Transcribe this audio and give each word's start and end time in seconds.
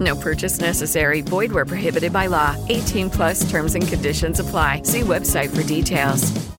No 0.00 0.16
purchase 0.16 0.58
necessary. 0.58 1.20
Void 1.20 1.52
where 1.52 1.66
prohibited 1.66 2.12
by 2.12 2.26
law. 2.26 2.56
18 2.68 3.10
plus 3.10 3.48
terms 3.50 3.74
and 3.74 3.86
conditions 3.86 4.40
apply. 4.40 4.82
See 4.82 5.02
website 5.02 5.54
for 5.54 5.62
details. 5.62 6.50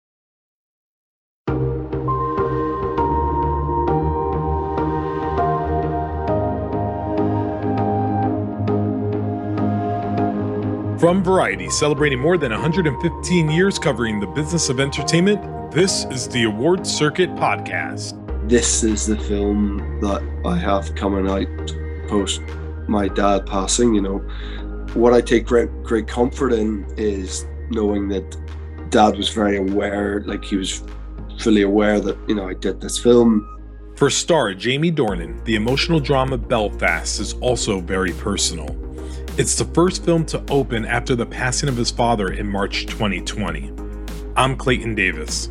From 11.02 11.24
Variety, 11.24 11.68
celebrating 11.72 12.20
more 12.20 12.38
than 12.38 12.52
115 12.52 13.50
years 13.50 13.80
covering 13.80 14.20
the 14.20 14.28
business 14.28 14.70
of 14.70 14.80
entertainment, 14.80 15.72
this 15.72 16.06
is 16.12 16.28
the 16.28 16.44
Award 16.44 16.86
Circuit 16.86 17.32
Podcast. 17.32 18.20
This 18.48 18.84
is 18.84 19.08
the 19.08 19.18
film 19.18 20.00
that 20.02 20.22
I 20.46 20.56
have 20.58 20.94
coming 20.94 21.28
out 21.28 21.48
post 22.08 22.42
my 22.88 23.08
dad 23.08 23.46
passing. 23.46 23.94
You 23.94 24.02
know, 24.02 24.18
what 24.94 25.14
I 25.14 25.22
take 25.22 25.46
great 25.46 25.70
great 25.84 26.08
comfort 26.08 26.54
in 26.54 26.86
is 26.98 27.46
knowing 27.70 28.08
that 28.10 28.38
dad 28.90 29.18
was 29.18 29.30
very 29.30 29.58
aware, 29.58 30.22
like 30.26 30.44
he 30.44 30.58
was 30.58 30.84
fully 31.40 31.64
aware 31.64 32.00
that 32.00 32.18
you 32.28 32.36
know 32.36 32.48
I 32.48 32.54
did 32.54 32.82
this 32.82 32.98
film. 33.00 33.48
For 33.96 34.10
star 34.10 34.54
Jamie 34.54 34.92
Dornan, 34.92 35.44
the 35.46 35.56
emotional 35.56 36.00
drama 36.00 36.38
Belfast 36.38 37.20
is 37.20 37.34
also 37.36 37.80
very 37.80 38.14
personal. 38.14 38.78
It's 39.38 39.56
the 39.56 39.66
first 39.66 40.04
film 40.04 40.26
to 40.26 40.44
open 40.52 40.86
after 40.86 41.16
the 41.16 41.26
passing 41.26 41.70
of 41.70 41.78
his 41.78 41.90
father 41.90 42.34
in 42.34 42.48
March 42.50 42.86
2020. 42.88 43.72
I'm 44.36 44.58
Clayton 44.58 44.96
Davis. 44.96 45.50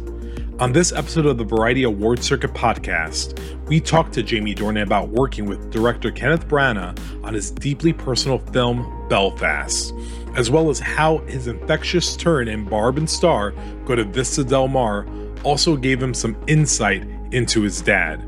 On 0.60 0.74
this 0.74 0.92
episode 0.92 1.24
of 1.24 1.38
the 1.38 1.44
Variety 1.44 1.84
Award 1.84 2.22
Circuit 2.22 2.52
podcast, 2.52 3.40
we 3.66 3.80
talk 3.80 4.12
to 4.12 4.22
Jamie 4.22 4.54
Dornan 4.54 4.82
about 4.82 5.08
working 5.08 5.46
with 5.46 5.70
director 5.70 6.10
Kenneth 6.10 6.46
Branagh 6.48 6.98
on 7.24 7.32
his 7.32 7.50
deeply 7.50 7.94
personal 7.94 8.36
film 8.36 9.06
Belfast, 9.08 9.94
as 10.36 10.50
well 10.50 10.68
as 10.68 10.78
how 10.78 11.18
his 11.20 11.46
infectious 11.46 12.14
turn 12.14 12.46
in 12.46 12.66
Barb 12.66 12.98
and 12.98 13.08
Star 13.08 13.54
Go 13.86 13.94
to 13.94 14.04
Vista 14.04 14.44
Del 14.44 14.68
Mar 14.68 15.06
also 15.44 15.78
gave 15.78 16.02
him 16.02 16.12
some 16.12 16.36
insight 16.46 17.08
into 17.32 17.62
his 17.62 17.80
dad. 17.80 18.22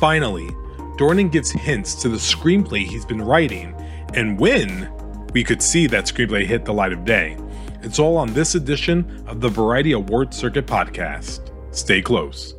Finally, 0.00 0.48
Dornan 0.96 1.30
gives 1.30 1.50
hints 1.50 1.94
to 1.96 2.08
the 2.08 2.16
screenplay 2.16 2.86
he's 2.86 3.04
been 3.04 3.20
writing 3.20 3.74
and 4.14 4.40
when 4.40 4.90
we 5.34 5.44
could 5.44 5.60
see 5.62 5.86
that 5.88 6.06
screenplay 6.06 6.46
hit 6.46 6.64
the 6.64 6.72
light 6.72 6.94
of 6.94 7.04
day. 7.04 7.36
It's 7.82 7.98
all 7.98 8.16
on 8.16 8.32
this 8.32 8.54
edition 8.54 9.24
of 9.26 9.40
the 9.40 9.48
Variety 9.48 9.90
Award 9.90 10.32
Circuit 10.32 10.66
podcast. 10.66 11.50
Stay 11.74 12.00
close. 12.00 12.54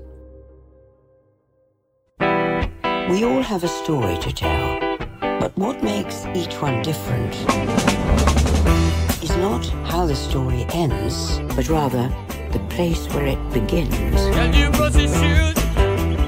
We 2.20 3.24
all 3.24 3.42
have 3.42 3.64
a 3.64 3.70
story 3.70 4.18
to 4.18 4.34
tell, 4.34 4.98
but 5.40 5.58
what 5.58 5.82
makes 5.82 6.26
each 6.36 6.62
one 6.62 6.82
different 6.82 7.34
is 9.24 9.34
not 9.38 9.66
how 9.88 10.06
the 10.06 10.16
story 10.16 10.66
ends, 10.74 11.40
but 11.56 11.70
rather 11.70 12.10
the 12.52 12.60
place 12.70 13.08
where 13.14 13.28
it 13.28 13.40
begins. 13.54 13.96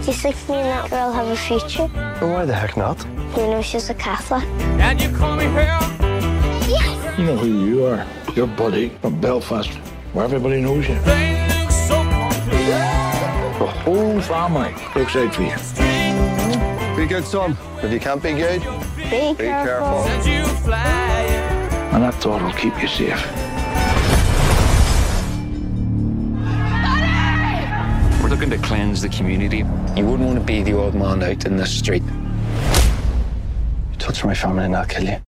Do 0.05 0.11
you 0.11 0.13
think 0.13 0.35
me 0.47 0.55
and 0.55 0.69
that 0.69 0.89
girl 0.89 1.11
have 1.11 1.27
a 1.27 1.35
future? 1.35 1.89
Well, 2.21 2.33
why 2.33 2.45
the 2.45 2.53
heck 2.55 2.77
not? 2.77 3.05
You 3.35 3.47
know 3.47 3.61
she's 3.61 3.89
a 3.89 3.93
Catholic. 3.93 4.45
And 4.79 5.01
you 5.01 5.09
call 5.09 5.35
me 5.35 5.43
here? 5.43 5.77
Yes! 6.69 7.19
You 7.19 7.25
know 7.25 7.35
who 7.35 7.65
you 7.65 7.85
are. 7.87 8.05
Your 8.35 8.47
buddy 8.47 8.89
from 8.89 9.21
Belfast, 9.21 9.69
where 10.11 10.25
everybody 10.25 10.59
knows 10.59 10.89
you. 10.89 10.99
They 10.99 11.47
look 11.57 11.71
so 11.71 12.03
complete. 12.03 12.67
The 13.59 13.65
whole 13.65 14.19
family 14.19 14.75
looks 14.93 15.15
out 15.15 15.33
for 15.33 15.43
you. 15.43 16.97
Be 16.97 17.07
good, 17.07 17.23
son. 17.23 17.55
If 17.81 17.93
you 17.93 17.99
can't 18.01 18.21
be 18.21 18.33
good, 18.33 18.61
Be, 18.97 19.31
be 19.35 19.45
careful. 19.45 20.03
Send 20.03 20.25
you 20.25 20.43
flying. 20.63 21.29
And 21.93 22.03
that 22.03 22.15
thought 22.15 22.41
will 22.41 22.51
keep 22.51 22.77
you 22.81 22.89
safe. 22.89 23.25
We're 28.21 28.29
looking 28.29 28.49
to 28.49 28.57
cleanse 28.57 29.01
the 29.01 29.07
community. 29.07 29.59
You 29.95 30.05
wouldn't 30.05 30.27
want 30.27 30.39
to 30.39 30.45
be 30.45 30.61
the 30.61 30.73
old 30.73 30.93
man 30.93 31.23
out 31.23 31.45
in 31.45 31.55
the 31.55 31.65
street. 31.65 32.03
You 33.91 33.97
touch 33.97 34.25
my 34.25 34.35
family 34.35 34.65
and 34.65 34.75
I'll 34.75 34.85
kill 34.85 35.05
you. 35.05 35.21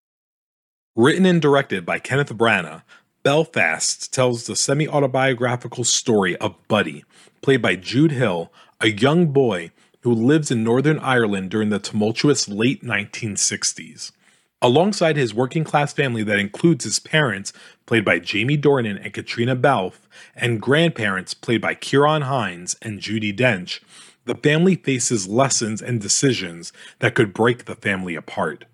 Written 0.98 1.28
and 1.28 1.40
directed 1.40 1.86
by 1.86 2.00
Kenneth 2.00 2.36
Branagh, 2.36 2.82
Belfast 3.22 4.12
tells 4.12 4.48
the 4.48 4.56
semi 4.56 4.88
autobiographical 4.88 5.84
story 5.84 6.36
of 6.38 6.56
Buddy, 6.68 7.06
played 7.44 7.62
by 7.62 7.76
Jude 7.76 8.14
Hill, 8.14 8.52
a 8.82 8.88
young 8.88 9.28
boy 9.28 9.70
who 10.02 10.12
lives 10.12 10.50
in 10.50 10.64
Northern 10.64 10.98
Ireland 10.98 11.52
during 11.52 11.70
the 11.70 11.78
tumultuous 11.78 12.50
late 12.50 12.84
1960s. 12.84 14.12
Alongside 14.60 15.18
his 15.18 15.36
working 15.36 15.64
class 15.64 15.94
family 15.94 16.24
that 16.24 16.40
includes 16.40 16.84
his 16.84 16.98
parents, 16.98 17.54
played 17.86 18.04
by 18.04 18.18
Jamie 18.18 18.58
Dornan 18.58 19.00
and 19.00 19.14
Caitríona 19.14 19.62
Balfe, 19.62 20.10
and 20.36 20.60
grandparents, 20.60 21.36
played 21.36 21.62
by 21.62 21.76
Ciarán 21.76 22.24
Hinds 22.24 22.76
and 22.82 23.00
Judi 23.00 23.38
Dench, 23.38 23.82
the 24.26 24.34
family 24.34 24.74
faces 24.74 25.28
lessons 25.28 25.80
and 25.80 26.02
decisions 26.02 26.74
that 26.98 27.14
could 27.14 27.36
break 27.36 27.66
the 27.66 27.76
family 27.76 28.16
apart. 28.16 28.66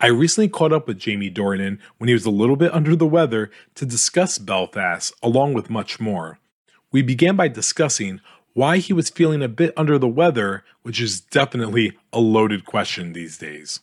I 0.00 0.06
recently 0.06 0.48
caught 0.48 0.72
up 0.72 0.86
with 0.86 0.98
Jamie 0.98 1.30
Dornan 1.30 1.78
when 1.98 2.08
he 2.08 2.14
was 2.14 2.24
a 2.24 2.30
little 2.30 2.56
bit 2.56 2.72
under 2.72 2.94
the 2.94 3.06
weather 3.06 3.50
to 3.74 3.84
discuss 3.84 4.38
Belfast, 4.38 5.12
along 5.22 5.54
with 5.54 5.70
much 5.70 5.98
more. 5.98 6.38
We 6.92 7.02
began 7.02 7.34
by 7.36 7.48
discussing 7.48 8.20
why 8.54 8.78
he 8.78 8.92
was 8.92 9.10
feeling 9.10 9.42
a 9.42 9.48
bit 9.48 9.72
under 9.76 9.98
the 9.98 10.08
weather, 10.08 10.64
which 10.82 11.00
is 11.00 11.20
definitely 11.20 11.96
a 12.12 12.20
loaded 12.20 12.64
question 12.64 13.12
these 13.12 13.38
days. 13.38 13.80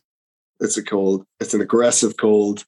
It's 0.60 0.78
a 0.78 0.84
cold. 0.84 1.26
It's 1.40 1.54
an 1.54 1.62
aggressive 1.62 2.16
cold. 2.18 2.66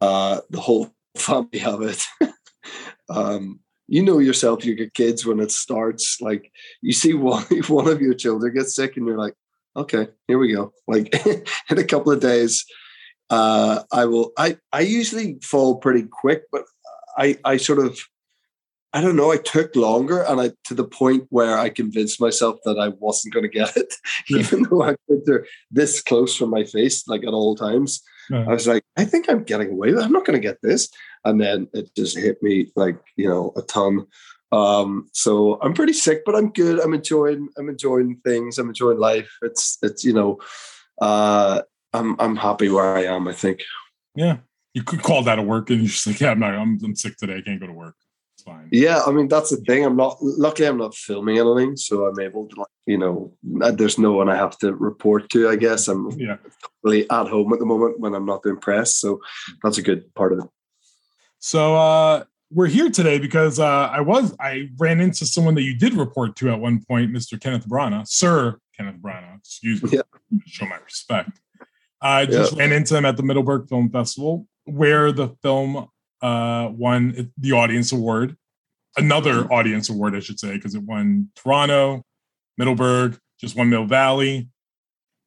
Uh, 0.00 0.40
the 0.50 0.60
whole 0.60 0.92
family 1.16 1.58
have 1.58 1.82
it. 1.82 2.04
um, 3.08 3.60
you 3.86 4.02
know 4.02 4.18
yourself, 4.18 4.64
you 4.64 4.74
get 4.74 4.94
kids 4.94 5.24
when 5.24 5.38
it 5.38 5.52
starts. 5.52 6.20
Like 6.20 6.50
you 6.80 6.92
see 6.92 7.14
one, 7.14 7.44
one 7.68 7.88
of 7.88 8.00
your 8.00 8.14
children 8.14 8.54
get 8.54 8.66
sick, 8.66 8.96
and 8.96 9.06
you're 9.06 9.18
like, 9.18 9.34
okay, 9.76 10.08
here 10.28 10.38
we 10.38 10.52
go. 10.52 10.72
Like 10.86 11.14
in 11.70 11.78
a 11.78 11.84
couple 11.84 12.12
of 12.12 12.20
days, 12.20 12.64
uh, 13.30 13.82
I 13.92 14.04
will. 14.04 14.32
I 14.38 14.58
I 14.72 14.80
usually 14.80 15.38
fall 15.42 15.76
pretty 15.76 16.06
quick, 16.10 16.44
but 16.52 16.64
I 17.16 17.38
I 17.44 17.56
sort 17.56 17.78
of 17.78 17.98
I 18.94 19.00
don't 19.00 19.16
know. 19.16 19.32
I 19.32 19.38
took 19.38 19.74
longer, 19.74 20.22
and 20.22 20.40
I 20.40 20.50
to 20.66 20.74
the 20.74 20.84
point 20.84 21.26
where 21.30 21.58
I 21.58 21.70
convinced 21.70 22.20
myself 22.20 22.58
that 22.64 22.78
I 22.78 22.88
wasn't 22.88 23.32
going 23.32 23.44
to 23.44 23.48
get 23.48 23.76
it, 23.76 23.94
even 24.28 24.64
though 24.64 24.82
I 24.82 24.96
put 25.08 25.24
there 25.24 25.46
this 25.70 26.02
close 26.02 26.36
from 26.36 26.50
my 26.50 26.64
face, 26.64 27.08
like 27.08 27.22
at 27.22 27.34
all 27.34 27.56
times. 27.56 28.02
I 28.32 28.52
was 28.52 28.66
like, 28.68 28.84
I 28.96 29.04
think 29.04 29.28
I'm 29.28 29.42
getting 29.42 29.72
away. 29.72 29.88
with 29.88 29.98
it. 29.98 30.04
I'm 30.04 30.12
not 30.12 30.24
going 30.24 30.40
to 30.40 30.48
get 30.48 30.62
this, 30.62 30.88
and 31.24 31.40
then 31.40 31.68
it 31.74 31.94
just 31.96 32.16
hit 32.16 32.42
me 32.42 32.70
like 32.76 32.98
you 33.16 33.28
know 33.28 33.52
a 33.56 33.62
ton. 33.62 34.06
Um, 34.52 35.08
so 35.12 35.58
I'm 35.62 35.72
pretty 35.74 35.94
sick, 35.94 36.22
but 36.26 36.34
I'm 36.36 36.50
good. 36.50 36.78
I'm 36.78 36.92
enjoying. 36.94 37.48
I'm 37.56 37.68
enjoying 37.68 38.20
things. 38.24 38.58
I'm 38.58 38.68
enjoying 38.68 38.98
life. 38.98 39.30
It's 39.42 39.78
it's 39.82 40.04
you 40.04 40.12
know, 40.12 40.38
uh, 41.00 41.62
I'm 41.92 42.20
I'm 42.20 42.36
happy 42.36 42.68
where 42.68 42.94
I 42.96 43.04
am. 43.04 43.26
I 43.28 43.32
think. 43.32 43.62
Yeah. 44.14 44.38
You 44.74 44.82
could 44.82 45.02
call 45.02 45.22
that 45.24 45.38
a 45.38 45.42
work 45.42 45.68
and 45.68 45.80
you're 45.80 45.88
just 45.88 46.06
like, 46.06 46.18
yeah, 46.20 46.30
I'm 46.30 46.38
not, 46.38 46.54
I'm, 46.54 46.78
I'm 46.82 46.96
sick 46.96 47.18
today. 47.18 47.36
I 47.36 47.40
can't 47.42 47.60
go 47.60 47.66
to 47.66 47.72
work. 47.74 47.94
It's 48.34 48.42
fine. 48.42 48.68
Yeah, 48.72 49.02
I 49.06 49.10
mean 49.12 49.28
that's 49.28 49.50
the 49.50 49.58
thing. 49.58 49.84
I'm 49.84 49.96
not 49.96 50.16
luckily 50.22 50.66
I'm 50.68 50.78
not 50.78 50.94
filming 50.94 51.38
anything, 51.38 51.76
so 51.76 52.06
I'm 52.06 52.18
able 52.20 52.46
to 52.48 52.60
like 52.60 52.68
you 52.86 52.98
know 52.98 53.32
uh, 53.62 53.70
there's 53.70 53.98
no 53.98 54.12
one 54.12 54.28
I 54.30 54.36
have 54.36 54.56
to 54.58 54.74
report 54.74 55.28
to. 55.30 55.48
I 55.48 55.56
guess 55.56 55.88
I'm 55.88 56.10
Yeah. 56.12 56.36
really 56.82 57.08
at 57.10 57.26
home 57.28 57.52
at 57.52 57.58
the 57.58 57.66
moment 57.66 58.00
when 58.00 58.14
I'm 58.14 58.24
not 58.26 58.42
doing 58.42 58.56
press, 58.58 58.96
so 58.96 59.20
that's 59.62 59.78
a 59.78 59.82
good 59.82 60.14
part 60.14 60.32
of 60.32 60.38
it. 60.40 60.50
So 61.38 61.76
uh, 61.76 62.24
we're 62.52 62.66
here 62.66 62.90
today 62.90 63.18
because 63.18 63.58
uh, 63.58 63.64
I 63.66 64.00
was 64.00 64.34
I 64.38 64.68
ran 64.78 65.00
into 65.00 65.26
someone 65.26 65.54
that 65.54 65.62
you 65.62 65.74
did 65.74 65.94
report 65.94 66.36
to 66.36 66.50
at 66.50 66.60
one 66.60 66.84
point, 66.84 67.10
Mr. 67.10 67.40
Kenneth 67.40 67.66
Branagh, 67.66 68.06
Sir 68.06 68.58
Kenneth 68.76 69.00
Branagh. 69.00 69.38
Excuse 69.38 69.82
me. 69.82 69.90
Yeah. 69.92 70.02
Show 70.46 70.66
my 70.66 70.76
respect. 70.76 71.40
I 72.00 72.26
just 72.26 72.54
ran 72.54 72.72
into 72.72 72.96
him 72.96 73.04
at 73.04 73.16
the 73.16 73.22
Middleburg 73.22 73.68
Film 73.68 73.88
Festival, 73.88 74.46
where 74.64 75.12
the 75.12 75.28
film 75.40 75.88
uh, 76.20 76.68
won 76.72 77.32
the 77.38 77.52
Audience 77.52 77.92
Award, 77.92 78.36
another 78.96 79.50
Audience 79.52 79.88
Award, 79.88 80.16
I 80.16 80.20
should 80.20 80.40
say, 80.40 80.54
because 80.54 80.74
it 80.74 80.82
won 80.82 81.30
Toronto, 81.36 82.04
Middleburg, 82.58 83.18
just 83.40 83.56
won 83.56 83.70
Mill 83.70 83.86
Valley. 83.86 84.48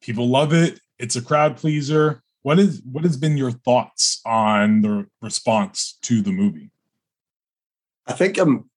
People 0.02 0.28
love 0.28 0.52
it. 0.52 0.80
It's 0.98 1.16
a 1.16 1.22
crowd 1.22 1.56
pleaser. 1.56 2.22
What 2.42 2.58
is 2.58 2.82
what 2.84 3.04
has 3.04 3.16
been 3.16 3.36
your 3.36 3.50
thoughts 3.50 4.20
on 4.24 4.82
the 4.82 5.06
response 5.20 5.98
to 6.02 6.20
the 6.20 6.30
movie? 6.30 6.70
I 8.06 8.12
think 8.12 8.38
I'm 8.38 8.70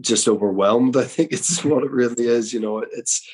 just 0.00 0.28
overwhelmed. 0.28 0.96
I 0.96 1.04
think 1.04 1.32
it's 1.32 1.64
what 1.64 1.84
it 1.84 1.90
really 1.90 2.26
is. 2.26 2.52
You 2.52 2.60
know, 2.60 2.78
it's 2.78 3.26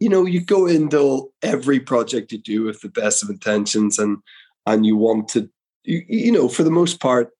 you 0.00 0.08
know 0.08 0.24
you 0.26 0.40
go 0.40 0.66
into 0.66 1.32
every 1.42 1.80
project 1.80 2.32
you 2.32 2.38
do 2.38 2.64
with 2.64 2.80
the 2.80 2.88
best 2.88 3.22
of 3.22 3.30
intentions 3.30 3.98
and 3.98 4.18
and 4.66 4.84
you 4.84 4.96
want 4.96 5.28
to 5.28 5.48
you, 5.84 6.04
you 6.08 6.32
know 6.32 6.48
for 6.48 6.62
the 6.62 6.70
most 6.70 7.00
part 7.00 7.30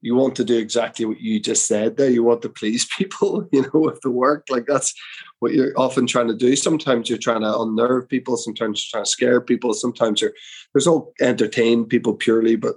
you 0.00 0.16
want 0.16 0.34
to 0.34 0.44
do 0.44 0.58
exactly 0.58 1.04
what 1.04 1.20
you 1.20 1.38
just 1.38 1.66
said 1.66 1.96
there 1.96 2.10
you 2.10 2.24
want 2.24 2.42
to 2.42 2.48
please 2.48 2.84
people 2.98 3.48
you 3.52 3.62
know 3.62 3.80
with 3.80 4.00
the 4.00 4.10
work 4.10 4.44
like 4.50 4.66
that's 4.66 4.92
what 5.38 5.52
you're 5.52 5.72
often 5.76 6.06
trying 6.06 6.28
to 6.28 6.36
do 6.36 6.56
sometimes 6.56 7.08
you're 7.08 7.18
trying 7.18 7.42
to 7.42 7.58
unnerve 7.60 8.08
people 8.08 8.36
sometimes 8.36 8.84
you're 8.84 8.98
trying 8.98 9.04
to 9.04 9.10
scare 9.10 9.40
people 9.40 9.72
sometimes 9.72 10.20
you're 10.20 10.34
there's 10.74 10.86
all 10.86 11.12
entertain 11.20 11.84
people 11.84 12.14
purely 12.14 12.56
but 12.56 12.74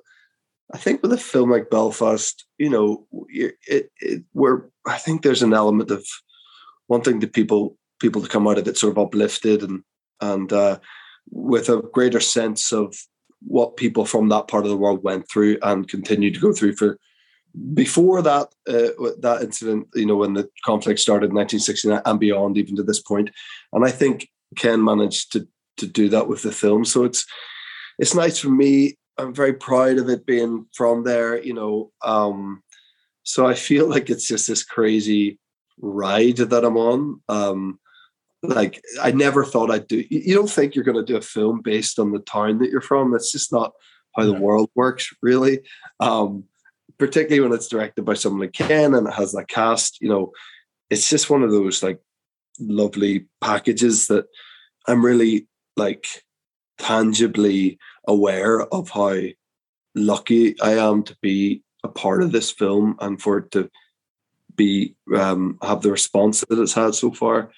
i 0.73 0.77
think 0.77 1.01
with 1.01 1.13
a 1.13 1.17
film 1.17 1.51
like 1.51 1.69
belfast 1.69 2.45
you 2.57 2.69
know 2.69 3.05
it, 3.29 3.89
it 3.99 4.23
where 4.33 4.69
i 4.87 4.97
think 4.97 5.21
there's 5.21 5.43
an 5.43 5.53
element 5.53 5.91
of 5.91 6.05
wanting 6.87 7.19
the 7.19 7.27
people 7.27 7.77
people 7.99 8.21
to 8.21 8.29
come 8.29 8.47
out 8.47 8.57
of 8.57 8.67
it 8.67 8.77
sort 8.77 8.91
of 8.91 8.97
uplifted 8.97 9.63
and 9.63 9.83
and 10.21 10.53
uh, 10.53 10.79
with 11.29 11.69
a 11.69 11.81
greater 11.93 12.19
sense 12.19 12.71
of 12.71 12.95
what 13.41 13.77
people 13.77 14.05
from 14.05 14.29
that 14.29 14.47
part 14.47 14.63
of 14.63 14.69
the 14.69 14.77
world 14.77 15.03
went 15.03 15.29
through 15.29 15.57
and 15.61 15.89
continue 15.89 16.31
to 16.31 16.39
go 16.39 16.53
through 16.53 16.73
for 16.73 16.97
before 17.73 18.21
that 18.21 18.47
uh, 18.67 18.89
that 19.19 19.41
incident 19.41 19.87
you 19.93 20.05
know 20.05 20.15
when 20.15 20.33
the 20.33 20.49
conflict 20.65 20.99
started 20.99 21.29
in 21.29 21.35
1969 21.35 22.01
and 22.05 22.19
beyond 22.19 22.57
even 22.57 22.75
to 22.75 22.83
this 22.83 23.01
point. 23.01 23.29
And 23.73 23.85
i 23.85 23.91
think 23.91 24.29
ken 24.55 24.83
managed 24.83 25.31
to 25.33 25.47
to 25.77 25.87
do 25.87 26.09
that 26.09 26.27
with 26.27 26.41
the 26.41 26.51
film. 26.51 26.85
So 26.85 27.03
it's 27.03 27.25
it's 27.99 28.15
nice 28.15 28.39
for 28.39 28.49
me 28.49 28.97
i'm 29.17 29.33
very 29.33 29.53
proud 29.53 29.97
of 29.97 30.09
it 30.09 30.25
being 30.25 30.65
from 30.73 31.03
there 31.03 31.41
you 31.41 31.53
know 31.53 31.91
um 32.03 32.61
so 33.23 33.45
i 33.45 33.53
feel 33.53 33.87
like 33.89 34.09
it's 34.09 34.27
just 34.27 34.47
this 34.47 34.63
crazy 34.63 35.39
ride 35.79 36.37
that 36.37 36.65
i'm 36.65 36.77
on 36.77 37.21
um 37.29 37.79
like 38.49 38.81
I 39.01 39.11
never 39.11 39.43
thought 39.43 39.71
I'd 39.71 39.87
do. 39.87 40.03
You 40.09 40.35
don't 40.35 40.49
think 40.49 40.75
you're 40.75 40.83
going 40.83 41.03
to 41.03 41.03
do 41.03 41.17
a 41.17 41.21
film 41.21 41.61
based 41.61 41.99
on 41.99 42.11
the 42.11 42.19
town 42.19 42.59
that 42.59 42.69
you're 42.69 42.81
from. 42.81 43.11
That's 43.11 43.31
just 43.31 43.51
not 43.51 43.73
how 44.15 44.25
the 44.25 44.33
world 44.33 44.69
works, 44.75 45.13
really. 45.21 45.61
Um, 45.99 46.45
particularly 46.97 47.41
when 47.41 47.57
it's 47.57 47.67
directed 47.67 48.05
by 48.05 48.13
someone 48.13 48.41
like 48.41 48.53
Ken 48.53 48.93
and 48.93 49.07
it 49.07 49.13
has 49.13 49.33
that 49.33 49.47
cast. 49.47 50.01
You 50.01 50.09
know, 50.09 50.31
it's 50.89 51.09
just 51.09 51.29
one 51.29 51.43
of 51.43 51.51
those 51.51 51.83
like 51.83 51.99
lovely 52.59 53.25
packages 53.41 54.07
that 54.07 54.25
I'm 54.87 55.03
really 55.03 55.47
like 55.75 56.05
tangibly 56.77 57.77
aware 58.07 58.61
of 58.73 58.89
how 58.89 59.17
lucky 59.95 60.59
I 60.61 60.73
am 60.73 61.03
to 61.03 61.17
be 61.21 61.63
a 61.83 61.87
part 61.87 62.23
of 62.23 62.31
this 62.31 62.51
film 62.51 62.97
and 62.99 63.21
for 63.21 63.37
it 63.39 63.51
to 63.51 63.69
be 64.55 64.95
um, 65.15 65.57
have 65.61 65.81
the 65.81 65.91
response 65.91 66.43
that 66.47 66.59
it's 66.59 66.73
had 66.73 66.95
so 66.95 67.11
far. 67.11 67.51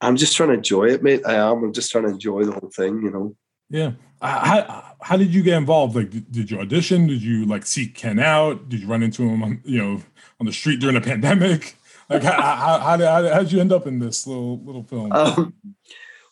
I'm 0.00 0.16
just 0.16 0.36
trying 0.36 0.50
to 0.50 0.56
enjoy 0.56 0.86
it, 0.86 1.02
mate. 1.02 1.22
I 1.26 1.34
am. 1.34 1.64
I'm 1.64 1.72
just 1.72 1.90
trying 1.90 2.04
to 2.04 2.10
enjoy 2.10 2.44
the 2.44 2.52
whole 2.52 2.70
thing, 2.74 3.02
you 3.02 3.10
know. 3.10 3.36
Yeah. 3.70 3.92
How 4.20 4.94
how 5.00 5.16
did 5.16 5.34
you 5.34 5.42
get 5.42 5.56
involved? 5.56 5.96
Like, 5.96 6.10
did, 6.10 6.30
did 6.30 6.50
you 6.50 6.60
audition? 6.60 7.06
Did 7.06 7.22
you 7.22 7.44
like 7.44 7.66
seek 7.66 7.94
Ken 7.94 8.18
out? 8.18 8.68
Did 8.68 8.80
you 8.80 8.86
run 8.86 9.02
into 9.02 9.22
him 9.22 9.42
on 9.42 9.60
you 9.64 9.82
know 9.82 10.02
on 10.40 10.46
the 10.46 10.52
street 10.52 10.80
during 10.80 10.94
the 10.94 11.00
pandemic? 11.00 11.76
Like, 12.10 12.22
how, 12.22 12.32
how, 12.32 12.78
how, 12.80 12.96
did, 12.98 13.06
how 13.06 13.38
did 13.38 13.50
you 13.50 13.60
end 13.62 13.72
up 13.72 13.86
in 13.86 13.98
this 13.98 14.26
little 14.26 14.60
little 14.62 14.82
film? 14.82 15.10
Um, 15.10 15.54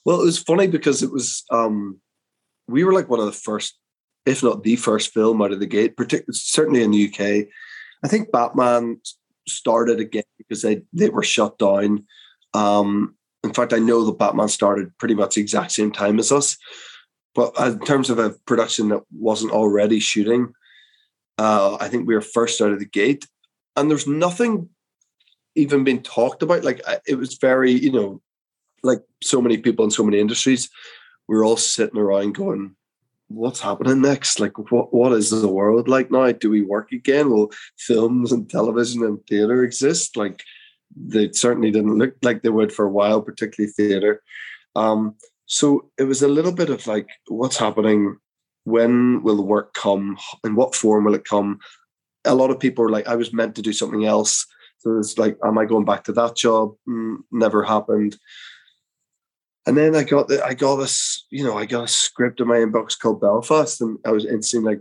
well, 0.04 0.20
it 0.20 0.24
was 0.24 0.38
funny 0.38 0.66
because 0.66 1.02
it 1.02 1.10
was 1.10 1.44
um, 1.50 1.98
we 2.68 2.84
were 2.84 2.92
like 2.92 3.08
one 3.08 3.20
of 3.20 3.26
the 3.26 3.32
first, 3.32 3.78
if 4.26 4.42
not 4.42 4.62
the 4.62 4.76
first 4.76 5.12
film 5.12 5.42
out 5.42 5.52
of 5.52 5.60
the 5.60 5.66
gate. 5.66 5.96
Particularly, 5.96 6.34
certainly 6.34 6.82
in 6.82 6.90
the 6.90 7.08
UK. 7.08 7.48
I 8.04 8.08
think 8.08 8.32
Batman 8.32 9.00
started 9.48 10.00
again 10.00 10.24
because 10.38 10.62
they 10.62 10.82
they 10.92 11.08
were 11.08 11.22
shut 11.22 11.58
down. 11.58 12.06
Um, 12.54 13.16
in 13.44 13.52
fact, 13.52 13.72
I 13.72 13.78
know 13.78 14.04
that 14.04 14.18
Batman 14.18 14.48
started 14.48 14.96
pretty 14.98 15.14
much 15.14 15.34
the 15.34 15.40
exact 15.40 15.72
same 15.72 15.90
time 15.90 16.18
as 16.18 16.30
us. 16.30 16.56
But 17.34 17.54
in 17.58 17.80
terms 17.80 18.10
of 18.10 18.18
a 18.18 18.30
production 18.46 18.88
that 18.90 19.02
wasn't 19.10 19.52
already 19.52 20.00
shooting, 20.00 20.52
uh, 21.38 21.76
I 21.80 21.88
think 21.88 22.06
we 22.06 22.14
were 22.14 22.20
first 22.20 22.60
out 22.60 22.72
of 22.72 22.78
the 22.78 22.84
gate. 22.84 23.26
And 23.74 23.90
there's 23.90 24.06
nothing 24.06 24.68
even 25.54 25.82
being 25.82 26.02
talked 26.02 26.42
about. 26.42 26.62
Like 26.62 26.82
it 27.06 27.16
was 27.16 27.38
very, 27.40 27.72
you 27.72 27.90
know, 27.90 28.20
like 28.82 29.00
so 29.22 29.40
many 29.40 29.58
people 29.58 29.84
in 29.84 29.90
so 29.90 30.04
many 30.04 30.20
industries, 30.20 30.68
we 31.28 31.36
are 31.36 31.44
all 31.44 31.56
sitting 31.56 31.98
around 31.98 32.34
going, 32.34 32.76
what's 33.28 33.60
happening 33.60 34.02
next? 34.02 34.40
Like, 34.40 34.58
what 34.70 34.92
what 34.92 35.12
is 35.12 35.30
the 35.30 35.48
world 35.48 35.88
like 35.88 36.10
now? 36.10 36.32
Do 36.32 36.50
we 36.50 36.62
work 36.62 36.92
again? 36.92 37.30
Will 37.30 37.52
films 37.78 38.32
and 38.32 38.48
television 38.48 39.02
and 39.02 39.24
theater 39.26 39.62
exist? 39.62 40.16
Like, 40.16 40.42
they 40.94 41.32
certainly 41.32 41.70
didn't 41.70 41.98
look 41.98 42.14
like 42.22 42.42
they 42.42 42.50
would 42.50 42.72
for 42.72 42.84
a 42.84 42.90
while, 42.90 43.22
particularly 43.22 43.72
theatre. 43.72 44.22
Um, 44.76 45.16
so 45.46 45.90
it 45.98 46.04
was 46.04 46.22
a 46.22 46.28
little 46.28 46.52
bit 46.52 46.70
of 46.70 46.86
like, 46.86 47.08
what's 47.28 47.56
happening? 47.56 48.18
When 48.64 49.22
will 49.22 49.36
the 49.36 49.42
work 49.42 49.74
come? 49.74 50.18
In 50.44 50.54
what 50.54 50.74
form 50.74 51.04
will 51.04 51.14
it 51.14 51.24
come? 51.24 51.58
A 52.24 52.34
lot 52.34 52.50
of 52.50 52.60
people 52.60 52.84
are 52.84 52.90
like, 52.90 53.08
I 53.08 53.16
was 53.16 53.32
meant 53.32 53.56
to 53.56 53.62
do 53.62 53.72
something 53.72 54.04
else. 54.04 54.46
So 54.78 54.98
it's 54.98 55.18
like, 55.18 55.36
am 55.44 55.58
I 55.58 55.64
going 55.64 55.84
back 55.84 56.04
to 56.04 56.12
that 56.12 56.36
job? 56.36 56.74
Mm, 56.88 57.18
never 57.30 57.62
happened. 57.62 58.16
And 59.66 59.76
then 59.76 59.94
I 59.94 60.02
got 60.02 60.28
the, 60.28 60.44
I 60.44 60.54
got 60.54 60.76
this, 60.76 61.24
you 61.30 61.44
know, 61.44 61.56
I 61.56 61.66
got 61.66 61.84
a 61.84 61.88
script 61.88 62.40
in 62.40 62.48
my 62.48 62.56
inbox 62.56 62.98
called 62.98 63.20
Belfast, 63.20 63.80
and 63.80 63.98
I 64.04 64.10
was 64.10 64.24
instantly 64.24 64.74
like, 64.74 64.80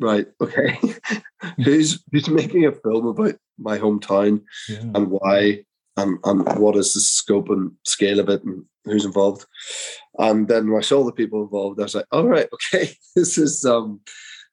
right, 0.00 0.26
okay, 0.40 0.78
who's 1.64 2.02
who's 2.12 2.28
making 2.28 2.66
a 2.66 2.72
film 2.72 3.06
about 3.06 3.34
my 3.58 3.78
hometown 3.78 4.42
yeah. 4.68 4.82
and 4.94 5.10
why 5.10 5.64
and, 5.96 6.18
and 6.24 6.58
what 6.58 6.76
is 6.76 6.94
the 6.94 7.00
scope 7.00 7.50
and 7.50 7.72
scale 7.84 8.20
of 8.20 8.28
it 8.28 8.42
and 8.44 8.64
who's 8.84 9.04
involved. 9.04 9.46
And 10.18 10.48
then 10.48 10.70
when 10.70 10.78
I 10.78 10.82
saw 10.82 11.04
the 11.04 11.12
people 11.12 11.42
involved, 11.42 11.80
I 11.80 11.84
was 11.84 11.94
like, 11.94 12.06
all 12.12 12.26
right, 12.26 12.48
okay, 12.52 12.96
this 13.16 13.38
is 13.38 13.64
um 13.64 14.00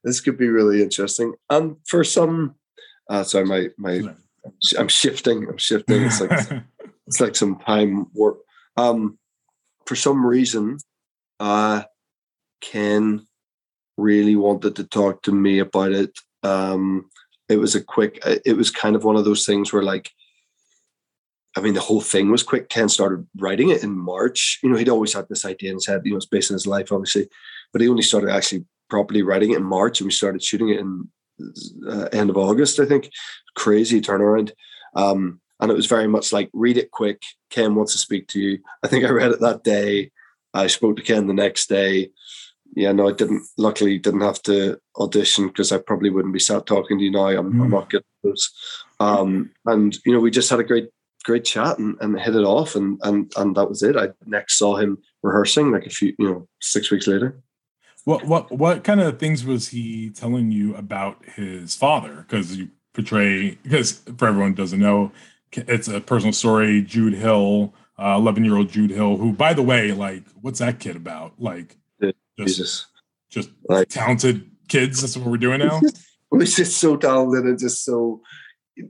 this 0.04 0.22
could 0.22 0.38
be 0.38 0.50
really 0.50 0.81
interesting. 0.81 1.34
And 1.50 1.78
for 1.88 2.04
some 2.04 2.56
uh 3.10 3.24
sorry, 3.24 3.46
my 3.46 3.68
my 3.78 4.13
I'm 4.78 4.88
shifting, 4.88 5.48
I'm 5.48 5.58
shifting. 5.58 6.04
It's 6.04 6.22
like 6.22 6.63
it's 7.08 7.22
like 7.22 7.36
some 7.36 7.60
time 7.60 8.08
warp. 8.13 8.42
Um 8.78 9.18
for 9.86 9.95
some 9.95 10.25
reason, 10.25 10.78
uh 11.39 11.83
Ken 12.62 13.25
really 13.98 14.36
wanted 14.36 14.75
to 14.75 14.83
talk 14.83 15.24
to 15.24 15.31
me 15.31 15.60
about 15.60 15.92
it. 15.92 16.18
Um 16.44 17.10
it 17.50 17.57
was 17.57 17.75
a 17.75 17.83
quick 17.83 18.19
uh, 18.25 18.38
it 18.45 18.56
was 18.56 18.72
kind 18.72 18.95
of 18.95 19.04
one 19.04 19.16
of 19.16 19.25
those 19.25 19.45
things 19.45 19.74
where 19.74 19.83
like 19.83 20.12
I 21.56 21.60
mean, 21.60 21.74
the 21.74 21.81
whole 21.81 22.01
thing 22.01 22.32
was 22.32 22.44
quick. 22.44 22.70
Ken 22.70 22.88
started 22.88 23.27
writing 23.38 23.70
it 23.70 23.84
in 23.84 23.98
March. 23.98 24.60
You 24.63 24.70
know, 24.70 24.77
he'd 24.77 24.88
always 24.88 25.13
had 25.13 25.27
this 25.27 25.44
idea 25.44 25.72
in 25.72 25.75
his 25.75 25.86
head, 25.86 26.01
you 26.05 26.12
know, 26.12 26.17
it's 26.17 26.25
based 26.25 26.50
on 26.50 26.55
his 26.55 26.65
life, 26.67 26.91
obviously, 26.91 27.27
but 27.74 27.82
he 27.82 27.89
only 27.89 28.03
started 28.03 28.29
actually 28.29 28.65
properly 28.89 29.22
writing 29.22 29.51
it 29.51 29.58
in 29.58 29.63
March 29.63 30.00
and 30.00 30.08
we 30.08 30.12
started 30.12 30.41
shooting 30.41 30.70
it 30.70 30.79
in 30.79 31.10
uh, 31.88 32.08
end 32.13 32.29
of 32.29 32.38
August, 32.38 32.79
I 32.79 32.86
think. 32.86 33.10
Crazy 33.55 34.00
turnaround. 34.00 34.51
Um, 34.96 35.40
and 35.62 35.72
it 35.72 35.75
was 35.75 35.86
very 35.86 36.08
much 36.08 36.34
like, 36.34 36.50
read 36.53 36.77
it 36.77 36.91
quick. 36.91 37.22
Ken 37.50 37.75
wants 37.75 37.94
to 37.94 38.00
speak 38.00 38.27
to 38.30 38.39
you. 38.39 38.60
I 38.84 38.88
think 38.88 39.06
I 39.06 39.10
read 39.10 39.32
it 39.32 39.39
that 39.41 39.63
day. 39.63 40.12
I 40.53 40.68
spoke 40.68 40.98
to 40.98 41.03
Ken 41.03 41.27
the 41.27 41.34
next 41.34 41.70
day 41.70 42.12
yeah, 42.75 42.91
no, 42.91 43.10
I 43.10 43.12
didn't. 43.12 43.46
Luckily, 43.58 43.98
didn't 43.98 44.22
have 44.22 44.41
to 44.44 44.80
audition 44.98 45.48
because 45.48 45.72
I 45.72 45.77
probably 45.77 46.10
wouldn't 46.10 46.34
be 46.34 46.39
sat 46.39 46.65
talking 46.65 46.98
to 46.98 47.03
you 47.03 47.12
now. 47.12 47.27
I'm, 47.27 47.53
mm. 47.53 47.62
I'm 47.63 47.70
not 47.70 47.89
good 47.89 48.01
at 48.01 48.06
those. 48.24 48.51
Um, 49.00 49.51
and 49.65 49.98
you 50.06 50.13
know, 50.13 50.20
we 50.20 50.32
just 50.32 50.50
had 50.50 50.60
a 50.60 50.63
great, 50.63 50.89
great 51.24 51.44
chat 51.44 51.80
and, 51.80 51.98
and 52.00 52.20
hit 52.20 52.36
it 52.36 52.44
off, 52.44 52.75
and 52.75 53.00
and 53.03 53.32
and 53.36 53.56
that 53.56 53.68
was 53.68 53.84
it. 53.84 53.98
I 53.98 54.10
next 54.25 54.58
saw 54.58 54.77
him 54.77 55.00
rehearsing 55.22 55.72
like 55.72 55.86
a 55.86 55.89
few, 55.89 56.15
you 56.18 56.30
know, 56.30 56.48
six 56.62 56.91
weeks 56.91 57.08
later. 57.08 57.41
What 58.06 58.25
what 58.25 58.51
what 58.51 58.84
kind 58.84 59.01
of 59.01 59.20
things 59.20 59.44
was 59.44 59.70
he 59.70 60.10
telling 60.10 60.51
you 60.51 60.75
about 60.75 61.25
his 61.25 61.75
father? 61.75 62.25
Because 62.27 62.56
you 62.56 62.70
portray 62.94 63.58
because 63.63 64.01
for 64.18 64.27
everyone 64.27 64.53
doesn't 64.53 64.80
know, 64.80 65.12
it's 65.53 65.88
a 65.88 66.01
personal 66.01 66.34
story. 66.34 66.81
Jude 66.81 67.13
Hill, 67.13 67.74
eleven 68.00 68.43
uh, 68.43 68.46
year 68.46 68.58
old 68.58 68.70
Jude 68.70 68.91
Hill, 68.91 69.17
who 69.17 69.34
by 69.34 69.53
the 69.53 69.62
way, 69.62 69.91
like, 69.91 70.24
what's 70.41 70.60
that 70.60 70.79
kid 70.79 70.96
about? 70.96 71.34
Like 71.39 71.77
just, 72.01 72.15
Jesus. 72.48 72.86
just 73.29 73.50
like, 73.67 73.89
talented 73.89 74.50
kids. 74.67 75.01
That's 75.01 75.17
what 75.17 75.27
we're 75.27 75.38
doing 75.38 75.60
now. 75.60 75.81
He's 76.39 76.55
just 76.55 76.79
so 76.79 76.96
talented 76.96 77.43
and 77.43 77.60
just 77.60 77.84
so 77.84 78.22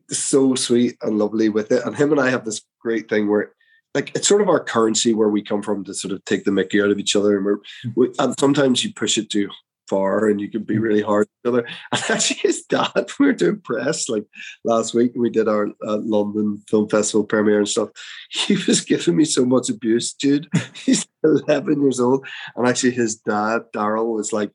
so 0.10 0.56
sweet 0.56 0.98
and 1.02 1.18
lovely 1.18 1.50
with 1.50 1.72
it. 1.72 1.84
And 1.86 1.96
him 1.96 2.12
and 2.12 2.22
I 2.22 2.30
have 2.30 2.46
this 2.46 2.62
great 2.80 3.10
thing 3.10 3.28
where 3.28 3.54
like 3.94 4.16
it's 4.16 4.28
sort 4.28 4.42
of 4.42 4.50
our 4.50 4.64
currency 4.64 5.14
where 5.14 5.30
we 5.30 5.42
come 5.42 5.62
from 5.62 5.84
to 5.86 5.94
sort 5.94 6.14
of 6.14 6.24
take 6.26 6.44
the 6.44 6.52
mickey 6.52 6.82
out 6.82 6.92
of 6.92 7.00
each 7.00 7.16
other 7.16 7.36
and 7.36 7.46
we're 7.46 7.58
we, 7.96 8.14
and 8.20 8.36
sometimes 8.40 8.84
you 8.84 8.94
push 8.94 9.18
it 9.18 9.30
too 9.30 9.50
far 9.92 10.30
and 10.30 10.40
you 10.40 10.50
can 10.50 10.64
be 10.64 10.78
hmm. 10.78 10.82
really 10.82 11.02
hard 11.02 11.28
to 11.28 11.32
each 11.34 11.54
other. 11.54 11.68
And 11.92 12.02
actually 12.10 12.38
his 12.38 12.64
dad, 12.64 13.12
we 13.20 13.26
were 13.26 13.34
doing 13.34 13.60
press 13.60 14.08
like 14.08 14.26
last 14.64 14.94
week 14.94 15.12
we 15.16 15.30
did 15.30 15.50
our 15.50 15.68
uh, 15.86 16.00
London 16.16 16.64
Film 16.70 16.88
Festival 16.88 17.26
premiere 17.26 17.60
and 17.60 17.70
stuff. 17.70 17.90
He 18.30 18.56
was 18.68 18.82
giving 18.82 19.18
me 19.18 19.26
so 19.26 19.46
much 19.46 19.70
abuse, 19.70 20.14
dude. 20.14 20.48
He's 20.74 21.06
11 21.24 21.82
years 21.82 22.00
old. 22.00 22.26
And 22.56 22.68
actually 22.68 22.92
his 22.92 23.16
dad, 23.18 23.64
Daryl, 23.76 24.16
was 24.16 24.32
like, 24.32 24.52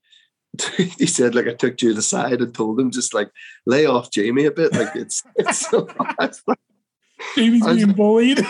he 0.98 1.06
said 1.06 1.34
like 1.34 1.46
I 1.46 1.52
took 1.52 1.76
Jude 1.76 1.98
aside 1.98 2.40
and 2.40 2.54
told 2.54 2.80
him 2.80 2.90
just 2.90 3.12
like 3.12 3.30
lay 3.66 3.84
off 3.84 4.10
Jamie 4.10 4.46
a 4.46 4.50
bit. 4.50 4.72
Like 4.72 4.96
it's 4.96 5.22
it's 5.36 5.68
so 5.68 5.86
Jamie's 7.34 7.62
I 7.66 7.72
was- 7.72 7.76
being 7.76 7.92
bullied. 7.92 8.40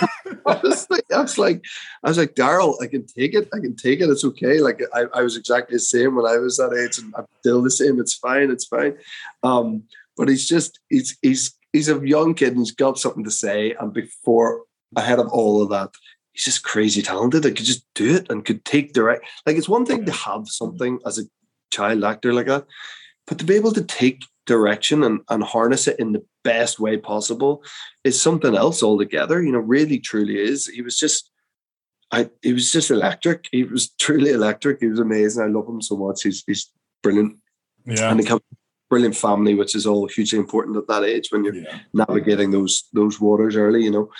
I 0.46 0.61
was 0.62 0.88
like, 0.90 1.04
I 1.14 1.20
was 1.23 1.38
like, 1.38 1.64
I 2.04 2.08
was 2.08 2.18
like, 2.18 2.35
Daryl, 2.35 2.80
I 2.82 2.87
can 2.87 3.06
take 3.06 3.35
it. 3.35 3.49
I 3.54 3.58
can 3.58 3.76
take 3.76 4.00
it. 4.00 4.08
It's 4.11 4.25
okay. 4.25 4.61
Like 4.61 4.80
I, 4.94 5.04
I 5.14 5.23
was 5.23 5.37
exactly 5.37 5.76
the 5.76 5.80
same 5.80 6.14
when 6.14 6.26
I 6.26 6.37
was 6.38 6.56
that 6.56 6.73
age, 6.73 6.99
and 6.99 7.14
I'm 7.16 7.26
still 7.40 7.62
the 7.62 7.70
same. 7.70 8.00
It's 8.00 8.14
fine. 8.14 8.50
It's 8.50 8.66
fine. 8.66 8.96
Um, 9.42 9.85
but 10.16 10.28
he's 10.28 10.49
just 10.49 10.80
he's 10.88 11.16
he's 11.23 11.56
he's 11.73 11.88
a 11.88 12.00
young 12.06 12.35
kid 12.35 12.50
and 12.50 12.58
he's 12.58 12.73
got 12.73 12.99
something 12.99 13.25
to 13.25 13.30
say. 13.30 13.75
And 13.78 13.92
before 13.92 14.62
ahead 14.94 15.18
of 15.18 15.28
all 15.28 15.62
of 15.62 15.70
that, 15.70 15.90
he's 16.32 16.44
just 16.44 16.62
crazy 16.64 17.02
talented. 17.02 17.44
and 17.44 17.56
could 17.56 17.66
just 17.66 17.85
do 17.94 18.14
it 18.16 18.30
and 18.30 18.44
could 18.44 18.64
take 18.64 18.92
direct. 18.92 19.25
Like 19.46 19.56
it's 19.56 19.68
one 19.68 19.85
thing 19.87 20.04
to 20.06 20.12
have 20.12 20.49
something 20.49 21.00
as 21.06 21.18
a 21.18 21.23
child 21.70 22.04
actor 22.04 22.32
like 22.32 22.46
that, 22.46 22.66
but 23.26 23.38
to 23.38 23.44
be 23.44 23.54
able 23.56 23.73
to 23.73 23.82
take 23.85 24.23
direction 24.46 25.02
and, 25.02 25.20
and 25.28 25.42
harness 25.42 25.86
it 25.88 25.98
in 25.98 26.12
the 26.12 26.24
best 26.44 26.78
way 26.80 26.96
possible 26.96 27.62
is 28.04 28.20
something 28.20 28.54
else 28.56 28.82
altogether. 28.82 29.42
You 29.42 29.52
know, 29.52 29.58
really 29.58 29.98
truly 29.98 30.38
is. 30.38 30.66
He 30.66 30.82
was 30.82 30.98
just 30.98 31.30
I 32.12 32.30
he 32.42 32.52
was 32.52 32.70
just 32.72 32.90
electric. 32.90 33.48
He 33.50 33.64
was 33.64 33.90
truly 34.00 34.30
electric. 34.30 34.80
He 34.80 34.86
was 34.86 35.00
amazing. 35.00 35.42
I 35.42 35.48
love 35.48 35.68
him 35.68 35.82
so 35.82 35.96
much. 35.96 36.22
He's 36.22 36.42
he's 36.46 36.70
brilliant. 37.02 37.36
Yeah. 37.84 38.10
And 38.10 38.20
he 38.20 38.26
comes 38.26 38.42
brilliant 38.88 39.16
family, 39.16 39.54
which 39.54 39.74
is 39.74 39.86
all 39.86 40.06
hugely 40.06 40.38
important 40.38 40.76
at 40.76 40.86
that 40.88 41.02
age 41.04 41.28
when 41.30 41.44
you're 41.44 41.54
Yeah. 41.54 41.78
navigating 41.92 42.50
those 42.50 42.88
those 42.92 43.20
waters 43.20 43.56
early, 43.56 43.82
you 43.84 43.90
know. 43.90 44.10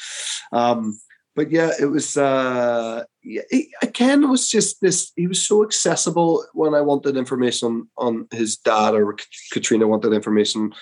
Um, 0.53 0.99
but 1.37 1.53
yeah, 1.53 1.71
it 1.79 1.87
was 1.87 2.17
uh 2.17 3.05
yeah, 3.23 3.43
he, 3.51 3.71
Ken 3.93 4.29
was 4.31 4.49
just 4.49 4.81
this 4.81 5.13
he 5.15 5.27
was 5.27 5.43
so 5.43 5.63
accessible 5.63 6.45
when 6.55 6.75
I 6.75 6.81
wanted 6.81 7.17
information 7.17 7.69
on, 7.69 7.89
on 7.99 8.29
his 8.33 8.57
dad 8.57 8.95
or 8.95 9.15
Caitríona 9.55 9.87
wanted 9.87 10.15
information 10.15 10.73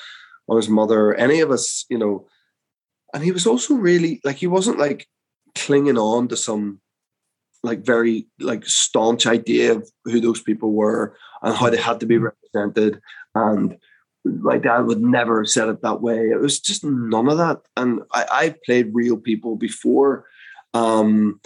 on 0.48 0.56
his 0.56 0.68
mother, 0.68 1.10
or 1.10 1.14
any 1.16 1.40
of 1.40 1.50
us, 1.50 1.84
you 1.90 1.98
know. 1.98 2.26
And 3.12 3.24
he 3.24 3.32
was 3.32 3.46
also 3.46 3.74
really 3.74 4.20
like 4.24 4.36
he 4.36 4.46
wasn't 4.46 4.78
like 4.78 5.08
clinging 5.56 5.98
on 5.98 6.28
to 6.28 6.36
some 6.36 6.80
like 7.64 7.84
very 7.84 8.26
like 8.38 8.64
staunch 8.64 9.26
idea 9.26 9.72
of 9.72 9.90
who 10.04 10.20
those 10.20 10.40
people 10.40 10.72
were 10.72 11.16
and 11.42 11.56
how 11.56 11.68
they 11.68 11.78
had 11.78 11.98
to 12.00 12.06
be 12.06 12.18
represented. 12.18 13.00
And 13.34 13.76
my 14.24 14.58
dad 14.58 14.80
would 14.80 15.02
never 15.02 15.42
have 15.42 15.48
said 15.48 15.68
it 15.68 15.82
that 15.82 16.00
way. 16.00 16.30
It 16.30 16.40
was 16.40 16.60
just 16.60 16.84
none 16.84 17.28
of 17.28 17.38
that. 17.38 17.62
And 17.76 18.02
i, 18.12 18.26
I 18.30 18.54
played 18.64 18.94
real 18.94 19.16
people 19.16 19.56
before 19.56 20.26
um 20.74 21.40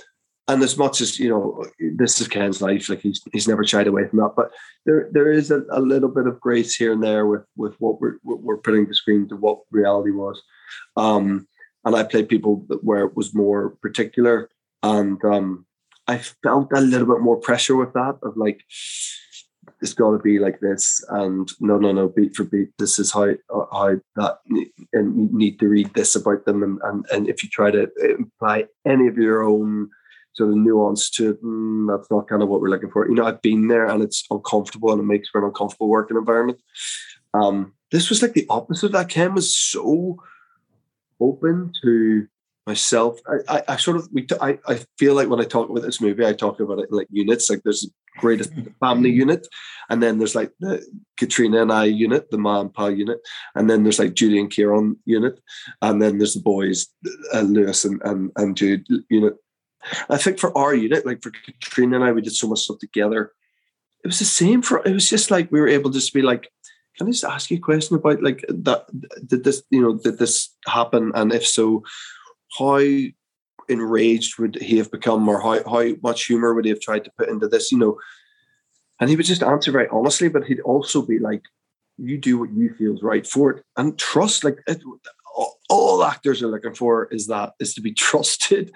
and 0.48 0.62
as 0.62 0.76
much 0.76 1.00
as 1.00 1.20
you 1.20 1.28
know 1.28 1.64
this 1.96 2.20
is 2.20 2.28
ken's 2.28 2.60
life 2.62 2.88
like 2.88 3.00
he's 3.00 3.22
he's 3.32 3.46
never 3.46 3.64
shied 3.64 3.86
away 3.86 4.08
from 4.08 4.18
that 4.18 4.32
but 4.34 4.50
there 4.86 5.08
there 5.12 5.30
is 5.30 5.50
a, 5.50 5.62
a 5.70 5.80
little 5.80 6.08
bit 6.08 6.26
of 6.26 6.40
grace 6.40 6.74
here 6.74 6.92
and 6.92 7.02
there 7.02 7.26
with 7.26 7.44
with 7.56 7.74
what 7.78 8.00
we're 8.00 8.18
what 8.22 8.40
we're 8.40 8.56
putting 8.56 8.86
the 8.86 8.94
screen 8.94 9.28
to 9.28 9.36
what 9.36 9.60
reality 9.70 10.10
was. 10.10 10.42
Um 10.96 11.46
and 11.84 11.94
i 11.94 12.02
played 12.02 12.28
people 12.28 12.66
where 12.82 13.04
it 13.04 13.16
was 13.16 13.34
more 13.34 13.70
particular 13.82 14.50
and 14.82 15.22
um 15.24 15.66
I 16.08 16.16
felt 16.16 16.72
a 16.74 16.80
little 16.80 17.06
bit 17.06 17.20
more 17.20 17.36
pressure 17.36 17.76
with 17.76 17.92
that 17.92 18.18
of 18.22 18.36
like 18.36 18.64
it's 19.80 19.94
got 19.94 20.10
to 20.10 20.18
be 20.18 20.38
like 20.38 20.60
this 20.60 21.04
and 21.10 21.50
no 21.60 21.78
no 21.78 21.92
no 21.92 22.08
beat 22.08 22.34
for 22.34 22.44
beat 22.44 22.70
this 22.78 22.98
is 22.98 23.12
how 23.12 23.28
how 23.72 23.96
that 24.16 24.38
and 24.92 25.16
you 25.16 25.28
need 25.32 25.58
to 25.58 25.68
read 25.68 25.92
this 25.94 26.14
about 26.14 26.44
them 26.44 26.62
and 26.62 26.78
and, 26.84 27.06
and 27.12 27.28
if 27.28 27.42
you 27.42 27.48
try 27.48 27.70
to 27.70 27.90
imply 28.18 28.64
any 28.86 29.06
of 29.06 29.16
your 29.16 29.42
own 29.42 29.88
sort 30.34 30.50
of 30.50 30.56
nuance 30.56 31.10
to 31.10 31.30
it 31.30 31.42
mm, 31.42 31.86
that's 31.88 32.10
not 32.10 32.28
kind 32.28 32.42
of 32.42 32.48
what 32.48 32.60
we're 32.60 32.70
looking 32.70 32.90
for 32.90 33.08
you 33.08 33.14
know 33.14 33.26
I've 33.26 33.42
been 33.42 33.68
there 33.68 33.86
and 33.86 34.02
it's 34.02 34.24
uncomfortable 34.30 34.92
and 34.92 35.00
it 35.00 35.04
makes 35.04 35.28
for 35.28 35.40
an 35.40 35.46
uncomfortable 35.46 35.88
working 35.88 36.16
environment 36.16 36.60
um 37.34 37.72
this 37.90 38.10
was 38.10 38.22
like 38.22 38.34
the 38.34 38.46
opposite 38.50 38.92
that 38.92 39.08
Ken 39.08 39.34
was 39.34 39.54
so 39.54 40.18
open 41.20 41.72
to 41.82 42.28
myself. 42.68 43.18
I, 43.26 43.56
I, 43.56 43.62
I 43.68 43.76
sort 43.76 43.96
of 43.96 44.08
we 44.12 44.22
t- 44.22 44.36
I, 44.40 44.58
I 44.66 44.80
feel 44.98 45.14
like 45.14 45.28
when 45.28 45.40
I 45.40 45.44
talk 45.44 45.68
about 45.68 45.82
this 45.82 46.00
movie, 46.00 46.24
I 46.24 46.34
talk 46.34 46.60
about 46.60 46.78
it 46.78 46.90
in 46.90 46.96
like 46.96 47.08
units. 47.10 47.50
Like 47.50 47.62
there's 47.64 47.90
greatest 48.18 48.52
family 48.80 49.10
unit, 49.10 49.46
and 49.88 50.02
then 50.02 50.18
there's 50.18 50.34
like 50.34 50.52
the 50.60 50.84
Caitríona 51.18 51.62
and 51.62 51.72
I 51.72 51.84
unit, 51.84 52.30
the 52.30 52.38
ma 52.38 52.60
and 52.60 52.72
pa 52.72 52.88
unit, 52.88 53.20
and 53.54 53.68
then 53.68 53.82
there's 53.82 53.98
like 53.98 54.14
Judi 54.14 54.38
and 54.40 54.50
Ciarán 54.50 54.96
unit, 55.04 55.40
and 55.80 56.02
then 56.02 56.18
there's 56.18 56.34
the 56.34 56.40
boys, 56.40 56.88
uh, 57.32 57.40
Lewis 57.40 57.84
and, 57.84 58.00
and 58.04 58.30
and 58.36 58.56
Jude 58.56 58.86
unit. 59.08 59.34
I 60.10 60.18
think 60.18 60.38
for 60.38 60.56
our 60.56 60.74
unit, 60.74 61.06
like 61.06 61.22
for 61.22 61.30
Caitríona 61.30 61.96
and 61.96 62.04
I, 62.04 62.12
we 62.12 62.22
did 62.22 62.34
so 62.34 62.48
much 62.48 62.60
stuff 62.60 62.78
together. 62.78 63.32
It 64.04 64.08
was 64.08 64.18
the 64.18 64.24
same 64.24 64.62
for. 64.62 64.86
It 64.86 64.92
was 64.92 65.08
just 65.08 65.30
like 65.30 65.50
we 65.50 65.60
were 65.60 65.68
able 65.68 65.90
to 65.90 65.98
just 65.98 66.14
be 66.14 66.22
like, 66.22 66.50
can 66.96 67.06
I 67.06 67.10
just 67.10 67.24
ask 67.24 67.50
you 67.50 67.58
a 67.58 67.60
question 67.60 67.96
about 67.96 68.22
like 68.22 68.44
that? 68.48 68.86
Did 69.26 69.44
this, 69.44 69.62
you 69.70 69.80
know, 69.80 69.96
did 69.96 70.18
this 70.18 70.54
happen? 70.66 71.12
And 71.14 71.32
if 71.32 71.46
so, 71.46 71.84
how 72.58 72.80
enraged 73.68 74.38
would 74.38 74.56
he 74.56 74.78
have 74.78 74.90
become, 74.90 75.28
or 75.28 75.40
how 75.40 75.62
how 75.68 75.94
much 76.02 76.24
humor 76.24 76.54
would 76.54 76.64
he 76.64 76.70
have 76.70 76.80
tried 76.80 77.04
to 77.04 77.12
put 77.18 77.28
into 77.28 77.48
this? 77.48 77.70
You 77.72 77.78
know, 77.78 77.98
and 79.00 79.10
he 79.10 79.16
would 79.16 79.26
just 79.26 79.42
answer 79.42 79.70
very 79.72 79.88
honestly, 79.88 80.28
but 80.28 80.44
he'd 80.44 80.60
also 80.60 81.02
be 81.02 81.18
like, 81.18 81.42
"You 81.96 82.18
do 82.18 82.38
what 82.38 82.52
you 82.52 82.74
feels 82.74 83.02
right 83.02 83.26
for 83.26 83.50
it, 83.50 83.64
and 83.76 83.98
trust." 83.98 84.44
Like 84.44 84.58
it, 84.66 84.82
all- 85.36 85.58
all 85.68 86.02
actors 86.02 86.42
are 86.42 86.48
looking 86.48 86.74
for 86.74 87.06
is 87.12 87.26
that 87.28 87.52
is 87.60 87.74
to 87.74 87.80
be 87.80 87.92
trusted. 88.08 88.72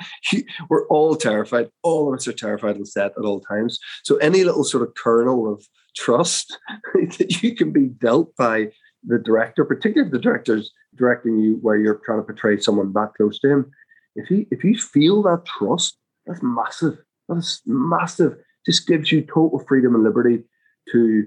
We're 0.69 0.87
all 0.89 1.17
terrified. 1.17 1.71
All 1.83 2.09
of 2.09 2.19
us 2.19 2.29
are 2.29 2.33
terrified 2.33 2.77
on 2.77 2.85
set 2.87 3.13
at 3.19 3.25
all 3.25 3.41
times. 3.41 3.79
So 4.05 4.17
any 4.17 4.45
little 4.45 4.65
sort 4.65 4.87
of 4.87 4.95
kernel 4.95 5.53
of 5.53 5.67
trust 5.97 6.59
that 6.95 7.43
you 7.43 7.55
can 7.55 7.73
be 7.73 7.87
dealt 7.87 8.35
by 8.37 8.71
the 9.05 9.19
director, 9.19 9.65
particularly 9.65 10.09
if 10.09 10.13
the 10.13 10.19
director's 10.19 10.73
directing 10.95 11.39
you 11.39 11.59
where 11.63 11.77
you're 11.77 12.01
trying 12.05 12.21
to 12.21 12.25
portray 12.25 12.61
someone 12.61 12.93
that 12.93 13.15
close 13.17 13.39
to 13.41 13.51
him. 13.51 13.71
If 14.14 14.31
you 14.31 14.47
if 14.50 14.64
you 14.64 14.76
feel 14.76 15.23
that 15.23 15.45
trust, 15.45 15.97
that's 16.26 16.42
massive. 16.42 16.99
That 17.28 17.38
is 17.38 17.62
massive. 17.66 18.37
Just 18.66 18.87
gives 18.87 19.11
you 19.11 19.23
total 19.23 19.64
freedom 19.66 19.95
and 19.95 20.04
liberty 20.04 20.45
to 20.92 21.26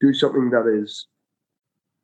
do 0.00 0.14
something 0.14 0.50
that 0.50 0.66
is 0.66 1.06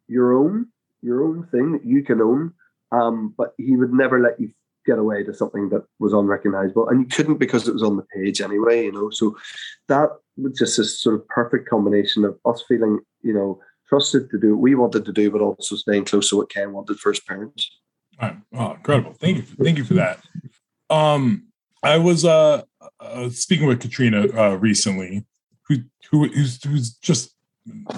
your 0.08 0.34
own, 0.34 0.66
your 1.02 1.22
own 1.22 1.46
thing 1.46 1.72
that 1.72 1.84
you 1.84 2.02
can 2.02 2.20
own. 2.20 2.52
Um, 2.90 3.34
but 3.36 3.54
he 3.56 3.76
would 3.76 3.92
never 3.92 4.20
let 4.20 4.38
you 4.38 4.50
get 4.84 4.98
away 4.98 5.22
to 5.22 5.32
something 5.32 5.68
that 5.70 5.84
was 5.98 6.12
unrecognizable, 6.12 6.88
and 6.88 7.00
you 7.00 7.06
couldn't 7.06 7.38
because 7.38 7.68
it 7.68 7.72
was 7.72 7.82
on 7.82 7.96
the 7.96 8.06
page 8.14 8.40
anyway. 8.40 8.84
You 8.84 8.92
know, 8.92 9.10
so 9.10 9.36
that 9.88 10.10
was 10.36 10.58
just 10.58 10.76
this 10.76 11.00
sort 11.00 11.14
of 11.14 11.26
perfect 11.28 11.68
combination 11.68 12.24
of 12.24 12.38
us 12.44 12.62
feeling, 12.66 13.00
you 13.22 13.32
know, 13.32 13.60
trusted 13.88 14.30
to 14.30 14.38
do 14.38 14.54
what 14.54 14.62
we 14.62 14.74
wanted 14.74 15.04
to 15.04 15.12
do, 15.12 15.30
but 15.30 15.40
also 15.40 15.76
staying 15.76 16.04
close 16.04 16.28
to 16.30 16.36
what 16.36 16.50
Ken 16.50 16.72
wanted 16.72 16.98
for 16.98 17.10
his 17.12 17.20
parents. 17.20 17.70
Oh, 18.20 18.36
oh, 18.54 18.72
incredible! 18.74 19.14
Thank 19.14 19.36
you, 19.38 19.42
thank 19.42 19.78
you 19.78 19.84
for 19.84 19.94
that. 19.94 20.20
Um, 20.90 21.46
I 21.82 21.98
was 21.98 22.24
uh, 22.24 22.62
uh 23.00 23.30
speaking 23.30 23.66
with 23.66 23.80
Caitríona 23.80 24.36
uh 24.36 24.56
recently, 24.58 25.24
who 25.68 25.76
who 26.10 26.28
who's, 26.28 26.62
who's 26.64 26.94
just 26.94 27.34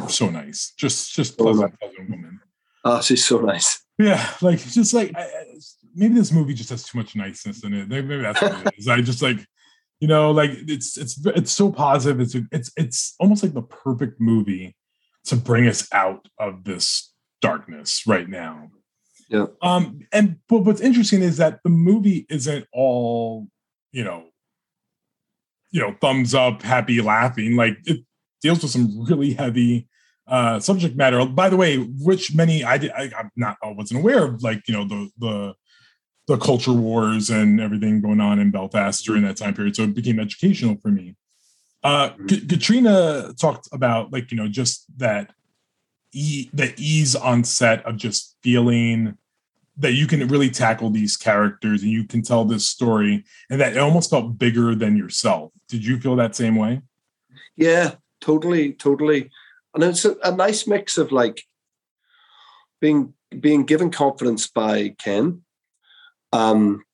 so 0.08 0.28
nice, 0.30 0.72
just 0.76 1.14
just 1.14 1.36
pleasant, 1.38 1.78
pleasant 1.78 2.10
woman. 2.10 2.40
Oh, 2.84 3.00
she's 3.00 3.24
so 3.24 3.40
nice. 3.40 3.82
Yeah, 3.98 4.28
like 4.40 4.58
just 4.60 4.94
like 4.94 5.12
I, 5.16 5.22
I- 5.22 5.58
maybe 5.94 6.14
this 6.14 6.32
movie 6.32 6.54
just 6.54 6.70
has 6.70 6.84
too 6.84 6.98
much 6.98 7.14
niceness 7.14 7.62
in 7.64 7.72
it. 7.74 7.88
Maybe 7.88 8.18
that's 8.18 8.40
what 8.42 8.66
it 8.66 8.74
is. 8.78 8.88
I 8.88 9.00
just 9.00 9.22
like, 9.22 9.38
you 10.00 10.08
know, 10.08 10.30
like 10.32 10.50
it's 10.52 10.96
it's 10.96 11.24
it's 11.26 11.52
so 11.52 11.70
positive. 11.70 12.20
It's 12.20 12.36
it's 12.50 12.72
it's 12.76 13.14
almost 13.20 13.42
like 13.42 13.54
the 13.54 13.62
perfect 13.62 14.20
movie 14.20 14.74
to 15.26 15.36
bring 15.36 15.66
us 15.66 15.88
out 15.92 16.26
of 16.38 16.64
this 16.64 17.12
darkness 17.40 18.02
right 18.06 18.28
now. 18.28 18.70
Yeah. 19.28 19.46
Um, 19.62 20.00
and 20.12 20.38
but 20.48 20.58
what's 20.64 20.80
interesting 20.80 21.22
is 21.22 21.36
that 21.38 21.60
the 21.64 21.70
movie 21.70 22.26
isn't 22.28 22.66
all, 22.72 23.48
you 23.92 24.04
know, 24.04 24.24
you 25.70 25.80
know, 25.80 25.96
thumbs 26.00 26.34
up, 26.34 26.62
happy, 26.62 27.00
laughing. 27.00 27.56
Like 27.56 27.78
it 27.84 28.04
deals 28.42 28.62
with 28.62 28.70
some 28.70 29.04
really 29.04 29.32
heavy 29.32 29.88
uh 30.26 30.58
subject 30.60 30.96
matter. 30.96 31.24
By 31.26 31.48
the 31.48 31.56
way, 31.56 31.78
which 31.78 32.34
many 32.34 32.64
I 32.64 32.78
did 32.78 32.92
I, 32.92 33.10
I'm 33.18 33.30
not 33.36 33.56
I 33.62 33.70
wasn't 33.70 34.00
aware 34.00 34.24
of, 34.24 34.42
like 34.42 34.62
you 34.68 34.74
know 34.74 34.86
the 34.86 35.10
the 35.18 35.54
the 36.26 36.38
culture 36.38 36.72
wars 36.72 37.28
and 37.28 37.60
everything 37.60 38.00
going 38.00 38.20
on 38.20 38.38
in 38.38 38.50
Belfast 38.50 39.04
during 39.04 39.22
that 39.22 39.36
time 39.36 39.54
period. 39.54 39.76
So 39.76 39.82
it 39.82 39.94
became 39.94 40.18
educational 40.18 40.76
for 40.80 40.88
me. 40.88 41.16
Uh, 41.82 42.10
K- 42.28 42.40
Caitríona 42.40 43.38
talked 43.38 43.68
about 43.72 44.12
like 44.12 44.30
you 44.30 44.36
know 44.36 44.48
just 44.48 44.86
that 44.98 45.32
e- 46.14 46.50
the 46.52 46.72
ease 46.76 47.14
on 47.14 47.44
set 47.44 47.84
of 47.84 47.96
just 47.96 48.36
feeling 48.42 49.18
that 49.76 49.92
you 49.92 50.06
can 50.06 50.26
really 50.28 50.50
tackle 50.50 50.88
these 50.90 51.16
characters 51.16 51.82
and 51.82 51.90
you 51.90 52.04
can 52.04 52.22
tell 52.22 52.44
this 52.44 52.66
story 52.66 53.24
and 53.50 53.60
that 53.60 53.72
it 53.72 53.78
almost 53.78 54.10
felt 54.10 54.38
bigger 54.38 54.74
than 54.74 54.96
yourself. 54.96 55.52
Did 55.68 55.84
you 55.84 55.98
feel 55.98 56.16
that 56.16 56.36
same 56.36 56.56
way? 56.56 56.80
Yeah, 57.56 57.96
totally, 58.20 58.72
totally. 58.72 59.30
And 59.74 59.82
it's 59.82 60.04
a, 60.04 60.16
a 60.22 60.30
nice 60.30 60.66
mix 60.66 60.96
of 60.96 61.10
like 61.10 61.42
being 62.80 63.14
being 63.40 63.64
given 63.64 63.90
confidence 63.90 64.46
by 64.46 64.94
Ken, 64.98 65.42
um, 66.32 66.84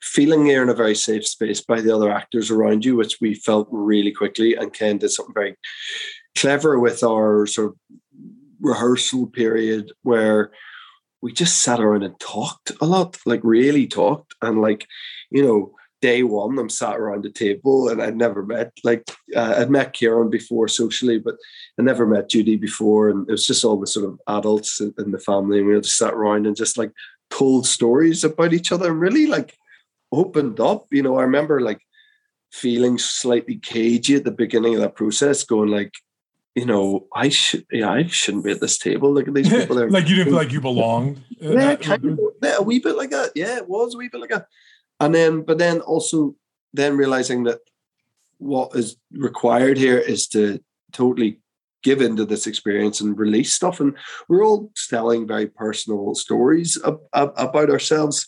feeling 0.00 0.46
you're 0.46 0.62
in 0.62 0.70
a 0.70 0.74
very 0.74 0.94
safe 0.94 1.26
space 1.26 1.60
by 1.60 1.82
the 1.82 1.94
other 1.94 2.10
actors 2.10 2.50
around 2.50 2.86
you, 2.86 2.96
which 2.96 3.18
we 3.20 3.34
felt 3.34 3.68
really 3.70 4.12
quickly. 4.12 4.54
And 4.54 4.72
Ken 4.72 4.96
did 4.96 5.10
something 5.10 5.34
very 5.34 5.56
clever 6.38 6.78
with 6.78 7.02
our 7.02 7.46
sort 7.46 7.68
of 7.68 7.76
rehearsal 8.60 9.26
period 9.26 9.92
where 10.02 10.50
we 11.20 11.32
just 11.32 11.62
sat 11.62 11.80
around 11.80 12.04
and 12.04 12.18
talked 12.20 12.72
a 12.80 12.86
lot, 12.86 13.18
like 13.26 13.40
really 13.42 13.86
talked. 13.86 14.34
And 14.40 14.60
like, 14.60 14.86
you 15.30 15.42
know, 15.42 15.74
day 16.00 16.22
one, 16.22 16.56
I'm 16.58 16.68
sat 16.68 16.96
around 16.96 17.24
the 17.24 17.30
table 17.30 17.88
and 17.88 18.00
I'd 18.00 18.16
never 18.16 18.44
met, 18.44 18.70
like, 18.84 19.02
uh, 19.34 19.56
I'd 19.58 19.70
met 19.70 19.94
Ciarán 19.94 20.30
before 20.30 20.68
socially, 20.68 21.18
but 21.18 21.34
I 21.78 21.82
never 21.82 22.06
met 22.06 22.30
Judi 22.30 22.60
before. 22.60 23.08
And 23.08 23.28
it 23.28 23.32
was 23.32 23.46
just 23.46 23.64
all 23.64 23.80
the 23.80 23.86
sort 23.86 24.06
of 24.06 24.20
adults 24.28 24.80
in, 24.80 24.94
in 24.98 25.10
the 25.10 25.18
family. 25.18 25.58
And 25.58 25.66
we 25.66 25.74
all 25.74 25.80
just 25.80 25.98
sat 25.98 26.14
around 26.14 26.46
and 26.46 26.54
just 26.54 26.78
like 26.78 26.92
told 27.30 27.66
stories 27.66 28.22
about 28.22 28.52
each 28.52 28.70
other 28.70 28.90
and 28.90 29.00
really 29.00 29.26
like 29.26 29.56
opened 30.12 30.60
up. 30.60 30.86
You 30.92 31.02
know, 31.02 31.18
I 31.18 31.22
remember 31.22 31.60
like 31.60 31.80
feeling 32.52 32.96
slightly 32.96 33.56
cagey 33.56 34.14
at 34.14 34.24
the 34.24 34.30
beginning 34.30 34.74
of 34.76 34.80
that 34.82 34.94
process, 34.94 35.42
going 35.42 35.68
like, 35.68 35.92
you 36.58 36.66
know, 36.66 37.06
I 37.14 37.28
should, 37.28 37.64
yeah, 37.70 37.90
I 37.90 38.06
shouldn't 38.08 38.44
be 38.44 38.50
at 38.50 38.60
this 38.60 38.78
table. 38.78 39.12
Look 39.12 39.28
at 39.28 39.34
these 39.34 39.48
people 39.48 39.76
there. 39.78 39.88
like 39.88 40.08
you 40.08 40.16
didn't 40.16 40.32
feel 40.32 40.42
like 40.42 40.52
you 40.52 40.60
belonged. 40.70 41.22
yeah, 41.40 41.76
kind 41.76 42.04
of, 42.04 42.20
yeah, 42.42 42.56
a 42.58 42.62
wee 42.62 42.80
bit 42.80 42.96
like 42.96 43.10
that. 43.10 43.30
Yeah, 43.34 43.56
it 43.58 43.68
was 43.68 43.94
a 43.94 43.98
wee 43.98 44.08
bit 44.08 44.20
like 44.20 44.30
that. 44.30 44.46
And 44.98 45.14
then, 45.14 45.42
but 45.42 45.58
then 45.58 45.80
also 45.80 46.34
then 46.72 46.96
realizing 46.96 47.44
that 47.44 47.60
what 48.38 48.74
is 48.74 48.96
required 49.12 49.78
here 49.78 49.98
is 49.98 50.26
to 50.28 50.60
totally 50.92 51.40
give 51.84 52.00
into 52.02 52.24
this 52.24 52.46
experience 52.48 53.00
and 53.00 53.16
release 53.16 53.52
stuff. 53.52 53.78
And 53.78 53.96
we're 54.28 54.44
all 54.44 54.72
telling 54.90 55.28
very 55.28 55.46
personal 55.46 56.14
stories 56.16 56.76
ab- 56.84 56.98
ab- 57.14 57.34
about 57.36 57.70
ourselves, 57.70 58.26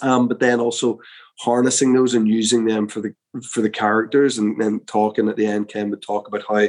um, 0.00 0.28
but 0.28 0.40
then 0.40 0.60
also 0.60 0.98
harnessing 1.40 1.94
those 1.94 2.12
and 2.12 2.28
using 2.28 2.66
them 2.66 2.86
for 2.86 3.00
the 3.00 3.14
for 3.50 3.62
the 3.62 3.70
characters. 3.70 4.36
And 4.36 4.60
then 4.60 4.80
talking 4.80 5.28
at 5.28 5.36
the 5.36 5.46
end 5.46 5.68
ken 5.68 5.90
would 5.90 6.02
talk 6.02 6.28
about 6.28 6.42
how 6.48 6.68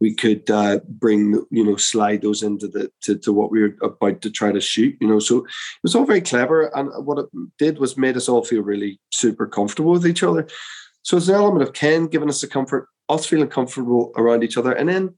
we 0.00 0.14
could 0.14 0.50
uh, 0.50 0.80
bring 0.88 1.34
you 1.50 1.64
know 1.64 1.76
slide 1.76 2.22
those 2.22 2.42
into 2.42 2.66
the 2.66 2.90
to, 3.02 3.16
to 3.18 3.32
what 3.32 3.50
we 3.50 3.62
were 3.62 3.76
about 3.82 4.20
to 4.22 4.30
try 4.30 4.50
to 4.50 4.60
shoot 4.60 4.96
you 5.00 5.06
know. 5.06 5.20
So 5.20 5.38
it 5.38 5.44
was 5.82 5.94
all 5.94 6.04
very 6.04 6.20
clever. 6.20 6.76
And 6.76 6.90
what 7.06 7.18
it 7.18 7.26
did 7.58 7.78
was 7.78 7.96
made 7.96 8.16
us 8.16 8.28
all 8.28 8.44
feel 8.44 8.62
really 8.62 9.00
super 9.12 9.46
comfortable 9.46 9.92
with 9.92 10.06
each 10.06 10.22
other. 10.22 10.48
So 11.02 11.16
it's 11.16 11.28
an 11.28 11.36
element 11.36 11.62
of 11.62 11.72
ken 11.72 12.06
giving 12.06 12.28
us 12.28 12.40
the 12.40 12.48
comfort 12.48 12.88
us 13.08 13.26
feeling 13.26 13.48
comfortable 13.48 14.12
around 14.16 14.42
each 14.42 14.58
other. 14.58 14.72
And 14.72 14.88
then 14.88 15.14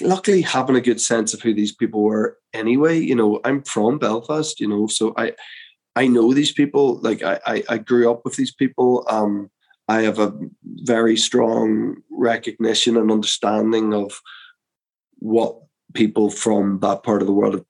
luckily 0.00 0.42
having 0.42 0.76
a 0.76 0.80
good 0.80 1.00
sense 1.00 1.34
of 1.34 1.40
who 1.40 1.52
these 1.54 1.74
people 1.74 2.02
were 2.02 2.36
anyway. 2.52 2.98
You 2.98 3.14
know 3.14 3.40
i'm 3.44 3.62
from 3.62 3.98
belfast 3.98 4.60
you 4.60 4.68
know 4.68 4.86
so 4.86 5.14
i 5.16 5.32
I 5.94 6.06
know 6.06 6.32
these 6.32 6.52
people. 6.52 6.98
Like 7.00 7.22
I, 7.22 7.40
I, 7.46 7.64
I 7.68 7.78
grew 7.78 8.10
up 8.10 8.22
with 8.24 8.36
these 8.36 8.54
people. 8.54 9.04
Um, 9.08 9.50
I 9.88 10.02
have 10.02 10.18
a 10.18 10.32
very 10.64 11.16
strong 11.16 11.96
recognition 12.10 12.96
and 12.96 13.10
understanding 13.10 13.92
of 13.92 14.20
what 15.18 15.58
people 15.94 16.30
from 16.30 16.78
that 16.80 17.02
part 17.02 17.20
of 17.20 17.26
the 17.26 17.34
world 17.34 17.54
have, 17.54 17.64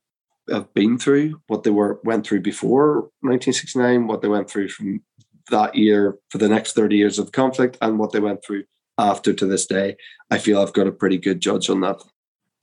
have 0.51 0.75
been 0.75 0.99
through, 0.99 1.41
what 1.49 1.65
they 1.65 1.71
were 1.71 2.01
went 2.05 2.27
through 2.27 2.41
before 2.41 3.11
1969, 3.21 4.07
what 4.07 4.23
they 4.23 4.29
went 4.29 4.49
through 4.49 4.69
from 4.69 5.03
that 5.51 5.75
year 5.75 6.19
for 6.31 6.39
the 6.39 6.49
next 6.49 6.75
30 6.75 6.97
years 6.97 7.19
of 7.19 7.33
conflict, 7.33 7.77
and 7.81 7.99
what 7.99 8.13
they 8.13 8.21
went 8.21 8.45
through 8.45 8.65
after 8.99 9.33
to 9.33 9.47
this 9.47 9.67
day. 9.67 9.97
I 10.31 10.39
feel 10.39 10.61
I've 10.61 10.73
got 10.73 10.87
a 10.87 10.93
pretty 10.93 11.19
good 11.19 11.41
judge 11.41 11.69
on 11.69 11.81
that. 11.81 12.01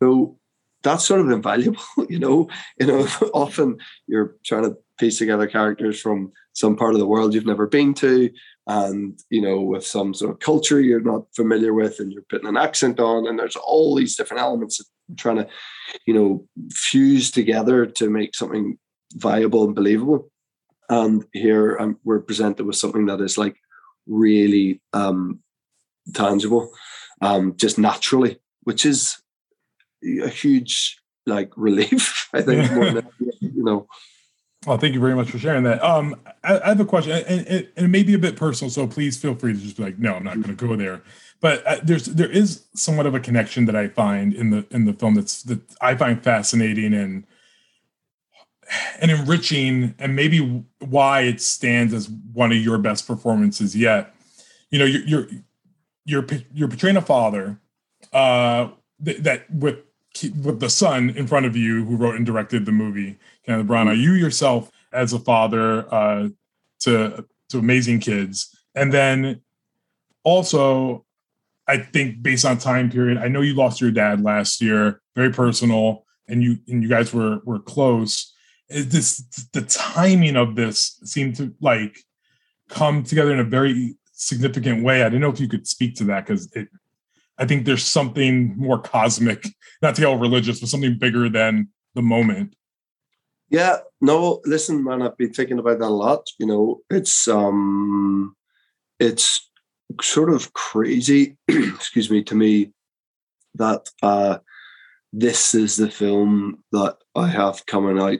So 0.01 0.37
that's 0.83 1.05
sort 1.05 1.21
of 1.21 1.29
invaluable, 1.29 1.81
you 2.09 2.19
know. 2.19 2.49
You 2.79 2.87
know, 2.87 3.07
often 3.33 3.77
you're 4.07 4.35
trying 4.45 4.63
to 4.63 4.77
piece 4.99 5.17
together 5.17 5.47
characters 5.47 5.99
from 5.99 6.31
some 6.53 6.75
part 6.75 6.93
of 6.93 6.99
the 6.99 7.07
world 7.07 7.33
you've 7.33 7.45
never 7.45 7.67
been 7.67 7.93
to, 7.95 8.29
and 8.67 9.19
you 9.29 9.41
know, 9.41 9.61
with 9.61 9.85
some 9.85 10.13
sort 10.13 10.31
of 10.31 10.39
culture 10.39 10.79
you're 10.81 10.99
not 10.99 11.23
familiar 11.35 11.73
with, 11.73 11.99
and 11.99 12.11
you're 12.11 12.25
putting 12.29 12.47
an 12.47 12.57
accent 12.57 12.99
on, 12.99 13.27
and 13.27 13.39
there's 13.39 13.55
all 13.55 13.95
these 13.95 14.15
different 14.15 14.41
elements 14.41 14.81
trying 15.17 15.37
to, 15.37 15.47
you 16.05 16.13
know, 16.13 16.45
fuse 16.71 17.31
together 17.31 17.85
to 17.85 18.09
make 18.09 18.35
something 18.35 18.77
viable 19.15 19.65
and 19.65 19.75
believable. 19.75 20.29
And 20.89 21.25
here 21.33 21.77
um, 21.79 21.99
we're 22.03 22.19
presented 22.19 22.65
with 22.65 22.75
something 22.75 23.05
that 23.07 23.21
is 23.21 23.37
like 23.37 23.55
really 24.07 24.81
um, 24.93 25.39
tangible, 26.13 26.71
um, 27.21 27.55
just 27.57 27.77
naturally, 27.77 28.39
which 28.63 28.85
is 28.85 29.21
a 30.03 30.29
huge 30.29 30.97
like 31.25 31.51
relief. 31.55 32.29
I 32.33 32.41
think 32.41 32.71
more 32.71 32.91
than 32.91 33.07
you 33.39 33.63
know. 33.63 33.87
Well, 34.65 34.77
thank 34.77 34.93
you 34.93 34.99
very 34.99 35.15
much 35.15 35.31
for 35.31 35.39
sharing 35.39 35.63
that. 35.63 35.81
Um, 35.81 36.19
I, 36.43 36.59
I 36.59 36.67
have 36.69 36.79
a 36.81 36.85
question, 36.85 37.13
and, 37.13 37.47
and, 37.47 37.67
and, 37.77 37.85
it 37.85 37.87
may 37.87 38.03
be 38.03 38.13
a 38.13 38.19
bit 38.19 38.35
personal, 38.35 38.69
so 38.69 38.85
please 38.87 39.17
feel 39.17 39.33
free 39.33 39.53
to 39.53 39.59
just 39.59 39.77
be 39.77 39.83
like, 39.83 39.99
no, 39.99 40.15
I'm 40.15 40.23
not 40.23 40.35
going 40.35 40.55
to 40.55 40.67
go 40.67 40.75
there. 40.75 41.01
But 41.39 41.65
uh, 41.65 41.77
there's 41.81 42.05
there 42.05 42.29
is 42.29 42.65
somewhat 42.75 43.05
of 43.05 43.15
a 43.15 43.21
connection 43.21 43.63
that 43.65 43.75
I 43.75 43.87
find 43.87 44.33
in 44.33 44.49
the 44.49 44.65
in 44.71 44.83
the 44.83 44.91
film 44.91 45.15
that's 45.15 45.43
that 45.43 45.61
I 45.79 45.95
find 45.95 46.21
fascinating 46.21 46.93
and 46.93 47.25
and 48.99 49.11
enriching, 49.11 49.95
and 49.97 50.13
maybe 50.13 50.65
why 50.79 51.21
it 51.21 51.39
stands 51.39 51.93
as 51.93 52.09
one 52.09 52.51
of 52.51 52.57
your 52.57 52.77
best 52.77 53.07
performances 53.07 53.73
yet. 53.77 54.13
You 54.71 54.79
know, 54.79 54.85
you're 54.85 55.03
you're 55.03 55.27
you're, 56.03 56.25
you're 56.53 56.67
portraying 56.67 56.97
a 56.97 57.01
father 57.01 57.57
uh, 58.11 58.69
th- 59.03 59.19
that 59.19 59.49
with 59.49 59.77
with 60.43 60.59
the 60.59 60.69
son 60.69 61.11
in 61.11 61.27
front 61.27 61.45
of 61.45 61.55
you 61.55 61.85
who 61.85 61.95
wrote 61.95 62.15
and 62.15 62.25
directed 62.25 62.65
the 62.65 62.71
movie, 62.71 63.17
Kenneth 63.49 63.67
Branagh. 63.67 63.99
You 63.99 64.13
yourself 64.13 64.71
as 64.93 65.13
a 65.13 65.19
father 65.19 65.91
uh, 65.93 66.29
to 66.81 67.25
to 67.49 67.57
amazing 67.57 67.99
kids, 67.99 68.55
and 68.75 68.93
then 68.93 69.41
also, 70.23 71.05
I 71.67 71.77
think 71.77 72.21
based 72.21 72.45
on 72.45 72.59
time 72.59 72.91
period, 72.91 73.17
I 73.17 73.27
know 73.27 73.41
you 73.41 73.55
lost 73.55 73.81
your 73.81 73.91
dad 73.91 74.21
last 74.21 74.61
year, 74.61 75.01
very 75.15 75.31
personal, 75.31 76.05
and 76.27 76.43
you 76.43 76.59
and 76.67 76.83
you 76.83 76.89
guys 76.89 77.11
were 77.11 77.39
were 77.43 77.59
close. 77.59 78.33
This 78.69 79.23
the 79.53 79.63
timing 79.63 80.35
of 80.35 80.55
this 80.55 80.99
seemed 81.03 81.35
to 81.37 81.55
like 81.59 81.97
come 82.69 83.03
together 83.03 83.33
in 83.33 83.39
a 83.39 83.43
very 83.43 83.95
significant 84.11 84.83
way. 84.83 85.01
I 85.01 85.05
didn't 85.05 85.21
know 85.21 85.31
if 85.31 85.39
you 85.39 85.47
could 85.47 85.67
speak 85.67 85.95
to 85.95 86.03
that 86.05 86.27
because 86.27 86.51
it 86.53 86.67
I 87.39 87.47
think 87.47 87.65
there's 87.65 87.83
something 87.83 88.55
more 88.57 88.79
cosmic, 88.79 89.47
not 89.81 89.95
to 89.95 90.01
get 90.01 90.07
all 90.07 90.19
religious, 90.19 90.59
but 90.59 90.69
something 90.69 90.99
bigger 90.99 91.29
than 91.29 91.69
the 91.95 92.03
moment. 92.03 92.53
Yeah, 93.49 93.77
no, 94.01 94.41
listen, 94.45 94.83
man, 94.83 95.01
I've 95.01 95.17
been 95.17 95.33
thinking 95.33 95.59
about 95.59 95.79
that 95.79 95.85
a 95.85 95.89
lot. 95.89 96.27
You 96.37 96.45
know, 96.45 96.81
it's 96.89 97.27
um 97.27 98.35
it's 98.99 99.49
sort 100.01 100.29
of 100.31 100.53
crazy, 100.53 101.37
excuse 101.47 102.09
me, 102.11 102.23
to 102.25 102.35
me 102.35 102.71
that 103.55 103.89
uh 104.03 104.37
this 105.11 105.55
is 105.55 105.77
the 105.77 105.89
film 105.89 106.63
that 106.71 106.97
I 107.15 107.27
have 107.27 107.65
coming 107.65 107.99
out 107.99 108.19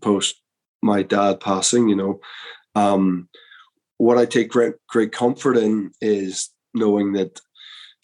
post 0.00 0.40
my 0.82 1.02
dad 1.02 1.40
passing, 1.40 1.88
you 1.88 1.96
know. 1.96 2.20
Um 2.74 3.28
what 3.98 4.18
I 4.18 4.24
take 4.26 4.48
great 4.50 4.74
great 4.88 5.12
comfort 5.12 5.56
in 5.56 5.92
is 6.00 6.50
knowing 6.74 7.12
that 7.12 7.40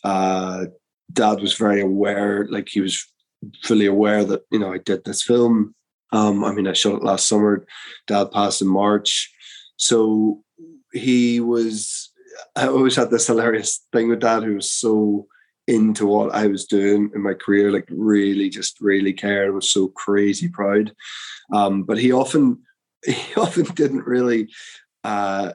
uh, 0.05 0.67
Dad 1.13 1.41
was 1.41 1.55
very 1.55 1.81
aware, 1.81 2.47
like 2.51 2.69
he 2.69 2.81
was 2.81 3.05
fully 3.65 3.87
aware 3.87 4.25
that 4.25 4.43
you 4.51 4.59
know 4.59 4.73
I 4.73 4.79
did 4.79 5.05
this 5.05 5.23
film. 5.23 5.75
Um, 6.13 6.45
I 6.45 6.53
mean, 6.53 6.67
I 6.67 6.73
shot 6.73 6.97
it 6.97 7.05
last 7.05 7.29
summer. 7.29 7.67
Dad 8.07 8.31
passed 8.33 8.63
in 8.63 8.69
March, 8.69 9.33
so 9.77 10.43
he 10.93 11.41
was. 11.41 12.11
I 12.55 12.69
always 12.69 12.95
had 12.95 13.11
this 13.11 13.27
hilarious 13.27 13.85
thing 13.93 14.09
with 14.09 14.21
Dad, 14.21 14.45
who 14.45 14.57
was 14.57 14.71
so 14.71 15.27
into 15.69 16.07
what 16.07 16.35
I 16.35 16.47
was 16.47 16.65
doing 16.65 17.11
in 17.15 17.23
my 17.23 17.35
career, 17.35 17.71
like 17.71 17.87
really, 17.91 18.49
just 18.49 18.81
really 18.81 19.13
cared. 19.13 19.55
Was 19.55 19.71
so 19.71 19.89
crazy 19.89 20.49
proud. 20.49 20.93
Um, 21.53 21.83
but 21.83 21.99
he 21.99 22.11
often, 22.11 22.63
he 23.05 23.35
often 23.37 23.65
didn't 23.75 24.07
really 24.07 24.49
uh, 25.05 25.53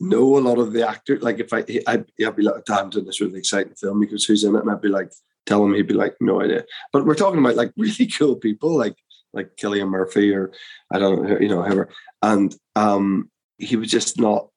know 0.00 0.36
a 0.36 0.40
lot 0.40 0.58
of 0.58 0.72
the 0.72 0.86
actors. 0.86 1.22
Like 1.22 1.40
if 1.40 1.52
I, 1.52 1.64
I'd, 1.86 2.04
I'd 2.24 2.36
be 2.36 2.42
like, 2.42 2.64
damn, 2.66 2.90
doing 2.90 3.06
this 3.06 3.20
really 3.20 3.38
exciting 3.38 3.74
film 3.74 4.00
because 4.00 4.24
who's 4.24 4.44
in 4.44 4.54
it? 4.54 4.60
And 4.60 4.70
I'd 4.70 4.82
be 4.82 4.88
like, 4.88 5.10
tell 5.46 5.64
him, 5.64 5.74
he'd 5.74 5.88
be 5.88 5.94
like, 5.94 6.14
no 6.20 6.42
idea. 6.42 6.64
But 6.92 7.06
we're 7.06 7.14
talking 7.14 7.40
about 7.40 7.56
like 7.56 7.72
really 7.76 8.06
cool 8.06 8.36
people, 8.36 8.76
like 8.76 8.96
like 9.34 9.56
Cillian 9.56 9.88
Murphy 9.88 10.32
or 10.32 10.52
I 10.92 10.98
don't 10.98 11.22
know, 11.22 11.38
you 11.38 11.48
know, 11.48 11.62
whoever. 11.62 11.90
And 12.22 12.54
um, 12.76 13.30
he 13.58 13.76
was 13.76 13.90
just 13.90 14.18
not, 14.18 14.48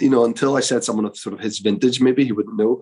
you 0.00 0.10
know, 0.10 0.24
until 0.24 0.56
I 0.56 0.60
said 0.60 0.84
someone 0.84 1.04
of 1.04 1.16
sort 1.16 1.34
of 1.34 1.40
his 1.40 1.58
vintage, 1.58 2.00
maybe 2.00 2.24
he 2.24 2.32
wouldn't 2.32 2.56
know. 2.56 2.80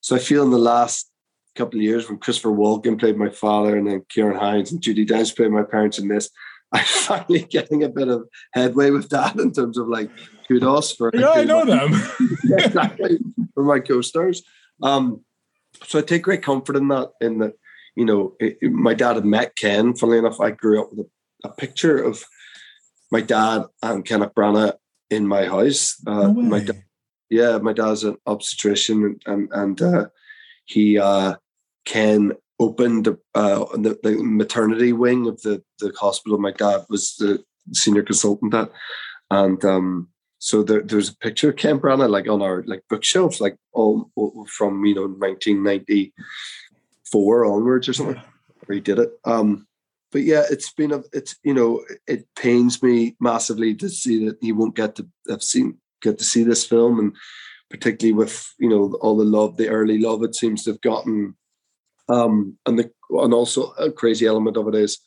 So 0.00 0.16
I 0.16 0.18
feel 0.18 0.42
in 0.42 0.50
the 0.50 0.58
last 0.58 1.10
couple 1.56 1.78
of 1.78 1.82
years 1.82 2.08
when 2.08 2.18
Christopher 2.18 2.50
Walken 2.50 2.98
played 2.98 3.16
my 3.16 3.30
father 3.30 3.76
and 3.76 3.86
then 3.86 4.04
Ciarán 4.14 4.38
Hinds 4.38 4.70
and 4.70 4.80
Judi 4.80 5.06
Dench 5.06 5.36
played 5.36 5.50
my 5.50 5.64
parents 5.64 5.98
in 5.98 6.08
this, 6.08 6.30
I'm 6.72 6.84
finally 6.84 7.44
getting 7.44 7.82
a 7.82 7.88
bit 7.88 8.08
of 8.08 8.28
headway 8.52 8.90
with 8.90 9.08
that 9.08 9.38
in 9.38 9.52
terms 9.52 9.78
of 9.78 9.88
like 9.88 10.10
kudos 10.46 10.92
for 10.92 11.10
yeah, 11.14 11.30
I 11.30 11.44
know 11.44 11.64
them 11.64 11.92
exactly 12.44 13.18
for 13.54 13.64
my 13.64 13.80
co-stars. 13.80 14.42
Um, 14.82 15.24
so 15.86 15.98
I 15.98 16.02
take 16.02 16.22
great 16.22 16.42
comfort 16.42 16.76
in 16.76 16.88
that. 16.88 17.12
In 17.20 17.38
that, 17.38 17.54
you 17.98 18.04
know, 18.04 18.34
it, 18.38 18.62
my 18.62 18.94
dad 18.94 19.16
had 19.16 19.24
met 19.24 19.56
Ken. 19.56 19.92
Funnily 19.92 20.18
enough, 20.18 20.40
I 20.40 20.52
grew 20.52 20.80
up 20.80 20.90
with 20.92 21.06
a, 21.06 21.48
a 21.48 21.52
picture 21.52 22.00
of 22.00 22.24
my 23.10 23.20
dad 23.20 23.64
and 23.82 24.04
Kenneth 24.04 24.34
Branagh 24.36 24.74
in 25.10 25.26
my 25.26 25.46
house. 25.46 25.96
Uh, 26.06 26.28
no 26.28 26.34
my 26.34 26.60
dad, 26.60 26.84
yeah, 27.28 27.58
my 27.58 27.72
dad's 27.72 28.04
an 28.04 28.16
obstetrician, 28.24 29.18
and 29.26 29.48
and, 29.52 29.82
uh, 29.82 30.06
he 30.64 30.96
uh, 30.96 31.34
Ken 31.86 32.34
opened 32.60 33.08
uh, 33.34 33.64
the, 33.74 33.98
the 34.04 34.22
maternity 34.22 34.92
wing 34.92 35.26
of 35.26 35.42
the 35.42 35.64
the 35.80 35.92
hospital. 35.98 36.38
My 36.38 36.52
dad 36.52 36.84
was 36.88 37.16
the 37.16 37.42
senior 37.72 38.04
consultant 38.04 38.54
at, 38.54 38.70
and 39.28 39.64
um, 39.64 40.08
so 40.38 40.62
there, 40.62 40.82
there's 40.82 41.08
a 41.08 41.16
picture 41.16 41.50
of 41.50 41.56
Ken 41.56 41.80
Branagh 41.80 42.08
like 42.08 42.28
on 42.28 42.42
our 42.42 42.62
like 42.64 42.84
bookshelves, 42.88 43.40
like 43.40 43.56
all, 43.72 44.10
all 44.14 44.46
from 44.56 44.84
you 44.84 44.94
know 44.94 45.08
1994 47.12 47.44
onwards 47.44 47.88
or 47.88 47.92
something. 47.92 48.22
Where 48.66 48.74
he 48.74 48.80
did 48.80 48.98
it. 48.98 49.10
Um, 49.24 49.66
but 50.10 50.22
yeah, 50.22 50.44
it's 50.50 50.72
been 50.72 50.92
a 50.92 51.02
it's 51.12 51.36
you 51.42 51.54
know 51.54 51.84
it 52.06 52.26
pains 52.36 52.82
me 52.82 53.16
massively 53.20 53.74
to 53.76 53.88
see 53.88 54.26
that 54.26 54.38
he 54.40 54.52
won't 54.52 54.76
get 54.76 54.96
to 54.96 55.08
have 55.28 55.42
seen 55.42 55.78
get 56.02 56.18
to 56.18 56.24
see 56.24 56.44
this 56.44 56.64
film 56.64 56.98
and 56.98 57.16
particularly 57.70 58.14
with 58.14 58.52
you 58.58 58.68
know 58.68 58.96
all 59.00 59.16
the 59.16 59.24
love 59.24 59.56
the 59.56 59.68
early 59.68 59.98
love 59.98 60.22
it 60.22 60.34
seems 60.34 60.64
to 60.64 60.70
have 60.70 60.80
gotten 60.80 61.36
um 62.08 62.56
and 62.66 62.78
the 62.78 62.90
and 63.10 63.34
also 63.34 63.72
a 63.72 63.90
crazy 63.90 64.26
element 64.26 64.56
of 64.56 64.68
it 64.68 64.74
is 64.74 64.98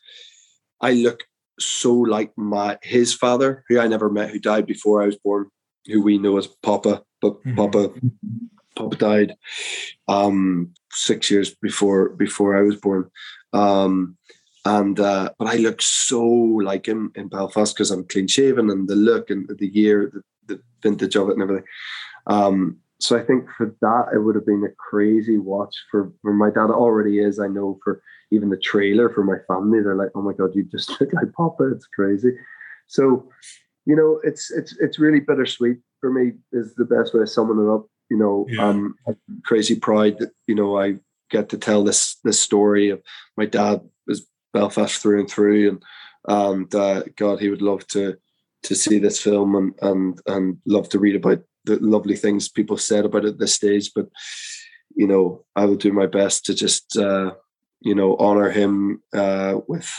I 0.81 0.93
look 0.93 1.23
so 1.59 1.93
like 1.93 2.31
my 2.37 2.77
his 2.83 3.13
father 3.13 3.63
who 3.69 3.79
I 3.79 3.87
never 3.87 4.09
met 4.09 4.29
who 4.29 4.39
died 4.39 4.65
before 4.65 5.01
I 5.01 5.05
was 5.07 5.17
born 5.17 5.49
who 5.87 6.01
we 6.01 6.17
know 6.17 6.37
as 6.37 6.47
Papa 6.47 7.03
but 7.21 7.39
mm-hmm. 7.43 7.55
Papa 7.55 7.91
Papa 8.75 8.95
died 8.97 9.35
um 10.07 10.73
six 10.91 11.31
years 11.31 11.53
before 11.53 12.09
before 12.09 12.57
I 12.57 12.61
was 12.61 12.75
born 12.75 13.09
um 13.53 14.17
and 14.65 14.99
uh, 14.99 15.31
but 15.39 15.47
I 15.47 15.55
look 15.55 15.81
so 15.81 16.23
like 16.23 16.85
him 16.85 17.11
in 17.15 17.29
Belfast 17.29 17.73
because 17.73 17.89
I'm 17.89 18.07
clean 18.07 18.27
shaven 18.27 18.69
and 18.69 18.87
the 18.87 18.95
look 18.95 19.29
and 19.29 19.49
the 19.57 19.67
year, 19.67 20.11
the, 20.13 20.21
the 20.53 20.61
vintage 20.83 21.15
of 21.15 21.29
it 21.29 21.33
and 21.33 21.41
everything. 21.41 21.65
Um, 22.27 22.77
so 22.99 23.17
I 23.17 23.23
think 23.23 23.45
for 23.57 23.75
that 23.81 24.09
it 24.13 24.19
would 24.19 24.35
have 24.35 24.45
been 24.45 24.63
a 24.63 24.75
crazy 24.77 25.39
watch 25.39 25.75
for, 25.89 26.13
for 26.21 26.33
my 26.33 26.51
dad. 26.51 26.69
Already 26.69 27.19
is, 27.19 27.39
I 27.39 27.47
know, 27.47 27.79
for 27.83 28.03
even 28.31 28.49
the 28.49 28.57
trailer 28.57 29.09
for 29.09 29.23
my 29.23 29.37
family. 29.47 29.81
They're 29.81 29.95
like, 29.95 30.11
"Oh 30.13 30.21
my 30.21 30.33
god, 30.33 30.51
you 30.53 30.63
just 30.65 30.89
look 31.01 31.11
like 31.11 31.33
Papa." 31.33 31.71
It's 31.71 31.87
crazy. 31.87 32.33
So, 32.85 33.27
you 33.85 33.95
know, 33.95 34.19
it's 34.23 34.51
it's 34.51 34.77
it's 34.79 34.99
really 34.99 35.21
bittersweet 35.21 35.77
for 35.99 36.11
me. 36.11 36.33
Is 36.51 36.75
the 36.75 36.85
best 36.85 37.15
way 37.15 37.21
of 37.21 37.29
summing 37.29 37.65
it 37.65 37.73
up. 37.73 37.87
You 38.11 38.17
know, 38.17 38.45
yeah. 38.49 38.67
um, 38.67 38.95
crazy 39.45 39.75
pride 39.75 40.17
that 40.19 40.31
you 40.45 40.53
know 40.53 40.77
I 40.77 40.99
get 41.29 41.47
to 41.49 41.57
tell 41.57 41.81
this 41.81 42.17
this 42.25 42.41
story 42.41 42.89
of 42.89 43.01
my 43.37 43.45
dad 43.45 43.79
was 44.05 44.27
Belfast 44.51 45.01
through 45.01 45.21
and 45.21 45.29
through, 45.29 45.69
and 45.69 45.83
and 46.27 46.75
uh, 46.75 47.03
God, 47.15 47.39
he 47.39 47.49
would 47.49 47.61
love 47.61 47.87
to 47.87 48.17
to 48.63 48.75
see 48.75 48.99
this 48.99 49.21
film 49.21 49.55
and 49.55 49.73
and 49.81 50.21
and 50.27 50.57
love 50.65 50.89
to 50.89 50.99
read 50.99 51.15
about 51.15 51.39
the 51.63 51.77
lovely 51.77 52.17
things 52.17 52.49
people 52.49 52.77
said 52.77 53.05
about 53.05 53.23
it 53.23 53.29
at 53.29 53.39
this 53.39 53.53
stage. 53.53 53.91
But 53.95 54.09
you 54.93 55.07
know, 55.07 55.45
I 55.55 55.63
will 55.63 55.77
do 55.77 55.93
my 55.93 56.05
best 56.05 56.43
to 56.45 56.53
just 56.53 56.97
uh, 56.97 57.31
you 57.79 57.95
know 57.95 58.17
honor 58.17 58.49
him 58.49 59.01
uh, 59.13 59.59
with 59.69 59.89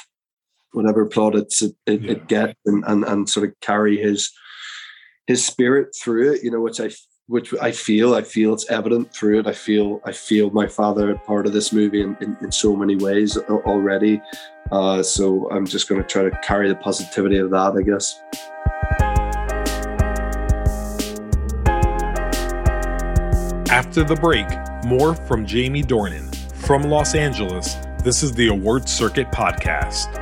whatever 0.73 1.07
plaudits 1.07 1.63
it, 1.63 1.75
it, 1.87 2.03
yeah. 2.03 2.11
it 2.13 2.29
gets, 2.29 2.61
and, 2.67 2.85
and 2.87 3.05
and 3.05 3.27
sort 3.27 3.49
of 3.49 3.59
carry 3.61 3.97
his 3.97 4.31
his 5.27 5.47
spirit 5.47 5.97
through 5.97 6.33
it. 6.33 6.45
You 6.45 6.51
know, 6.51 6.61
which 6.61 6.79
I 6.79 6.91
which 7.33 7.55
I 7.63 7.73
feel, 7.73 8.15
I 8.15 8.21
feel 8.21 8.53
it's 8.53 8.71
evident 8.71 9.11
through 9.11 9.41
it. 9.41 9.47
I 9.47 9.53
feel, 9.53 10.03
I 10.05 10.13
feel 10.13 10.51
my 10.51 10.67
father 10.67 11.15
part 11.15 11.47
of 11.47 11.55
this 11.55 11.73
movie 11.73 12.03
in, 12.03 12.15
in, 12.21 12.37
in 12.43 12.53
so 12.53 12.77
many 12.77 12.95
ways 12.95 13.39
already. 13.39 14.21
Uh, 14.71 15.03
so 15.03 15.51
I'm 15.51 15.67
just 15.67 15.89
going 15.89 16.03
to 16.03 16.07
try 16.07 16.25
to 16.25 16.31
carry 16.43 16.69
the 16.69 16.77
positivity 16.77 17.39
of 17.39 17.49
that, 17.49 17.73
I 17.75 17.81
guess. 17.81 18.21
After 23.73 24.05
the 24.05 24.19
break, 24.21 24.47
more 24.85 25.15
from 25.15 25.47
Jamie 25.47 25.83
Dornan. 25.83 26.37
From 26.67 26.83
Los 26.83 27.15
Angeles, 27.15 27.77
this 28.05 28.23
is 28.23 28.33
the 28.33 28.49
Award 28.49 28.87
Circuit 28.87 29.29
Podcast. 29.33 30.22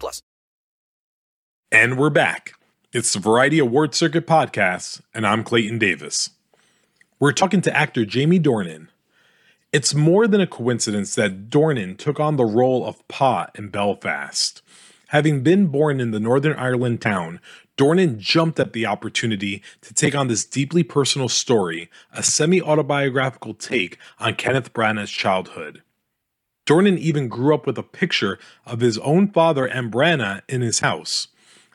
plus. 0.00 0.22
And 1.70 1.96
we're 1.98 2.10
back. 2.10 2.54
It's 2.92 3.12
the 3.12 3.20
Variety 3.20 3.60
Award 3.60 3.94
Circuit 3.94 4.26
Podcast, 4.26 5.00
and 5.14 5.24
I'm 5.24 5.44
Clayton 5.44 5.78
Davis. 5.78 6.30
We're 7.20 7.32
talking 7.32 7.60
to 7.60 7.76
actor 7.76 8.04
Jamie 8.04 8.40
Dornan 8.40 8.88
it's 9.72 9.94
more 9.94 10.26
than 10.26 10.40
a 10.40 10.48
coincidence 10.48 11.14
that 11.14 11.48
Dornan 11.48 11.96
took 11.96 12.18
on 12.18 12.36
the 12.36 12.44
role 12.44 12.84
of 12.84 13.06
Pa 13.06 13.46
in 13.54 13.68
Belfast. 13.68 14.62
Having 15.08 15.44
been 15.44 15.68
born 15.68 16.00
in 16.00 16.10
the 16.10 16.18
Northern 16.18 16.56
Ireland 16.56 17.00
town, 17.00 17.40
Dornan 17.76 18.18
jumped 18.18 18.58
at 18.58 18.72
the 18.72 18.86
opportunity 18.86 19.62
to 19.82 19.94
take 19.94 20.14
on 20.14 20.26
this 20.26 20.44
deeply 20.44 20.82
personal 20.82 21.28
story, 21.28 21.88
a 22.12 22.22
semi 22.22 22.60
autobiographical 22.60 23.54
take 23.54 23.96
on 24.18 24.34
Kenneth 24.34 24.72
Branagh's 24.72 25.10
childhood. 25.10 25.82
Dornan 26.70 26.98
even 26.98 27.26
grew 27.26 27.52
up 27.52 27.66
with 27.66 27.76
a 27.78 27.82
picture 27.82 28.38
of 28.64 28.78
his 28.78 28.96
own 28.98 29.32
father 29.32 29.66
and 29.66 29.92
in 30.48 30.60
his 30.60 30.78
house. 30.78 31.26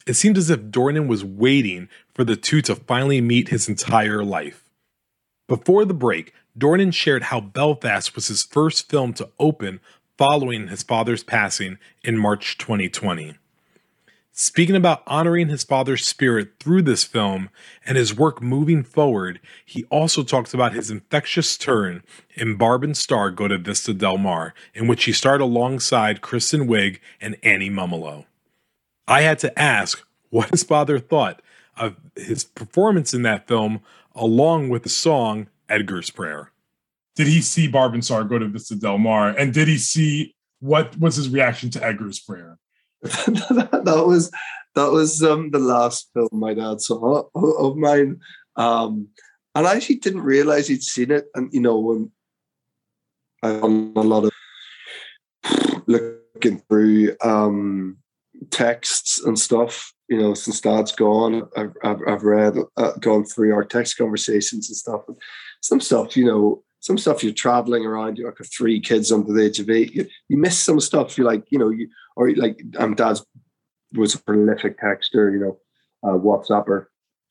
It 0.08 0.14
seemed 0.14 0.38
as 0.38 0.50
if 0.50 0.62
Dornan 0.62 1.08
was 1.08 1.22
waiting 1.22 1.90
for 2.14 2.24
the 2.24 2.38
two 2.38 2.62
to 2.62 2.76
finally 2.76 3.20
meet 3.20 3.50
his 3.50 3.68
entire 3.68 4.24
life. 4.24 4.70
Before 5.50 5.84
the 5.84 5.94
break, 5.94 6.34
Dornan 6.58 6.94
shared 6.94 7.24
how 7.24 7.42
Belfast 7.42 8.16
was 8.16 8.30
his 8.30 8.44
first 8.44 8.90
film 8.90 9.12
to 9.16 9.28
open 9.38 9.82
following 10.18 10.70
his 10.70 10.82
father's 10.82 11.26
passing 11.26 11.78
in 12.02 12.18
March 12.18 12.58
2020. 12.58 13.36
Speaking 14.38 14.76
about 14.76 15.02
honoring 15.08 15.48
his 15.48 15.64
father's 15.64 16.06
spirit 16.06 16.60
through 16.60 16.82
this 16.82 17.06
film 17.06 17.50
and 17.86 17.98
his 17.98 18.14
work 18.14 18.42
moving 18.42 18.84
forward, 18.84 19.40
he 19.66 19.86
also 19.86 20.24
talks 20.24 20.54
about 20.54 20.74
his 20.74 20.92
infectious 20.92 21.58
turn 21.58 22.04
in 22.34 22.58
Barb 22.58 22.84
and 22.84 22.98
Star 22.98 23.32
Go 23.32 23.48
to 23.48 23.58
Vista 23.58 23.94
Del 23.94 24.18
Mar, 24.18 24.54
in 24.74 24.88
which 24.88 25.06
he 25.06 25.14
starred 25.14 25.40
alongside 25.40 26.20
Kristen 26.20 26.68
Wiig 26.68 27.00
and 27.22 27.38
Annie 27.44 27.70
Mumolo. 27.70 28.26
I 29.08 29.22
had 29.22 29.40
to 29.40 29.58
ask 29.58 30.06
what 30.32 30.50
his 30.50 30.64
father 30.64 31.00
thought 31.00 31.42
of 31.78 31.96
his 32.18 32.44
performance 32.44 33.14
in 33.14 33.22
that 33.22 33.48
film, 33.48 33.80
along 34.14 34.68
with 34.68 34.84
the 34.84 34.90
song 34.90 35.48
Edgar's 35.70 36.10
Prayer. 36.10 36.52
Did 37.16 37.28
he 37.28 37.40
see 37.40 37.70
Barb 37.70 37.94
and 37.94 38.04
Star 38.04 38.26
go 38.26 38.38
to 38.38 38.50
Vista 38.50 38.76
Del 38.76 38.98
Mar? 38.98 39.30
And 39.30 39.54
did 39.54 39.70
he 39.70 39.78
see 39.78 40.36
what 40.60 41.00
was 41.00 41.16
his 41.16 41.30
reaction 41.30 41.70
to 41.70 41.82
Edgar's 41.82 42.20
Prayer? 42.20 42.58
that 43.84 44.04
was 44.06 44.32
that 44.76 44.92
was 44.92 45.24
um, 45.24 45.52
the 45.52 45.60
last 45.60 46.10
film 46.14 46.30
my 46.34 46.54
dad 46.54 46.82
saw 46.82 47.24
of 47.34 47.78
mine. 47.78 48.20
Um, 48.56 49.10
and 49.54 49.68
I 49.68 49.76
actually 49.76 49.98
didn't 49.98 50.22
realize 50.22 50.68
he'd 50.68 50.84
seen 50.84 51.12
it. 51.12 51.28
And 51.36 51.54
you 51.54 51.62
know, 51.62 51.80
when 51.80 52.12
I 53.42 53.52
on 53.60 53.94
a 53.96 54.02
lot 54.02 54.26
of 54.26 54.32
looking 55.88 56.62
through 56.68 57.16
um, 57.24 57.98
texts 58.50 59.24
and 59.24 59.40
stuff, 59.40 59.94
you 60.10 60.20
know, 60.20 60.34
since 60.34 60.62
Dad's 60.62 60.92
gone, 60.92 61.48
I've, 61.56 61.74
I've, 61.84 62.00
I've 62.08 62.24
read, 62.24 62.56
uh, 62.78 62.94
gone 63.00 63.26
through 63.26 63.54
our 63.54 63.64
text 63.64 63.98
conversations 63.98 64.70
and 64.70 64.76
stuff. 64.76 65.02
And 65.08 65.18
some 65.62 65.80
stuff, 65.80 66.18
you 66.18 66.26
know, 66.26 66.64
some 66.86 67.00
stuff 67.00 67.24
you're 67.24 67.34
traveling 67.34 67.84
around, 67.84 68.18
you're 68.18 68.30
like 68.30 68.38
three 68.56 68.80
kids 68.80 69.12
under 69.12 69.34
the 69.34 69.44
age 69.44 69.60
of 69.60 69.72
eight, 69.72 69.96
you, 69.96 70.08
you 70.30 70.38
miss 70.38 70.58
some 70.58 70.80
stuff. 70.80 71.18
You're 71.18 71.26
like, 71.26 71.44
you 71.50 71.58
know, 71.58 71.70
you 71.70 71.90
or 72.16 72.32
like 72.36 72.62
um, 72.78 72.94
Dad's 72.94 73.26
was 73.94 74.14
a 74.14 74.22
prolific 74.22 74.80
texter, 74.80 75.34
you 75.34 75.40
know, 75.40 75.58
uh, 76.08 76.18
WhatsApper. 76.18 76.86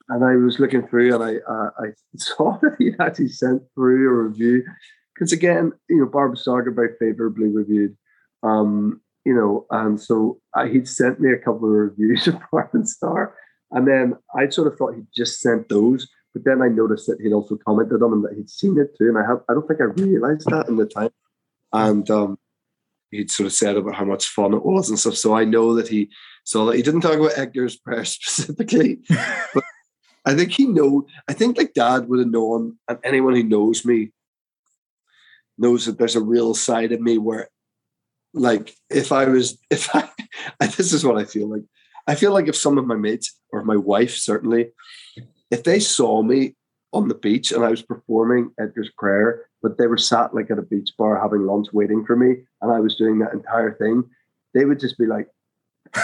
And 0.09 0.25
I 0.25 0.35
was 0.35 0.59
looking 0.59 0.85
through 0.85 1.15
and 1.15 1.23
I 1.23 1.35
uh, 1.49 1.69
I 1.79 1.85
saw 2.17 2.59
that 2.61 2.75
he 2.77 2.91
actually 2.99 3.29
sent 3.29 3.63
through 3.73 4.09
a 4.09 4.23
review. 4.27 4.63
Because 5.13 5.31
again, 5.31 5.71
you 5.89 5.99
know, 5.99 6.05
Barbara 6.05 6.35
Saga 6.35 6.71
very 6.71 6.93
favorably 6.99 7.47
reviewed. 7.47 7.95
Um, 8.43 8.99
you 9.23 9.33
know, 9.33 9.65
and 9.71 9.99
so 9.99 10.41
I, 10.53 10.67
he'd 10.67 10.89
sent 10.89 11.21
me 11.21 11.31
a 11.31 11.37
couple 11.37 11.63
of 11.63 11.71
reviews 11.71 12.27
of 12.27 12.35
Barb 12.51 12.85
Star. 12.85 13.35
And 13.71 13.87
then 13.87 14.15
I 14.37 14.49
sort 14.49 14.67
of 14.67 14.77
thought 14.77 14.95
he'd 14.95 15.07
just 15.15 15.39
sent 15.39 15.69
those. 15.69 16.09
But 16.35 16.43
then 16.43 16.61
I 16.61 16.67
noticed 16.67 17.07
that 17.07 17.21
he'd 17.21 17.31
also 17.31 17.57
commented 17.65 18.03
on 18.03 18.11
them 18.11 18.21
that 18.23 18.33
he'd 18.35 18.49
seen 18.49 18.77
it 18.77 18.97
too, 18.97 19.07
and 19.07 19.17
I 19.17 19.25
have 19.25 19.39
I 19.47 19.53
don't 19.53 19.65
think 19.65 19.79
I 19.79 19.85
realized 19.85 20.45
that 20.49 20.67
in 20.67 20.75
the 20.75 20.85
time. 20.85 21.11
And 21.71 22.09
um, 22.11 22.37
he'd 23.09 23.31
sort 23.31 23.47
of 23.47 23.53
said 23.53 23.77
about 23.77 23.95
how 23.95 24.03
much 24.03 24.25
fun 24.25 24.53
it 24.53 24.65
was 24.65 24.89
and 24.89 24.99
stuff. 24.99 25.15
So 25.15 25.33
I 25.33 25.45
know 25.45 25.73
that 25.75 25.87
he 25.87 26.09
So 26.43 26.71
he 26.71 26.81
didn't 26.81 27.01
talk 27.01 27.15
about 27.15 27.37
Edgar's 27.37 27.77
prayer 27.77 28.03
specifically, 28.05 28.99
but 29.53 29.63
I 30.25 30.35
think 30.35 30.51
he 30.51 30.65
know. 30.65 31.07
I 31.29 31.31
think 31.31 31.57
like 31.57 31.73
Dad 31.73 32.09
would 32.09 32.19
have 32.19 32.27
known, 32.27 32.79
and 32.89 32.99
anyone 33.05 33.33
who 33.33 33.43
knows 33.43 33.85
me 33.85 34.11
knows 35.57 35.85
that 35.85 35.97
there's 35.97 36.17
a 36.17 36.21
real 36.21 36.53
side 36.53 36.91
of 36.91 36.99
me 36.99 37.17
where, 37.17 37.47
like, 38.33 38.75
if 38.89 39.13
I 39.13 39.23
was, 39.23 39.57
if 39.69 39.95
I, 39.95 40.09
this 40.59 40.91
is 40.91 41.05
what 41.05 41.17
I 41.17 41.23
feel 41.23 41.49
like. 41.49 41.63
I 42.07 42.13
feel 42.13 42.33
like 42.33 42.47
if 42.47 42.55
some 42.55 42.77
of 42.77 42.85
my 42.85 42.95
mates 42.95 43.39
or 43.51 43.63
my 43.63 43.77
wife 43.77 44.15
certainly, 44.15 44.71
if 45.51 45.63
they 45.63 45.79
saw 45.79 46.21
me 46.23 46.55
on 46.93 47.07
the 47.07 47.15
beach 47.15 47.51
and 47.51 47.63
I 47.63 47.69
was 47.69 47.81
performing 47.81 48.51
Edgar's 48.59 48.89
prayer, 48.97 49.45
but 49.61 49.77
they 49.77 49.87
were 49.87 49.97
sat 49.97 50.33
like 50.33 50.49
at 50.51 50.59
a 50.59 50.63
beach 50.63 50.91
bar 50.97 51.19
having 51.21 51.45
lunch 51.45 51.67
waiting 51.73 52.05
for 52.05 52.15
me, 52.15 52.37
and 52.61 52.71
I 52.71 52.79
was 52.79 52.95
doing 52.95 53.19
that 53.19 53.33
entire 53.33 53.73
thing, 53.73 54.03
they 54.53 54.65
would 54.65 54.79
just 54.79 54.97
be 54.97 55.05
like, 55.05 55.27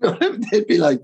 they'd 0.00 0.66
be 0.66 0.78
like, 0.78 1.00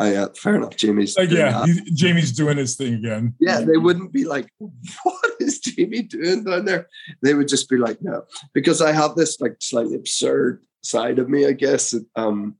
oh, 0.00 0.10
yeah, 0.10 0.26
fair 0.36 0.56
enough, 0.56 0.76
Jamie's. 0.76 1.16
Like, 1.16 1.30
yeah, 1.30 1.64
that." 1.64 1.90
Jamie's 1.94 2.32
doing 2.32 2.56
his 2.58 2.76
thing 2.76 2.94
again. 2.94 3.34
Yeah, 3.40 3.60
they 3.60 3.76
wouldn't 3.76 4.12
be 4.12 4.24
like, 4.24 4.48
what 4.58 5.32
is 5.40 5.58
Jamie 5.60 6.02
doing 6.02 6.44
down 6.44 6.64
there? 6.64 6.88
They 7.22 7.34
would 7.34 7.48
just 7.48 7.68
be 7.68 7.76
like, 7.76 7.98
no, 8.02 8.24
because 8.52 8.80
I 8.82 8.92
have 8.92 9.14
this 9.14 9.40
like 9.40 9.56
slightly 9.60 9.94
absurd 9.96 10.62
side 10.82 11.18
of 11.18 11.28
me, 11.28 11.46
I 11.46 11.52
guess. 11.52 11.94
Um, 12.14 12.56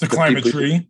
To 0.00 0.06
climb 0.08 0.36
a 0.36 0.42
people- 0.42 0.60
tree. 0.60 0.88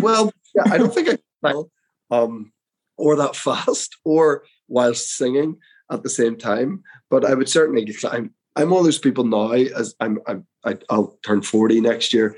well, 0.00 0.32
yeah, 0.56 0.72
I 0.72 0.78
don't 0.78 0.92
think 0.92 1.08
I 1.08 1.12
can 1.16 1.22
climb, 1.42 1.64
um, 2.10 2.52
or 2.96 3.16
that 3.16 3.36
fast, 3.36 3.96
or 4.04 4.44
whilst 4.68 5.16
singing 5.16 5.58
at 5.90 6.02
the 6.02 6.10
same 6.10 6.36
time. 6.36 6.82
But 7.10 7.24
I 7.24 7.34
would 7.34 7.48
certainly 7.48 7.92
climb. 7.92 8.32
I'm 8.56 8.70
one 8.70 8.80
of 8.80 8.84
those 8.84 8.98
people 8.98 9.24
now. 9.24 9.52
As 9.52 9.94
I'm, 10.00 10.18
I'm 10.26 10.46
I, 10.64 10.78
I'll 10.90 11.18
turn 11.24 11.42
forty 11.42 11.80
next 11.80 12.12
year. 12.12 12.36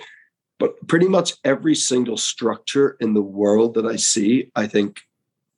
But 0.59 0.89
pretty 0.89 1.07
much 1.07 1.35
every 1.45 1.77
single 1.77 2.17
structure 2.17 2.97
in 3.01 3.15
the 3.15 3.23
world 3.23 3.75
that 3.75 3.87
I 3.87 3.95
see, 3.95 4.51
I 4.57 4.67
think, 4.67 5.01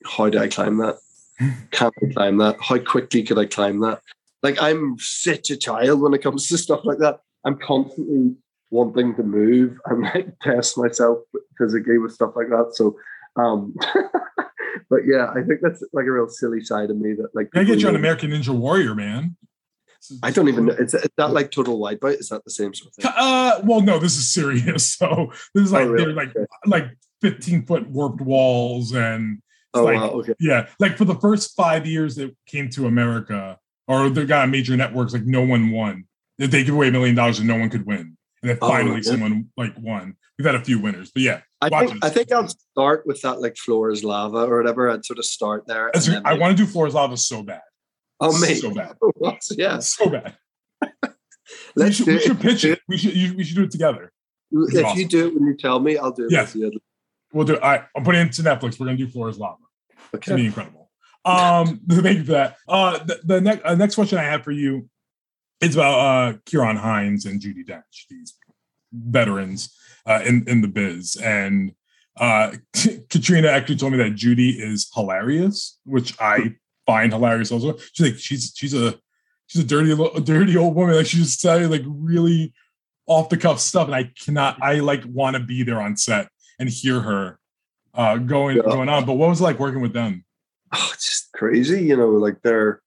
how 0.05 0.29
do 0.29 0.39
I 0.39 0.49
climb 0.49 0.77
that? 0.77 0.97
Can 1.71 1.91
I 2.03 2.13
climb 2.13 2.37
that? 2.37 2.57
How 2.61 2.79
quickly 2.79 3.23
could 3.23 3.39
I 3.39 3.47
climb 3.47 3.81
that? 3.81 4.03
Like 4.43 4.61
I'm 4.61 4.97
such 4.99 5.51
a 5.51 5.57
child 5.57 6.01
when 6.01 6.13
it 6.13 6.23
comes 6.23 6.49
to 6.49 6.59
stuff 6.59 6.85
like 6.85 6.99
that. 6.99 7.21
I'm 7.45 7.59
constantly 7.59 8.37
wanting 8.71 9.15
to 9.17 9.23
move 9.23 9.79
and 9.87 10.03
like 10.03 10.39
test 10.41 10.79
myself 10.79 11.19
physically 11.59 11.99
with 11.99 12.13
stuff 12.13 12.33
like 12.37 12.49
that. 12.49 12.71
So, 12.75 12.97
um, 13.37 13.75
but 14.91 15.01
yeah, 15.07 15.31
I 15.31 15.43
think 15.43 15.61
that's 15.63 15.83
like 15.93 16.07
a 16.07 16.11
real 16.13 16.29
silly 16.29 16.61
side 16.61 16.91
of 16.91 16.97
me 16.97 17.15
that 17.15 17.35
like 17.35 17.49
I 17.55 17.65
get 17.65 17.81
you 17.81 17.89
on 17.89 17.97
American 17.97 18.31
Ninja 18.31 18.57
Warrior, 18.57 18.95
man. 18.95 19.37
I 20.23 20.31
don't 20.31 20.49
even 20.49 20.67
know. 20.67 20.73
Is, 20.73 20.93
that 20.93 21.33
like 21.33 21.51
total 21.51 21.79
wipeout? 21.79 22.21
Is 22.21 22.31
that 22.31 22.45
the 22.45 22.51
same 22.51 22.73
sort 22.73 22.89
of 22.89 22.95
thing? 22.95 23.13
Uh, 23.15 23.61
well, 23.65 23.83
no, 23.83 23.99
this 23.99 24.17
is 24.17 24.33
serious. 24.33 24.97
So 25.01 25.31
this 25.55 25.65
is 25.65 25.73
like 25.73 25.87
Oh, 25.87 25.91
really? 25.91 26.05
they're 26.07 26.15
like 26.15 26.35
like 26.67 26.85
15 27.21 27.67
foot 27.67 27.89
warped 27.89 28.21
walls 28.21 28.93
and 28.93 29.43
Oh, 29.73 29.85
like 29.85 29.97
wow, 29.97 30.09
okay. 30.11 30.35
yeah, 30.41 30.67
like 30.81 30.97
for 30.97 31.05
the 31.05 31.15
first 31.15 31.55
five 31.55 31.87
years 31.87 32.17
that 32.17 32.35
came 32.47 32.71
to 32.71 32.87
America 32.87 33.57
or 33.87 34.11
they 34.11 34.25
got 34.25 34.49
major 34.49 34.77
networks, 34.77 35.13
like 35.13 35.27
no 35.27 35.43
one 35.45 35.71
won. 35.71 36.07
They 36.39 36.65
give 36.65 36.75
away 36.75 36.89
a 36.89 36.93
million 36.93 37.15
dollars 37.15 37.39
and 37.39 37.47
no 37.47 37.57
one 37.57 37.71
could 37.71 37.87
win. 37.87 38.17
And 38.43 38.51
then 38.51 38.59
Oh, 38.63 38.69
finally 38.69 38.91
really? 38.93 39.03
someone 39.03 39.49
like 39.57 39.75
won. 39.79 40.17
We've 40.39 40.47
had 40.47 40.55
a 40.55 40.65
few 40.65 40.79
winners, 40.79 41.11
but 41.13 41.23
yeah, 41.23 41.41
I 41.61 41.69
think. 41.69 42.03
I 42.05 42.09
think 42.09 42.33
I'll 42.33 42.49
start 42.49 43.07
with 43.07 43.21
that 43.23 43.41
like 43.43 43.57
floor 43.59 43.91
is 43.91 44.03
lava 44.03 44.39
or 44.39 44.57
whatever. 44.57 44.89
I'd 44.91 45.05
sort 45.05 45.19
of 45.19 45.27
start 45.27 45.67
there. 45.67 45.87
That's- 45.93 46.07
and 46.07 46.17
then 46.17 46.23
I 46.27 46.31
maybe- 46.31 46.41
want 46.41 46.57
to 46.57 46.65
do 46.65 46.71
floors 46.71 46.95
lava 46.95 47.17
so 47.19 47.43
bad. 47.43 47.61
Oh, 48.21 48.39
mate. 48.41 48.55
so 48.61 48.73
bad, 48.73 48.97
yeah, 49.53 49.79
so 49.81 50.09
bad. 50.09 50.37
we 50.83 50.89
Let's 51.77 51.97
should, 51.97 52.07
do 52.07 52.13
we 52.15 52.21
should 52.21 52.41
pitch 52.41 52.65
it. 52.65 52.81
We 52.89 52.97
should 52.97 53.15
you, 53.17 53.35
we 53.37 53.45
should 53.45 53.57
do 53.57 53.65
it 53.65 53.71
together. 53.71 54.13
If 54.53 54.75
It'd 54.75 54.97
you 54.97 55.07
do 55.07 55.27
it 55.29 55.35
when 55.35 55.47
you 55.47 55.57
tell 55.57 55.79
me, 55.81 55.97
I'll 55.99 56.11
do 56.13 56.25
it. 56.25 56.33
Yes. 56.33 56.55
with 56.55 56.73
you. 56.73 56.81
We'll 57.33 57.47
do. 57.47 57.59
I, 57.63 57.85
I'm 57.97 58.03
putting 58.05 58.23
it 58.23 58.25
into 58.25 58.43
Netflix. 58.43 58.81
We're 58.81 58.87
gonna 58.87 58.97
do 58.99 59.09
floors 59.09 59.39
lava. 59.39 59.57
It's 60.13 60.27
gonna 60.27 60.37
be 60.37 60.43
Okay. 60.43 60.47
incredible. 60.49 60.91
Um, 61.25 61.81
thank 61.91 62.19
you 62.19 62.25
for 62.25 62.33
that. 62.33 62.57
Uh, 62.67 62.99
the, 63.05 63.21
the 63.25 63.41
next 63.41 63.65
uh, 63.65 63.75
next 63.75 63.95
question 63.95 64.19
I 64.19 64.23
have 64.25 64.43
for 64.43 64.51
you 64.53 64.89
is 65.61 65.75
about 65.77 65.99
uh 65.99 66.33
Ciarán 66.47 66.77
Hinds 66.79 67.27
and 67.27 67.41
Judi 67.41 67.67
Dench, 67.67 68.07
these 68.09 68.35
veterans 68.93 69.75
uh, 70.07 70.21
in 70.25 70.45
in 70.49 70.61
the 70.63 70.69
biz, 70.69 71.17
and 71.17 71.73
uh, 72.19 72.53
Caitríona 72.75 73.49
actually 73.49 73.77
told 73.77 73.93
me 73.93 73.99
that 73.99 74.13
Judi 74.15 74.55
is 74.59 74.91
hilarious, 74.95 75.79
which 75.85 76.15
I 76.21 76.55
find 76.87 77.13
hilarious 77.13 77.53
also. 77.53 77.77
She's 77.93 78.07
like 78.07 78.19
she's 78.19 78.53
she's 78.57 78.75
a 78.75 78.99
she's 79.47 79.63
a 79.63 79.67
dirty 79.67 79.93
a 79.93 80.21
dirty 80.21 80.57
old 80.57 80.75
woman. 80.75 80.97
Like 80.97 81.07
she 81.07 81.19
just 81.19 81.41
tell 81.41 81.61
you 81.61 81.69
like 81.69 81.83
really 81.87 82.53
off 83.07 83.29
the 83.29 83.37
cuff 83.37 83.61
stuff, 83.61 83.87
and 83.87 83.95
I 83.95 84.11
cannot. 84.25 84.63
I 84.63 84.77
like 84.81 85.03
want 85.07 85.37
to 85.37 85.41
be 85.43 85.63
there 85.63 85.81
on 85.81 85.97
set 85.97 86.29
and 86.59 86.69
hear 86.69 87.01
her 87.01 87.39
uh 87.95 88.17
going 88.19 88.57
Yeah. 88.57 88.63
going 88.65 88.89
on. 88.89 89.05
But 89.07 89.15
what 89.15 89.29
was 89.29 89.41
it 89.41 89.45
like 89.45 89.59
working 89.59 89.81
with 89.81 89.93
them? 89.93 90.25
oh, 90.73 90.91
it's 90.95 91.05
just 91.09 91.33
crazy, 91.33 91.83
you 91.85 91.97
know, 91.97 92.11
like 92.11 92.43
they're 92.43 92.81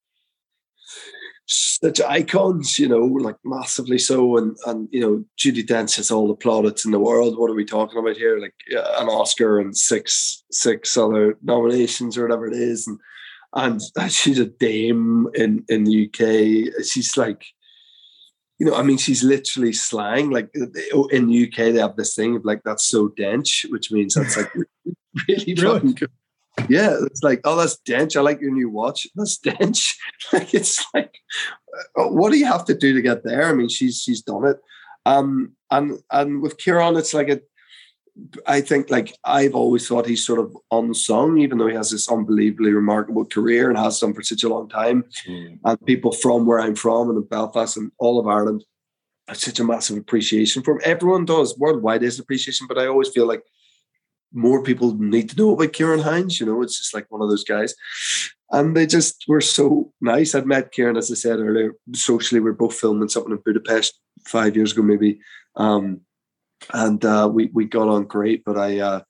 such 1.45 1.99
icons, 2.01 2.79
you 2.79 2.88
know, 2.88 3.03
like 3.03 3.36
massively 3.43 3.97
so. 3.97 4.38
And 4.38 4.56
and 4.65 4.88
you 4.91 4.99
know, 4.99 5.23
Judi 5.38 5.65
Dench 5.65 5.97
has 5.97 6.12
all 6.12 6.27
the 6.27 6.36
plaudits 6.36 6.86
in 6.86 6.91
the 6.91 6.99
world. 6.99 7.38
What 7.38 7.49
are 7.49 7.56
we 7.56 7.65
talking 7.65 7.99
about 7.99 8.17
here? 8.17 8.39
Like 8.39 8.56
an 8.71 9.10
Oscar 9.10 9.60
and 9.60 9.75
six 9.75 10.43
six 10.51 10.95
other 10.97 11.38
nominations 11.43 12.17
or 12.17 12.23
whatever 12.23 12.47
it 12.47 12.53
is, 12.53 12.88
and 12.88 12.99
and 13.56 13.82
she's 14.12 14.39
a 14.39 14.45
dame 14.45 15.27
in 15.34 15.65
in 15.69 15.84
the 15.84 16.08
UK. 16.08 16.84
She's 16.86 17.17
like. 17.17 17.45
You 18.60 18.67
know, 18.67 18.75
I 18.75 18.84
mean, 18.84 18.97
she's 18.97 19.23
literally 19.23 19.73
slang. 19.73 20.29
Like 20.29 20.49
uh, 20.56 20.67
oh, 20.93 21.08
in 21.08 21.27
the 21.27 21.47
UK, 21.47 21.73
they 21.73 21.79
have 21.79 21.97
this 21.97 22.15
thing 22.15 22.36
of 22.36 22.45
like 22.45 22.62
that's 22.63 22.86
so 22.86 23.10
dench, 23.10 23.69
which 23.69 23.91
means 23.91 24.13
that's 24.13 24.38
like 24.38 24.53
really, 25.27 25.56
fucking 25.56 25.93
good. 25.93 26.12
Yeah, 26.70 26.98
it's 27.02 27.24
like, 27.24 27.42
oh, 27.44 27.56
that's 27.56 27.80
dench. 27.88 28.16
I 28.16 28.22
like 28.22 28.39
your 28.39 28.52
new 28.52 28.70
watch. 28.70 29.08
That's 29.16 29.39
dench. 29.39 29.96
like 30.34 30.54
it's 30.54 30.86
like, 30.94 31.18
uh, 31.98 32.08
what 32.08 32.32
do 32.32 32.38
you 32.38 32.46
have 32.46 32.66
to 32.66 32.76
do 32.76 32.94
to 32.94 33.02
get 33.02 33.24
there? 33.24 33.50
I 33.50 33.54
mean, 33.54 33.70
she's 33.70 34.02
she's 34.02 34.22
done 34.22 34.46
it. 34.46 34.58
Um, 35.06 35.54
and 35.72 36.00
and 36.12 36.42
with 36.42 36.58
Ciarán, 36.58 36.98
it's 36.98 37.13
like 37.13 37.30
a. 37.30 37.42
I 38.46 38.62
think 38.62 38.92
like 38.92 39.18
I've 39.24 39.56
always 39.56 39.88
thought 39.88 40.06
he's 40.06 40.24
sort 40.24 40.39
of 40.39 40.56
unsung, 40.70 41.39
even 41.39 41.58
though 41.58 41.68
he 41.68 41.74
has 41.74 41.89
this 41.89 42.08
unbelievably 42.08 42.72
remarkable 42.72 43.26
career 43.26 43.70
and 43.70 43.78
has 43.78 44.00
done 44.00 44.13
for 44.13 44.22
such 44.22 44.44
a 44.44 44.50
long 44.50 44.70
time. 44.70 45.06
And 45.66 45.84
people 45.88 46.12
from 46.12 46.46
where 46.46 46.60
I'm 46.60 46.76
from 46.76 47.10
and 47.10 47.18
in 47.18 47.24
Belfast 47.24 47.76
and 47.76 47.92
all 47.98 48.20
of 48.20 48.28
Ireland 48.28 48.63
have 49.28 49.38
such 49.38 49.60
a 49.60 49.63
massive 49.63 49.98
appreciation 49.98 50.62
for 50.62 50.76
him. 50.76 50.82
Everyone 50.84 51.26
does 51.26 51.58
worldwide 51.58 52.04
is 52.04 52.20
appreciation, 52.20 52.68
but 52.68 52.78
I 52.78 52.86
always 52.86 53.10
feel 53.10 53.28
like 53.28 53.42
more 54.34 54.63
people 54.63 54.96
need 54.96 55.30
to 55.30 55.38
know 55.38 55.54
about 55.54 55.74
Ciarán 55.74 56.04
Hinds. 56.04 56.39
You 56.39 56.48
know, 56.48 56.62
it's 56.62 56.78
just 56.78 56.93
like 56.93 57.06
one 57.10 57.22
of 57.22 57.30
those 57.30 57.43
guys. 57.43 57.76
And 58.52 58.76
they 58.76 58.86
just 58.86 59.24
were 59.28 59.41
so 59.41 59.91
nice. 60.02 60.36
I'd 60.36 60.46
met 60.46 60.74
Ciarán, 60.74 60.98
as 60.98 61.12
I 61.12 61.15
said 61.15 61.39
earlier, 61.39 61.74
socially. 61.93 62.39
We 62.39 62.50
are 62.50 62.54
both 62.54 62.76
filming 62.76 63.10
something 63.10 63.32
in 63.32 63.41
Budapest 63.46 64.00
five 64.28 64.56
years 64.56 64.74
ago, 64.74 64.82
maybe. 64.82 65.19
Um, 65.56 66.02
and 66.74 67.04
uh, 67.04 67.30
we 67.32 67.50
we 67.54 67.65
got 67.65 67.88
on 67.88 68.06
great. 68.06 68.43
But 68.46 68.58
I, 68.58 68.80
uh, 68.80 69.02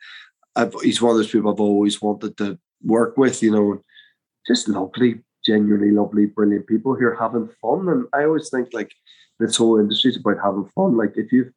I've, 0.56 0.74
he's 0.82 1.02
one 1.02 1.12
of 1.12 1.18
those 1.18 1.32
people 1.32 1.52
I've 1.52 1.60
always 1.60 2.02
wanted 2.02 2.38
to 2.38 2.58
work 2.84 3.18
with. 3.18 3.44
You 3.44 3.52
know, 3.52 3.82
just 4.48 4.68
lovely, 4.68 5.22
genuinely 5.46 5.92
lovely, 5.92 6.26
brilliant 6.26 6.68
people 6.68 6.96
who 6.96 7.06
are 7.06 7.16
having 7.16 7.50
fun. 7.62 7.90
And 7.90 8.06
I 8.14 8.26
always 8.26 8.50
think 8.50 8.70
like 8.74 8.92
this 9.40 9.58
whole 9.58 9.80
industry 9.80 10.12
is 10.12 10.18
about 10.18 10.38
having 10.44 10.70
fun. 10.76 10.98
Like 10.98 11.14
if 11.16 11.32
you've 11.32 11.52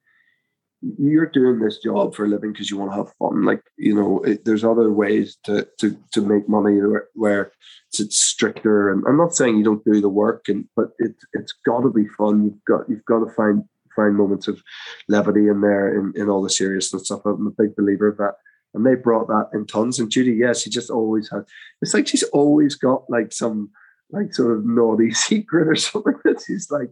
you're 0.82 1.26
doing 1.26 1.60
this 1.60 1.78
job 1.78 2.14
for 2.14 2.24
a 2.24 2.28
living 2.28 2.52
because 2.52 2.70
you 2.70 2.76
want 2.76 2.92
to 2.92 2.96
have 2.96 3.12
fun. 3.18 3.44
Like 3.44 3.62
you 3.76 3.94
know, 3.94 4.20
it, 4.20 4.44
there's 4.44 4.64
other 4.64 4.92
ways 4.92 5.36
to 5.44 5.66
to 5.80 5.96
to 6.12 6.20
make 6.20 6.48
money 6.48 6.80
where, 6.80 7.08
where 7.14 7.52
it's, 7.88 8.00
it's 8.00 8.20
stricter. 8.20 8.90
And 8.90 9.04
I'm 9.06 9.16
not 9.16 9.34
saying 9.34 9.56
you 9.56 9.64
don't 9.64 9.84
do 9.84 10.00
the 10.00 10.08
work, 10.08 10.48
and 10.48 10.66
but 10.76 10.90
it 10.98 11.14
it's 11.32 11.54
got 11.64 11.80
to 11.80 11.90
be 11.90 12.06
fun. 12.08 12.44
You've 12.44 12.64
got 12.64 12.88
you've 12.88 13.04
got 13.04 13.20
to 13.20 13.32
find 13.32 13.64
find 13.96 14.14
moments 14.14 14.46
of 14.46 14.62
levity 15.08 15.48
in 15.48 15.62
there 15.62 15.98
in, 15.98 16.12
in 16.14 16.28
all 16.28 16.42
the 16.42 16.50
seriousness 16.50 17.04
stuff. 17.04 17.24
I'm 17.24 17.46
a 17.46 17.62
big 17.62 17.74
believer 17.74 18.08
of 18.08 18.18
that. 18.18 18.34
And 18.74 18.84
they 18.84 18.94
brought 18.94 19.28
that 19.28 19.48
in 19.54 19.66
tons. 19.66 19.98
And 19.98 20.10
Judi, 20.10 20.38
yeah, 20.38 20.52
she 20.52 20.68
just 20.68 20.90
always 20.90 21.30
had. 21.30 21.44
It's 21.80 21.94
like 21.94 22.06
she's 22.06 22.22
always 22.24 22.74
got 22.74 23.08
like 23.08 23.32
some 23.32 23.70
like 24.10 24.34
sort 24.34 24.56
of 24.56 24.66
naughty 24.66 25.10
secret 25.14 25.66
or 25.66 25.76
something 25.76 26.14
that 26.24 26.44
she's 26.46 26.70
like 26.70 26.90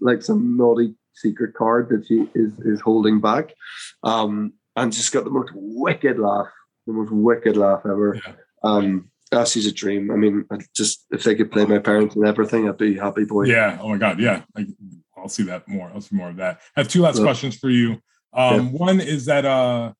like 0.00 0.22
some 0.22 0.56
naughty 0.56 0.94
secret 1.14 1.54
card 1.54 1.88
that 1.90 2.06
she 2.06 2.28
is 2.34 2.58
is 2.60 2.80
holding 2.80 3.20
back. 3.20 3.54
Um, 4.02 4.54
and 4.76 4.94
she's 4.94 5.10
got 5.10 5.24
the 5.24 5.30
most 5.30 5.52
wicked 5.54 6.18
laugh, 6.18 6.48
the 6.86 6.92
most 6.92 7.10
wicked 7.12 7.56
laugh 7.56 7.80
ever. 7.84 8.20
Um, 8.62 9.10
ah, 9.32 9.44
she's 9.44 9.66
a 9.66 9.72
dream. 9.72 10.10
I 10.10 10.16
mean, 10.16 10.44
I 10.50 10.58
just 10.74 11.06
if 11.10 11.22
they 11.22 11.34
could 11.34 11.52
play 11.52 11.64
my 11.64 11.78
parents 11.78 12.16
and 12.16 12.26
everything, 12.26 12.68
I'd 12.68 12.78
be 12.78 12.96
happy 12.96 13.24
boy. 13.24 13.44
Yeah. 13.44 13.78
Oh 13.80 13.88
my 13.90 13.98
God. 13.98 14.18
Yeah. 14.20 14.42
I, 14.56 14.66
I'll 15.16 15.28
see 15.28 15.44
that 15.44 15.66
more. 15.68 15.90
I'll 15.94 16.00
see 16.00 16.16
more 16.16 16.28
of 16.30 16.36
that. 16.36 16.60
I 16.76 16.80
have 16.80 16.88
two 16.88 17.02
last 17.02 17.18
Yeah. 17.18 17.24
questions 17.24 17.56
for 17.56 17.70
you. 17.70 17.92
Um, 18.32 18.54
Yeah. 18.54 18.60
One 18.72 19.00
is 19.00 19.26
that 19.26 19.44
uh, 19.44 19.92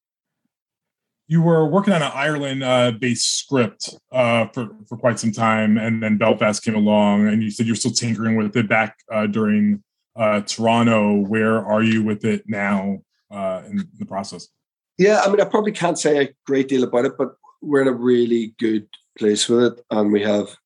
you 1.27 1.41
were 1.41 1.67
working 1.67 1.95
on 1.95 2.03
an 2.03 2.13
Ireland 2.13 2.63
uh, 2.63 2.91
based 2.93 3.39
script 3.39 3.95
uh, 4.13 4.47
for, 4.49 4.69
for 4.89 4.99
quite 4.99 5.19
some 5.19 5.33
time, 5.33 5.79
and 5.79 6.03
then 6.03 6.19
Belfast 6.19 6.63
came 6.63 6.75
along, 6.75 7.29
and 7.29 7.43
you 7.43 7.51
said 7.51 7.67
you're 7.67 7.77
still 7.77 7.93
tinkering 7.93 8.37
with 8.37 8.55
it 8.57 8.69
back 8.69 8.99
uh, 9.11 9.27
during 9.27 9.83
uh, 10.17 10.41
Toronto. 10.43 11.17
Where 11.17 11.65
are 11.65 11.83
you 11.83 12.03
with 12.03 12.25
it 12.25 12.45
now? 12.47 13.01
uh, 13.35 13.63
in 13.69 13.89
the 13.99 14.07
process? 14.07 14.49
Yeah, 14.99 15.23
I 15.25 15.29
mean, 15.29 15.41
I 15.41 15.45
probably 15.45 15.73
can't 15.73 15.99
say 15.99 16.25
a 16.25 16.35
great 16.47 16.69
deal 16.69 16.85
about 16.85 17.05
it, 17.05 17.19
but 17.19 17.35
we're 17.61 17.83
in 17.83 17.89
a 17.89 17.93
really 17.93 18.55
good 18.59 18.87
place 19.19 19.49
with 19.49 19.73
it, 19.73 19.85
and 19.91 20.13
we 20.13 20.23
have 20.23 20.57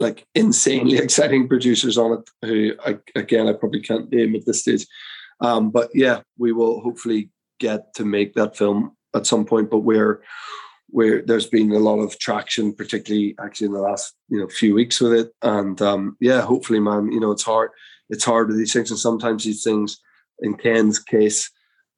like 0.00 0.26
insanely 0.34 0.96
exciting 0.98 1.46
producers 1.46 1.98
on 1.98 2.18
it. 2.18 2.30
Who, 2.46 2.72
I, 2.84 2.98
again, 3.14 3.48
I 3.48 3.52
probably 3.52 3.82
can't 3.82 4.10
name 4.10 4.34
at 4.34 4.46
this 4.46 4.62
stage. 4.62 4.86
Um, 5.40 5.70
but 5.70 5.90
yeah, 5.92 6.22
we 6.38 6.52
will 6.52 6.80
hopefully 6.80 7.30
get 7.58 7.94
to 7.94 8.04
make 8.04 8.34
that 8.34 8.56
film 8.56 8.96
at 9.14 9.26
some 9.26 9.44
point. 9.44 9.70
But 9.70 9.80
we're 9.80 10.22
where 10.88 11.22
there's 11.22 11.46
been 11.46 11.72
a 11.72 11.78
lot 11.78 11.98
of 11.98 12.18
traction, 12.18 12.74
particularly 12.74 13.34
actually 13.42 13.66
in 13.66 13.72
the 13.72 13.80
last 13.80 14.14
you 14.28 14.38
know 14.38 14.48
few 14.48 14.74
weeks 14.74 15.00
with 15.00 15.12
it. 15.12 15.32
And 15.42 15.80
um, 15.82 16.16
yeah, 16.20 16.40
hopefully, 16.40 16.80
man, 16.80 17.12
you 17.12 17.20
know 17.20 17.32
it's 17.32 17.42
hard. 17.42 17.70
It's 18.12 18.24
hard 18.24 18.48
with 18.48 18.58
these 18.58 18.72
things, 18.72 18.90
and 18.90 19.00
sometimes 19.00 19.42
these 19.42 19.64
things, 19.64 19.98
in 20.40 20.54
Ken's 20.54 20.98
case, 20.98 21.50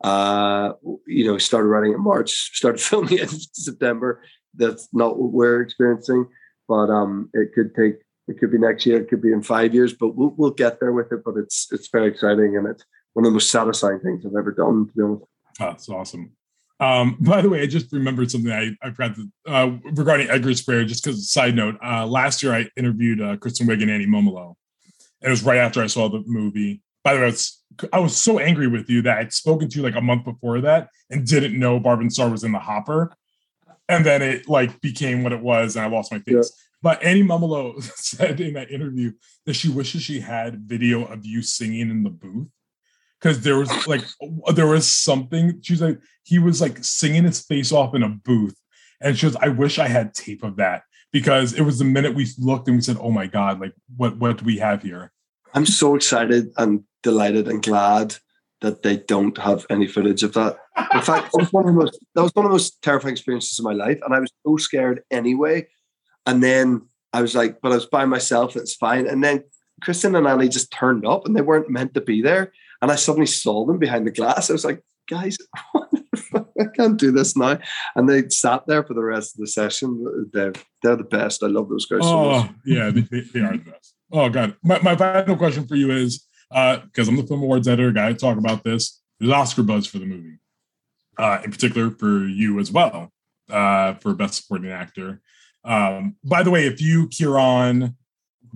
uh, 0.03 0.72
you 1.07 1.27
know, 1.27 1.38
started 1.38 1.68
writing 1.68 1.92
in 1.92 2.03
March, 2.03 2.31
started 2.55 2.81
filming 2.88 3.18
in 3.18 3.29
September. 3.29 4.22
That's 4.55 4.88
not 4.92 5.18
what 5.18 5.33
we're 5.33 5.61
experiencing, 5.61 6.27
but 6.68 6.88
um, 6.88 7.31
it 7.35 7.53
could 7.55 7.74
take. 7.74 7.96
It 8.27 8.38
could 8.38 8.50
be 8.50 8.59
next 8.59 8.87
year. 8.87 9.03
It 9.03 9.11
could 9.11 9.20
be 9.20 9.33
in 9.33 9.42
five 9.42 9.74
years, 9.74 9.92
but 9.92 10.16
we'll 10.16 10.35
we'll 10.38 10.50
get 10.50 10.81
there 10.81 10.92
with 10.92 11.12
it. 11.12 11.22
But 11.24 11.35
it's 11.37 11.68
it's 11.72 11.88
very 11.90 12.09
exciting, 12.09 12.57
and 12.57 12.66
it's 12.66 12.85
one 13.12 13.27
of 13.27 13.33
the 13.33 13.35
most 13.35 13.50
satisfying 13.50 14.00
things 14.00 14.24
I've 14.24 14.38
ever 14.38 14.53
done. 14.53 14.87
To 14.87 14.92
be 14.96 15.03
honest. 15.03 15.24
Oh, 15.61 15.66
that's 15.66 15.88
awesome. 15.88 16.33
Um, 16.81 17.16
by 17.20 17.40
the 17.40 17.48
way, 17.48 17.62
I 17.62 17.66
just 17.66 17.92
remembered 17.92 18.31
something 18.31 18.53
I, 18.53 18.77
I 18.83 18.90
forgot 18.90 19.16
to, 19.16 19.29
uh, 19.46 19.70
regarding 19.92 20.29
Edgar's 20.29 20.62
Prayer, 20.62 20.85
just 20.85 21.05
because 21.05 21.31
side 21.31 21.55
note, 21.55 21.77
uh, 21.85 22.07
last 22.07 22.42
year 22.42 22.53
I 22.53 22.68
interviewed 22.77 23.20
uh, 23.20 23.37
Kristen 23.37 23.66
Wiig 23.66 23.83
and 23.83 23.90
Annie 23.90 24.07
Mumolo. 24.07 24.57
It 25.24 25.30
was 25.30 25.42
right 25.42 25.58
after 25.58 25.82
I 25.82 25.87
saw 25.87 26.08
the 26.08 26.22
movie. 26.26 26.82
By 27.02 27.14
the 27.14 27.20
way, 27.20 27.26
I 27.26 27.30
was, 27.30 27.62
I 27.92 27.98
was 27.98 28.16
so 28.16 28.38
angry 28.38 28.68
with 28.68 28.88
you 28.88 29.02
that 29.02 29.18
I'd 29.18 29.32
spoken 29.32 29.68
to 29.68 29.76
you 29.76 29.82
like 29.82 29.96
a 29.96 30.00
month 30.00 30.24
before 30.24 30.60
that 30.60 30.90
and 31.10 31.26
didn't 31.26 31.58
know 31.58 31.80
Barb 31.80 32.00
and 32.00 32.12
Star 32.12 32.28
was 32.28 32.44
in 32.44 32.52
the 32.52 32.58
hopper. 32.58 33.12
And 33.88 34.04
then 34.04 34.22
it 34.22 34.48
like 34.48 34.80
became 34.80 35.22
what 35.22 35.32
it 35.32 35.40
was 35.40 35.76
and 35.76 35.84
I 35.84 35.88
lost 35.88 36.12
my 36.12 36.18
face. 36.20 36.34
Yeah. 36.34 36.42
But 36.82 37.02
Annie 37.02 37.22
Mumolo 37.22 37.82
said 37.96 38.40
in 38.40 38.54
that 38.54 38.70
interview 38.70 39.12
that 39.46 39.54
she 39.54 39.68
wishes 39.68 40.02
she 40.02 40.20
had 40.20 40.68
video 40.68 41.04
of 41.04 41.24
you 41.24 41.42
singing 41.42 41.90
in 41.90 42.02
the 42.02 42.10
booth 42.10 42.48
because 43.24 43.40
there 43.40 43.56
was 43.56 43.87
like 43.87 44.04
there 44.54 44.66
was 44.66 44.87
something 44.87 45.58
she's 45.62 45.80
like 45.80 45.98
he 46.24 46.38
was 46.38 46.60
like 46.60 46.84
singing 46.84 47.24
his 47.24 47.40
face 47.40 47.72
off 47.72 47.94
in 47.94 48.02
a 48.02 48.08
booth 48.08 48.56
and 49.00 49.18
she 49.18 49.24
was 49.24 49.37
i 49.37 49.48
wish 49.48 49.78
i 49.78 49.88
had 49.88 50.14
tape 50.14 50.42
of 50.42 50.56
that 50.56 50.82
because 51.14 51.53
it 51.53 51.62
was 51.62 51.79
the 51.79 51.85
minute 51.85 52.14
we 52.14 52.27
looked 52.38 52.66
and 52.66 52.77
we 52.77 52.83
said 52.83 52.98
oh 53.00 53.12
my 53.12 53.27
god 53.27 53.61
like 53.61 53.72
what 53.96 54.18
what 54.18 54.38
do 54.38 54.44
we 54.44 54.59
have 54.59 54.83
here? 54.83 55.12
I'm 55.55 55.64
so 55.64 55.94
excited 55.94 56.53
and 56.59 56.83
delighted 57.05 57.46
and 57.46 57.62
glad 57.62 58.16
that 58.61 58.83
they 58.83 58.96
don't 58.96 59.38
have 59.38 59.64
any 59.70 59.87
footage 59.87 60.24
of 60.24 60.33
that. 60.35 60.57
In 60.92 61.00
fact 61.11 61.31
that 61.31 61.38
was 61.38 61.53
one 61.53 61.68
of 61.68 61.74
the 61.74 61.81
most 61.81 62.05
that 62.14 62.22
was 62.22 62.35
one 62.35 62.44
of 62.44 62.50
the 62.50 62.55
most 62.55 62.83
terrifying 62.83 63.12
experiences 63.12 63.59
of 63.59 63.64
my 63.64 63.72
life 63.72 64.00
and 64.05 64.12
i 64.12 64.18
was 64.18 64.33
so 64.44 64.57
scared 64.57 65.03
anyway. 65.11 65.66
And 66.27 66.42
then 66.42 66.88
i 67.12 67.22
was 67.22 67.35
like 67.35 67.61
but 67.62 67.72
i 67.72 67.77
was 67.77 67.87
by 67.87 68.05
myself 68.05 68.57
it's 68.57 68.74
fine. 68.74 69.07
And 69.07 69.22
then 69.22 69.44
kristen 69.81 70.16
and 70.16 70.27
annie 70.27 70.48
just 70.48 70.72
turned 70.72 71.07
up 71.07 71.27
and 71.27 71.37
they 71.37 71.42
weren't 71.42 71.70
meant 71.70 71.94
to 71.94 72.00
be 72.00 72.22
there 72.22 72.53
and 72.85 72.92
I 72.92 72.96
suddenly 72.96 73.27
saw 73.27 73.64
them 73.64 73.79
behind 73.79 74.07
the 74.07 74.11
glass. 74.11 74.50
I 74.50 74.53
was 74.53 74.64
like, 74.66 74.83
guys, 75.09 75.38
I 76.61 76.64
can't 76.74 76.98
do 76.98 77.12
this 77.12 77.37
now. 77.37 77.59
And 77.96 78.09
they 78.09 78.29
sat 78.29 78.66
there 78.66 78.85
for 78.85 78.94
the 78.94 79.03
rest 79.03 79.35
of 79.35 79.40
the 79.40 79.46
session. 79.46 80.29
They're, 80.33 80.53
they're 80.83 80.96
the 80.96 81.05
best. 81.05 81.42
I 81.42 81.46
love 81.46 81.68
those 81.68 81.87
guys. 81.87 82.00
Oh, 82.03 82.42
so 82.42 82.48
yeah, 82.64 82.90
they, 82.90 83.00
they, 83.00 83.40
are 83.40 83.53
the 83.53 83.70
best. 83.70 83.94
Oh, 84.12 84.29
God. 84.29 84.57
My, 84.62 84.81
my 84.81 84.96
final 84.96 85.37
question 85.37 85.66
for 85.66 85.77
you 85.77 85.90
is 85.90 86.27
because 86.50 87.09
uh, 87.09 87.11
I'm 87.11 87.16
the 87.16 87.27
film 87.27 87.42
awards 87.42 87.68
editor, 87.68 87.90
guy 87.90 88.12
to 88.12 88.18
talk 88.18 88.38
about 88.38 88.64
this. 88.64 89.00
There's 89.18 89.33
Oscar 89.33 89.62
buzz 89.62 89.87
for 89.87 89.98
the 89.98 90.07
movie, 90.07 90.38
uh, 91.18 91.40
in 91.44 91.50
particular 91.50 91.90
for 91.90 92.27
you 92.27 92.59
as 92.59 92.70
well, 92.70 93.12
uh, 93.50 93.94
for 93.94 94.14
Best 94.14 94.42
Supporting 94.42 94.70
Actor. 94.70 95.20
Um, 95.64 96.16
by 96.22 96.42
the 96.42 96.50
way, 96.50 96.66
if 96.66 96.81
you, 96.81 97.09
Ciarán, 97.09 97.94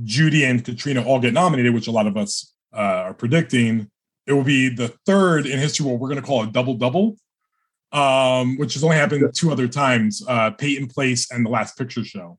Judi, 0.05 0.49
and 0.49 0.65
Caitríona 0.65 1.05
all 1.05 1.21
get 1.21 1.33
nominated, 1.33 1.75
which 1.75 1.89
a 1.89 1.93
lot 1.93 2.07
of 2.07 2.17
us 2.17 2.53
uh, 2.73 3.07
are 3.07 3.15
predicting, 3.15 3.91
it 4.27 4.33
will 4.33 4.45
be 4.45 4.69
the 4.69 4.89
third 5.07 5.47
in 5.47 5.59
history 5.59 5.87
what 5.87 5.99
we're 5.99 6.09
going 6.09 6.21
to 6.21 6.27
call 6.27 6.43
a 6.43 6.47
double 6.47 6.75
double, 6.75 7.17
um, 7.93 8.57
which 8.59 8.75
has 8.75 8.85
only 8.85 8.97
happened 8.97 9.33
two 9.35 9.51
other 9.51 9.69
times: 9.69 10.23
uh, 10.29 10.51
Peyton 10.51 10.89
Place 10.89 11.31
and 11.31 11.45
the 11.45 11.51
Last 11.51 11.77
Picture 11.77 12.05
Show. 12.05 12.39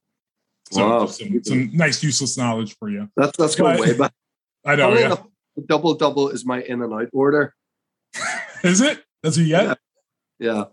So 0.71 0.87
wow. 0.87 1.05
some, 1.07 1.43
some, 1.43 1.71
nice 1.73 2.03
useless 2.03 2.37
knowledge 2.37 2.75
for 2.77 2.89
you. 2.89 3.09
That's 3.15 3.37
that's 3.37 3.55
going 3.55 3.79
way 3.79 3.97
back. 3.97 4.13
I 4.65 4.75
know. 4.75 4.93
Yeah. 4.93 5.15
Double 5.67 5.95
double 5.95 6.29
is 6.29 6.45
my 6.45 6.61
in 6.61 6.81
and 6.81 6.93
out 6.93 7.09
order. 7.11 7.53
is 8.63 8.81
it? 8.81 9.03
That's 9.23 9.37
what 9.37 9.45
you 9.45 9.55
get? 9.55 9.79
Yeah. 10.39 10.53
yeah. 10.53 10.63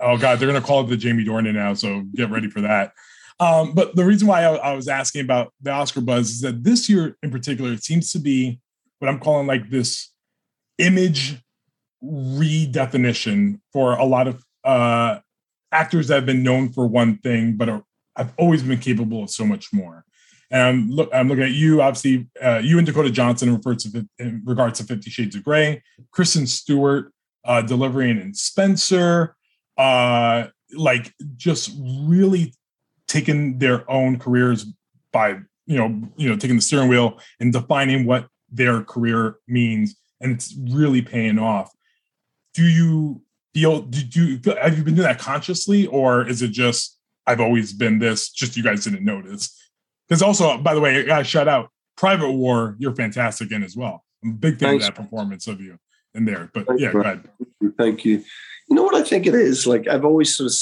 Oh 0.00 0.18
god, 0.18 0.38
they're 0.38 0.48
gonna 0.48 0.60
call 0.60 0.84
it 0.84 0.88
the 0.88 0.96
Jamie 0.96 1.24
Dornan 1.24 1.54
now, 1.54 1.74
so 1.74 2.02
get 2.14 2.30
ready 2.30 2.50
for 2.50 2.60
that. 2.60 2.92
Um, 3.38 3.74
but 3.74 3.94
the 3.96 4.04
reason 4.04 4.28
why 4.28 4.44
I, 4.44 4.54
I, 4.56 4.72
was 4.72 4.88
asking 4.88 5.20
about 5.20 5.52
the 5.60 5.70
Oscar 5.70 6.00
buzz 6.00 6.30
is 6.30 6.40
that 6.40 6.64
this 6.64 6.88
year 6.88 7.18
in 7.22 7.30
particular, 7.30 7.70
it 7.70 7.84
seems 7.84 8.10
to 8.12 8.18
be 8.18 8.60
what 8.98 9.08
I'm 9.08 9.20
calling 9.20 9.46
like 9.46 9.68
this 9.68 10.10
image 10.78 11.36
redefinition 12.02 13.60
for 13.72 13.94
a 13.96 14.04
lot 14.04 14.28
of 14.28 14.44
uh, 14.64 15.18
actors 15.72 16.08
that 16.08 16.16
have 16.16 16.26
been 16.26 16.42
known 16.42 16.68
for 16.68 16.86
one 16.86 17.18
thing, 17.18 17.56
but 17.56 17.68
are, 17.68 17.82
have 18.16 18.32
always 18.38 18.62
been 18.62 18.78
capable 18.78 19.22
of 19.22 19.30
so 19.30 19.44
much 19.44 19.72
more. 19.72 20.04
And 20.50 20.62
I'm, 20.62 20.90
look, 20.90 21.10
I'm 21.12 21.28
looking 21.28 21.44
at 21.44 21.52
you, 21.52 21.82
obviously, 21.82 22.28
uh, 22.42 22.60
you 22.62 22.78
and 22.78 22.86
Dakota 22.86 23.10
Johnson 23.10 23.54
referred 23.54 23.80
to 23.80 24.08
in 24.18 24.42
regards 24.44 24.78
to 24.78 24.86
Fifty 24.86 25.10
Shades 25.10 25.34
of 25.34 25.42
Grey, 25.42 25.82
Kristen 26.12 26.46
Stewart 26.46 27.12
uh, 27.44 27.62
delivering 27.62 28.20
in 28.20 28.32
Spencer, 28.32 29.34
uh, 29.76 30.46
like 30.72 31.12
just 31.36 31.72
really 31.80 32.54
taking 33.08 33.58
their 33.58 33.88
own 33.90 34.18
careers 34.18 34.66
by 35.12 35.38
you 35.66 35.76
know 35.76 36.00
you 36.16 36.28
know 36.28 36.36
taking 36.36 36.56
the 36.56 36.62
steering 36.62 36.88
wheel 36.88 37.18
and 37.40 37.52
defining 37.52 38.06
what 38.06 38.28
their 38.50 38.82
career 38.82 39.36
means 39.48 39.96
and 40.20 40.32
it's 40.32 40.54
really 40.70 41.02
paying 41.02 41.38
off. 41.38 41.72
Do 42.56 42.64
you 42.64 43.20
feel? 43.52 43.82
Did 43.82 44.16
you 44.16 44.40
have 44.60 44.78
you 44.78 44.82
been 44.82 44.94
doing 44.94 45.06
that 45.06 45.18
consciously, 45.18 45.86
or 45.86 46.26
is 46.26 46.40
it 46.40 46.48
just 46.48 46.98
I've 47.26 47.40
always 47.40 47.74
been 47.74 47.98
this? 47.98 48.30
Just 48.30 48.56
you 48.56 48.62
guys 48.62 48.84
didn't 48.84 49.04
notice. 49.04 49.54
Because 50.08 50.22
also, 50.22 50.56
by 50.56 50.74
the 50.74 50.80
way, 50.80 50.96
I 50.98 51.02
got 51.02 51.26
shout 51.26 51.48
out 51.48 51.70
Private 51.98 52.32
War. 52.32 52.76
You're 52.78 52.94
fantastic 52.94 53.52
in 53.52 53.62
as 53.62 53.76
well. 53.76 54.04
I'm 54.24 54.30
a 54.30 54.34
big 54.34 54.58
fan 54.58 54.70
Thanks. 54.70 54.88
of 54.88 54.94
that 54.94 55.02
performance 55.02 55.46
of 55.46 55.60
you 55.60 55.78
in 56.14 56.24
there. 56.24 56.50
But 56.54 56.66
Thanks, 56.66 56.82
yeah, 56.82 56.92
go 56.92 57.00
ahead. 57.00 57.28
Thank 57.76 58.06
you. 58.06 58.24
You 58.68 58.76
know 58.76 58.84
what 58.84 58.94
I 58.94 59.02
think 59.02 59.26
it 59.26 59.34
is? 59.34 59.66
Like 59.66 59.86
I've 59.86 60.06
always 60.06 60.34
sort 60.34 60.50
of 60.50 60.56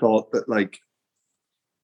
thought 0.00 0.32
that 0.32 0.48
like 0.48 0.78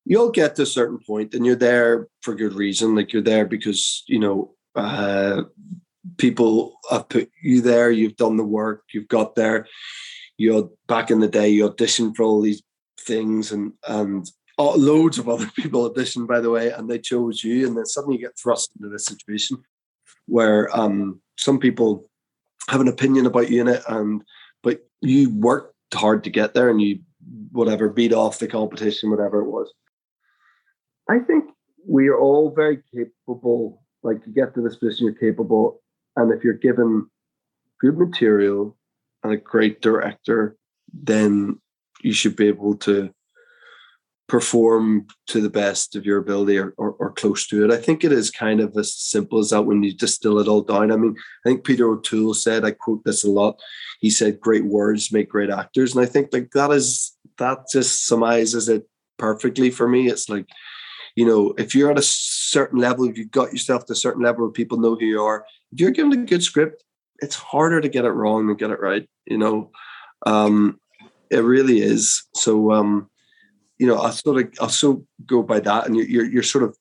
you'll 0.04 0.32
get 0.32 0.56
to 0.56 0.62
a 0.62 0.66
certain 0.66 0.98
point 0.98 1.34
and 1.34 1.46
you're 1.46 1.54
there 1.54 2.08
for 2.22 2.34
good 2.34 2.54
reason. 2.54 2.96
Like 2.96 3.12
you're 3.12 3.22
there 3.22 3.46
because, 3.46 4.02
you 4.08 4.18
know, 4.18 4.54
uh, 4.74 5.42
people 6.18 6.76
have 6.90 7.08
put 7.08 7.30
you 7.42 7.60
there, 7.60 7.90
you've 7.90 8.16
done 8.16 8.36
the 8.36 8.44
work, 8.44 8.84
you've 8.92 9.08
got 9.08 9.34
there. 9.34 9.66
You're 10.38 10.70
back 10.88 11.10
in 11.10 11.20
the 11.20 11.28
day, 11.28 11.48
you 11.48 11.68
auditioned 11.68 12.16
for 12.16 12.24
all 12.24 12.40
these 12.40 12.62
things, 12.98 13.52
and 13.52 13.72
and 13.86 14.28
oh, 14.58 14.74
loads 14.76 15.18
of 15.18 15.28
other 15.28 15.46
people 15.56 15.88
auditioned, 15.88 16.26
by 16.26 16.40
the 16.40 16.50
way, 16.50 16.70
and 16.70 16.88
they 16.88 16.98
chose 16.98 17.44
you, 17.44 17.66
and 17.66 17.76
then 17.76 17.86
suddenly 17.86 18.16
you 18.16 18.22
get 18.22 18.38
thrust 18.38 18.72
into 18.76 18.88
this 18.88 19.04
situation 19.04 19.62
where 20.26 20.74
um, 20.76 21.20
some 21.36 21.58
people 21.58 22.08
have 22.68 22.80
an 22.80 22.88
opinion 22.88 23.26
about 23.26 23.50
you 23.50 23.60
in 23.60 23.68
it, 23.68 23.82
and 23.88 24.22
but 24.62 24.80
you 25.00 25.30
worked 25.30 25.74
hard 25.94 26.24
to 26.24 26.30
get 26.30 26.54
there, 26.54 26.70
and 26.70 26.80
you 26.80 27.00
whatever 27.52 27.88
beat 27.88 28.12
off 28.12 28.38
the 28.38 28.48
competition, 28.48 29.10
whatever 29.10 29.40
it 29.40 29.50
was. 29.50 29.72
I 31.08 31.18
think 31.18 31.44
we 31.86 32.08
are 32.08 32.18
all 32.18 32.52
very 32.54 32.82
capable. 32.94 33.82
Like 34.02 34.18
you 34.26 34.32
get 34.32 34.54
to 34.54 34.62
this 34.62 34.76
position, 34.76 35.06
you're 35.06 35.32
capable, 35.32 35.81
and 36.16 36.32
if 36.32 36.44
you're 36.44 36.54
given 36.54 37.08
good 37.80 37.98
material 37.98 38.76
and 39.22 39.32
a 39.32 39.36
great 39.36 39.80
director, 39.80 40.56
then 40.92 41.60
you 42.02 42.12
should 42.12 42.36
be 42.36 42.48
able 42.48 42.76
to 42.76 43.12
perform 44.28 45.06
to 45.26 45.40
the 45.42 45.50
best 45.50 45.94
of 45.94 46.06
your 46.06 46.18
ability 46.18 46.56
or, 46.56 46.72
or, 46.78 46.92
or, 46.92 47.12
close 47.12 47.46
to 47.46 47.64
it. 47.64 47.70
I 47.70 47.76
think 47.76 48.02
it 48.02 48.12
is 48.12 48.30
kind 48.30 48.60
of 48.60 48.74
as 48.78 48.94
simple 48.94 49.38
as 49.40 49.50
that 49.50 49.62
when 49.62 49.82
you 49.82 49.94
distill 49.94 50.38
it 50.38 50.48
all 50.48 50.62
down. 50.62 50.90
I 50.90 50.96
mean, 50.96 51.14
I 51.44 51.50
think 51.50 51.64
Peter 51.64 51.86
O'Toole 51.90 52.32
said, 52.32 52.64
I 52.64 52.70
quote 52.70 53.04
this 53.04 53.24
a 53.24 53.30
lot. 53.30 53.60
He 54.00 54.08
said, 54.08 54.40
great 54.40 54.64
words 54.64 55.12
make 55.12 55.28
great 55.28 55.50
actors. 55.50 55.94
And 55.94 56.02
I 56.02 56.08
think 56.08 56.30
like 56.32 56.50
that 56.52 56.70
is, 56.70 57.14
that 57.36 57.66
just 57.70 58.06
summarizes 58.06 58.70
it 58.70 58.88
perfectly 59.18 59.70
for 59.70 59.86
me. 59.86 60.08
It's 60.08 60.30
like, 60.30 60.48
you 61.14 61.26
know, 61.26 61.52
if 61.58 61.74
you're 61.74 61.90
at 61.90 61.98
a 61.98 62.02
certain 62.02 62.78
level, 62.78 63.04
if 63.04 63.18
you've 63.18 63.30
got 63.30 63.52
yourself 63.52 63.84
to 63.86 63.92
a 63.92 63.96
certain 63.96 64.22
level 64.22 64.44
where 64.44 64.52
people 64.52 64.78
know 64.78 64.94
who 64.94 65.04
you 65.04 65.22
are, 65.22 65.44
you're 65.72 65.90
given 65.90 66.12
a 66.12 66.26
good 66.26 66.42
script, 66.42 66.84
it's 67.18 67.36
harder 67.36 67.80
to 67.80 67.88
get 67.88 68.04
it 68.04 68.10
wrong 68.10 68.46
than 68.46 68.56
get 68.56 68.70
it 68.70 68.80
right. 68.80 69.08
You 69.26 69.38
know, 69.38 69.70
um, 70.26 70.78
it 71.30 71.38
really 71.38 71.80
is. 71.80 72.24
So, 72.34 72.72
um, 72.72 73.08
you 73.78 73.86
know, 73.86 74.00
I 74.00 74.10
sort 74.10 74.38
of 74.38 74.52
also 74.60 75.04
go 75.26 75.42
by 75.42 75.60
that, 75.60 75.86
and 75.86 75.96
you're 75.96 76.24
you're 76.24 76.42
sort 76.42 76.64
of 76.64 76.76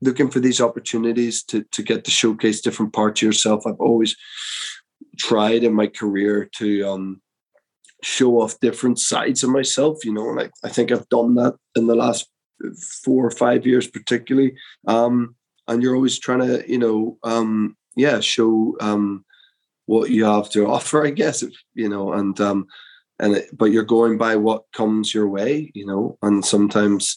looking 0.00 0.30
for 0.30 0.40
these 0.40 0.60
opportunities 0.60 1.42
to 1.44 1.64
to 1.72 1.82
get 1.82 2.04
to 2.04 2.10
showcase 2.10 2.60
different 2.60 2.92
parts 2.92 3.20
of 3.22 3.26
yourself. 3.26 3.66
I've 3.66 3.80
always 3.80 4.16
tried 5.18 5.64
in 5.64 5.74
my 5.74 5.86
career 5.86 6.48
to 6.56 6.88
um, 6.88 7.22
show 8.02 8.40
off 8.40 8.60
different 8.60 8.98
sides 8.98 9.42
of 9.42 9.50
myself, 9.50 10.04
you 10.04 10.12
know, 10.12 10.30
and 10.30 10.40
I, 10.40 10.50
I 10.66 10.68
think 10.68 10.92
I've 10.92 11.08
done 11.08 11.34
that 11.36 11.54
in 11.74 11.86
the 11.86 11.94
last 11.94 12.28
four 13.02 13.26
or 13.26 13.30
five 13.30 13.66
years, 13.66 13.86
particularly. 13.86 14.54
Um, 14.86 15.36
and 15.68 15.82
you're 15.82 15.94
always 15.94 16.18
trying 16.18 16.40
to, 16.40 16.64
you 16.70 16.78
know, 16.78 17.18
um, 17.22 17.76
yeah, 17.96 18.20
show 18.20 18.76
um, 18.80 19.24
what 19.86 20.10
you 20.10 20.24
have 20.24 20.50
to 20.50 20.66
offer, 20.66 21.06
I 21.06 21.10
guess, 21.10 21.42
if, 21.42 21.52
you 21.74 21.88
know, 21.88 22.12
and 22.12 22.38
um, 22.40 22.66
and 23.18 23.36
it, 23.36 23.56
but 23.56 23.66
you're 23.66 23.84
going 23.84 24.18
by 24.18 24.36
what 24.36 24.64
comes 24.72 25.14
your 25.14 25.28
way, 25.28 25.70
you 25.74 25.86
know, 25.86 26.18
and 26.22 26.44
sometimes 26.44 27.16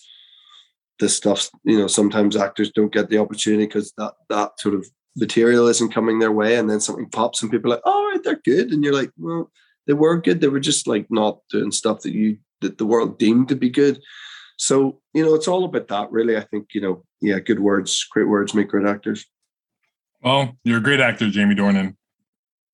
this 1.00 1.16
stuff, 1.16 1.50
you 1.64 1.78
know, 1.78 1.88
sometimes 1.88 2.36
actors 2.36 2.72
don't 2.72 2.94
get 2.94 3.10
the 3.10 3.18
opportunity 3.18 3.66
because 3.66 3.94
that 3.98 4.14
that 4.30 4.60
sort 4.60 4.76
of 4.76 4.86
material 5.16 5.68
isn't 5.68 5.94
coming 5.94 6.20
their 6.20 6.32
way, 6.32 6.56
and 6.58 6.70
then 6.70 6.80
something 6.80 7.10
pops, 7.10 7.42
and 7.42 7.52
people 7.52 7.72
are 7.72 7.76
like, 7.76 7.86
"All 7.86 8.06
right, 8.10 8.24
they're 8.24 8.42
good," 8.44 8.72
and 8.72 8.84
you're 8.84 8.94
like, 8.94 9.12
"Well, 9.18 9.52
they 9.88 9.94
were 9.94 10.22
good. 10.22 10.42
They 10.42 10.48
were 10.48 10.60
just 10.60 10.88
like 10.88 11.08
not 11.10 11.40
doing 11.50 11.72
stuff 11.72 12.02
that 12.02 12.14
you 12.14 12.38
that 12.62 12.78
the 12.78 12.86
world 12.86 13.18
deemed 13.20 13.50
to 13.50 13.56
be 13.56 13.70
good." 13.70 14.02
So 14.58 15.00
you 15.14 15.26
know, 15.26 15.36
it's 15.36 15.48
all 15.48 15.64
about 15.66 15.88
that, 15.88 16.12
really. 16.12 16.36
I 16.36 16.42
think 16.42 16.68
you 16.74 16.82
know, 16.82 17.04
yeah, 17.22 17.40
good 17.40 17.60
words, 17.60 18.06
great 18.12 18.28
words 18.28 18.54
make 18.54 18.70
great 18.70 18.88
actors. 18.88 19.26
Well, 20.22 20.58
you're 20.64 20.80
a 20.80 20.84
great 20.84 21.00
actor, 21.00 21.30
Jamie 21.30 21.56
Dornan. 21.56 21.96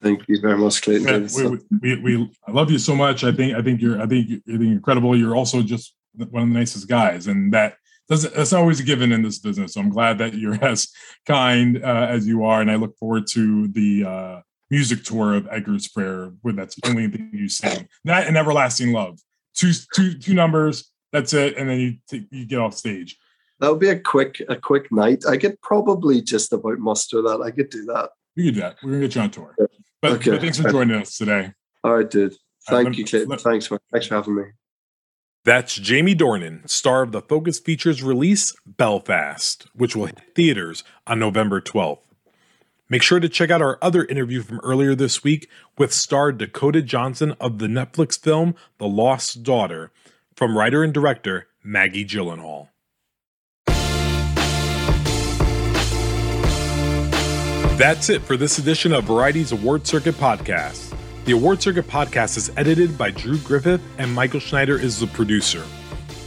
Thank 0.02 0.28
you 0.28 0.40
very 0.42 0.58
much, 0.58 0.82
Clayton. 0.82 1.30
Yeah, 1.32 1.50
we, 1.50 1.96
we, 1.96 2.18
we, 2.18 2.32
I 2.46 2.52
love 2.52 2.70
you 2.70 2.78
so 2.78 2.96
much. 2.96 3.24
I 3.24 3.32
think 3.32 3.56
I 3.56 3.62
think 3.62 3.82
you're 3.82 4.02
I 4.02 4.06
think 4.06 4.30
you're 4.46 4.62
incredible. 4.62 5.18
You're 5.18 5.36
also 5.36 5.62
just 5.62 5.96
one 6.16 6.44
of 6.44 6.50
the 6.50 6.56
nicest 6.56 6.88
guys, 6.88 7.28
and 7.28 7.54
that 7.54 7.76
doesn't 8.10 8.34
that's 8.34 8.54
always 8.54 8.80
a 8.80 8.84
given 8.84 9.12
in 9.12 9.22
this 9.22 9.40
business. 9.40 9.74
So 9.74 9.82
I'm 9.82 9.90
glad 9.90 10.18
that 10.18 10.34
you're 10.34 10.56
as 10.64 10.90
kind 11.26 11.84
uh, 11.84 12.08
as 12.10 12.28
you 12.28 12.44
are, 12.44 12.62
and 12.62 12.72
I 12.72 12.76
look 12.76 12.98
forward 12.98 13.28
to 13.28 13.68
the 13.70 14.04
uh, 14.06 14.42
music 14.70 15.04
tour 15.04 15.36
of 15.36 15.48
Edgar's 15.50 15.88
Prayer, 15.88 16.34
where 16.42 16.54
that's 16.54 16.76
the 16.76 16.90
only 16.90 17.08
thing 17.08 17.30
you 17.34 17.48
sing. 17.48 17.88
That 18.04 18.28
and 18.28 18.38
Everlasting 18.38 18.92
Love, 18.92 19.20
two 19.54 19.72
two 19.94 20.18
two 20.18 20.34
numbers. 20.34 20.92
That's 21.14 21.32
it, 21.34 21.55
and 21.57 21.70
then 21.70 21.80
you 21.80 21.97
t- 22.09 22.28
you 22.32 22.45
get 22.45 22.59
off 22.59 22.74
stage. 22.74 23.18
That 23.59 23.70
would 23.70 23.80
be 23.80 23.89
a 23.89 23.99
quick 23.99 24.41
a 24.49 24.57
quick 24.57 24.91
night. 24.91 25.24
I 25.30 25.38
could 25.38 25.61
probably 25.61 26.22
just 26.22 26.51
about 26.51 26.80
muster 26.80 27.22
that. 27.22 27.41
I 27.41 27.51
could 27.51 27.70
do 27.70 27.86
that. 27.86 28.09
We 28.36 28.45
could 28.45 28.55
do 28.55 28.61
that. 28.61 28.78
We're 28.84 28.91
gonna 28.91 29.01
get 29.01 29.16
you 29.16 29.22
on 29.22 29.32
tour. 29.32 29.55
But, 30.01 30.11
okay. 30.14 30.32
but 30.32 30.41
thanks 30.41 30.59
for 30.59 30.70
joining 30.70 30.99
us 30.99 31.18
today. 31.18 31.53
All 31.84 31.95
right, 31.95 32.09
dude. 32.09 32.36
Thank 32.68 32.88
right, 32.88 32.97
you, 32.97 33.05
Clayton. 33.05 33.38
Thanks, 33.38 33.68
for, 33.68 33.80
thanks 33.91 34.07
for 34.07 34.16
having 34.16 34.36
me. 34.36 34.43
That's 35.45 35.76
Jamie 35.76 36.16
Dornan, 36.16 36.70
star 36.70 37.03
of 37.03 37.11
the 37.11 37.22
Focus 37.22 37.59
Features 37.59 38.01
release 38.01 38.55
Belfast, 38.66 39.68
which 39.74 39.95
will 39.95 40.07
hit 40.07 40.20
theaters 40.36 40.84
on 41.05 41.20
November 41.20 41.61
12th. 41.61 41.99
Make 42.89 43.01
sure 43.01 43.20
to 43.20 43.30
check 43.30 43.49
out 43.49 43.61
our 43.61 43.78
other 43.82 44.05
interview 44.05 44.41
from 44.41 44.59
earlier 44.61 44.95
this 44.95 45.24
week 45.24 45.49
with 45.78 45.93
star 45.93 46.32
Dakota 46.32 46.82
Johnson 46.82 47.34
of 47.39 47.59
the 47.59 47.68
Netflix 47.68 48.20
film 48.20 48.55
The 48.78 48.88
Lost 48.88 49.43
Daughter 49.43 49.91
from 50.36 50.58
writer 50.58 50.84
and 50.84 50.94
director 50.94 51.48
Maggie 51.64 52.06
Gyllenhaal. 52.06 52.70
That's 57.78 58.10
it 58.10 58.22
for 58.22 58.38
this 58.38 58.60
edition 58.60 58.94
of 58.94 59.06
Variety's 59.06 59.52
Award 59.52 59.88
Circuit 59.88 60.16
Podcast. 60.16 60.96
The 61.26 61.32
Award 61.32 61.62
Circuit 61.62 61.88
Podcast 61.88 62.38
is 62.38 62.52
edited 62.56 62.98
by 62.98 63.10
Drew 63.10 63.38
Griffith, 63.40 63.82
and 63.98 64.14
Michael 64.14 64.40
Schneider 64.40 64.78
is 64.78 65.00
the 65.00 65.08
producer. 65.08 65.64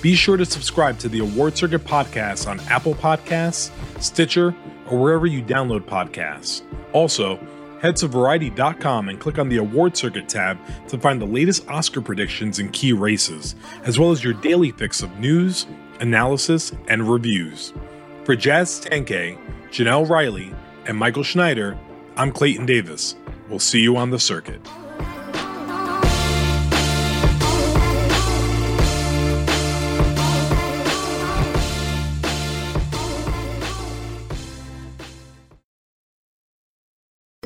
Be 0.02 0.14
sure 0.14 0.36
to 0.36 0.44
subscribe 0.44 0.98
to 0.98 1.08
the 1.08 1.20
Award 1.20 1.56
Circuit 1.56 1.84
Podcast 1.84 2.48
on 2.48 2.58
Apple 2.68 2.94
Podcasts, 2.94 3.70
Stitcher, 4.02 4.54
or 4.90 4.98
wherever 4.98 5.26
you 5.26 5.42
download 5.42 5.82
podcasts. 5.82 6.62
Also, 6.92 7.38
head 7.80 7.96
to 7.96 8.08
Variety.com 8.08 9.08
and 9.08 9.20
click 9.20 9.38
on 9.38 9.48
the 9.48 9.58
Award 9.58 9.96
Circuit 9.96 10.28
tab 10.28 10.58
to 10.88 10.98
find 10.98 11.20
the 11.20 11.26
latest 11.26 11.68
Oscar 11.68 12.00
predictions 12.00 12.58
and 12.58 12.72
key 12.72 12.92
races, 12.92 13.54
as 13.84 13.98
well 13.98 14.10
as 14.10 14.24
your 14.24 14.34
daily 14.34 14.72
fix 14.72 15.02
of 15.02 15.18
news, 15.18 15.66
analysis, 16.00 16.72
and 16.88 17.10
reviews. 17.10 17.72
For 18.24 18.36
Jazz 18.36 18.80
Tangcay, 18.80 19.38
Janelle 19.70 20.08
Riley, 20.08 20.52
and 20.86 20.96
Michael 20.96 21.22
Schneider, 21.22 21.78
I'm 22.16 22.32
Clayton 22.32 22.66
Davis. 22.66 23.16
We'll 23.48 23.58
see 23.58 23.80
you 23.80 23.96
on 23.96 24.10
the 24.10 24.18
circuit. 24.18 24.60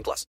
18 0.00 0.04
plus. 0.04 0.30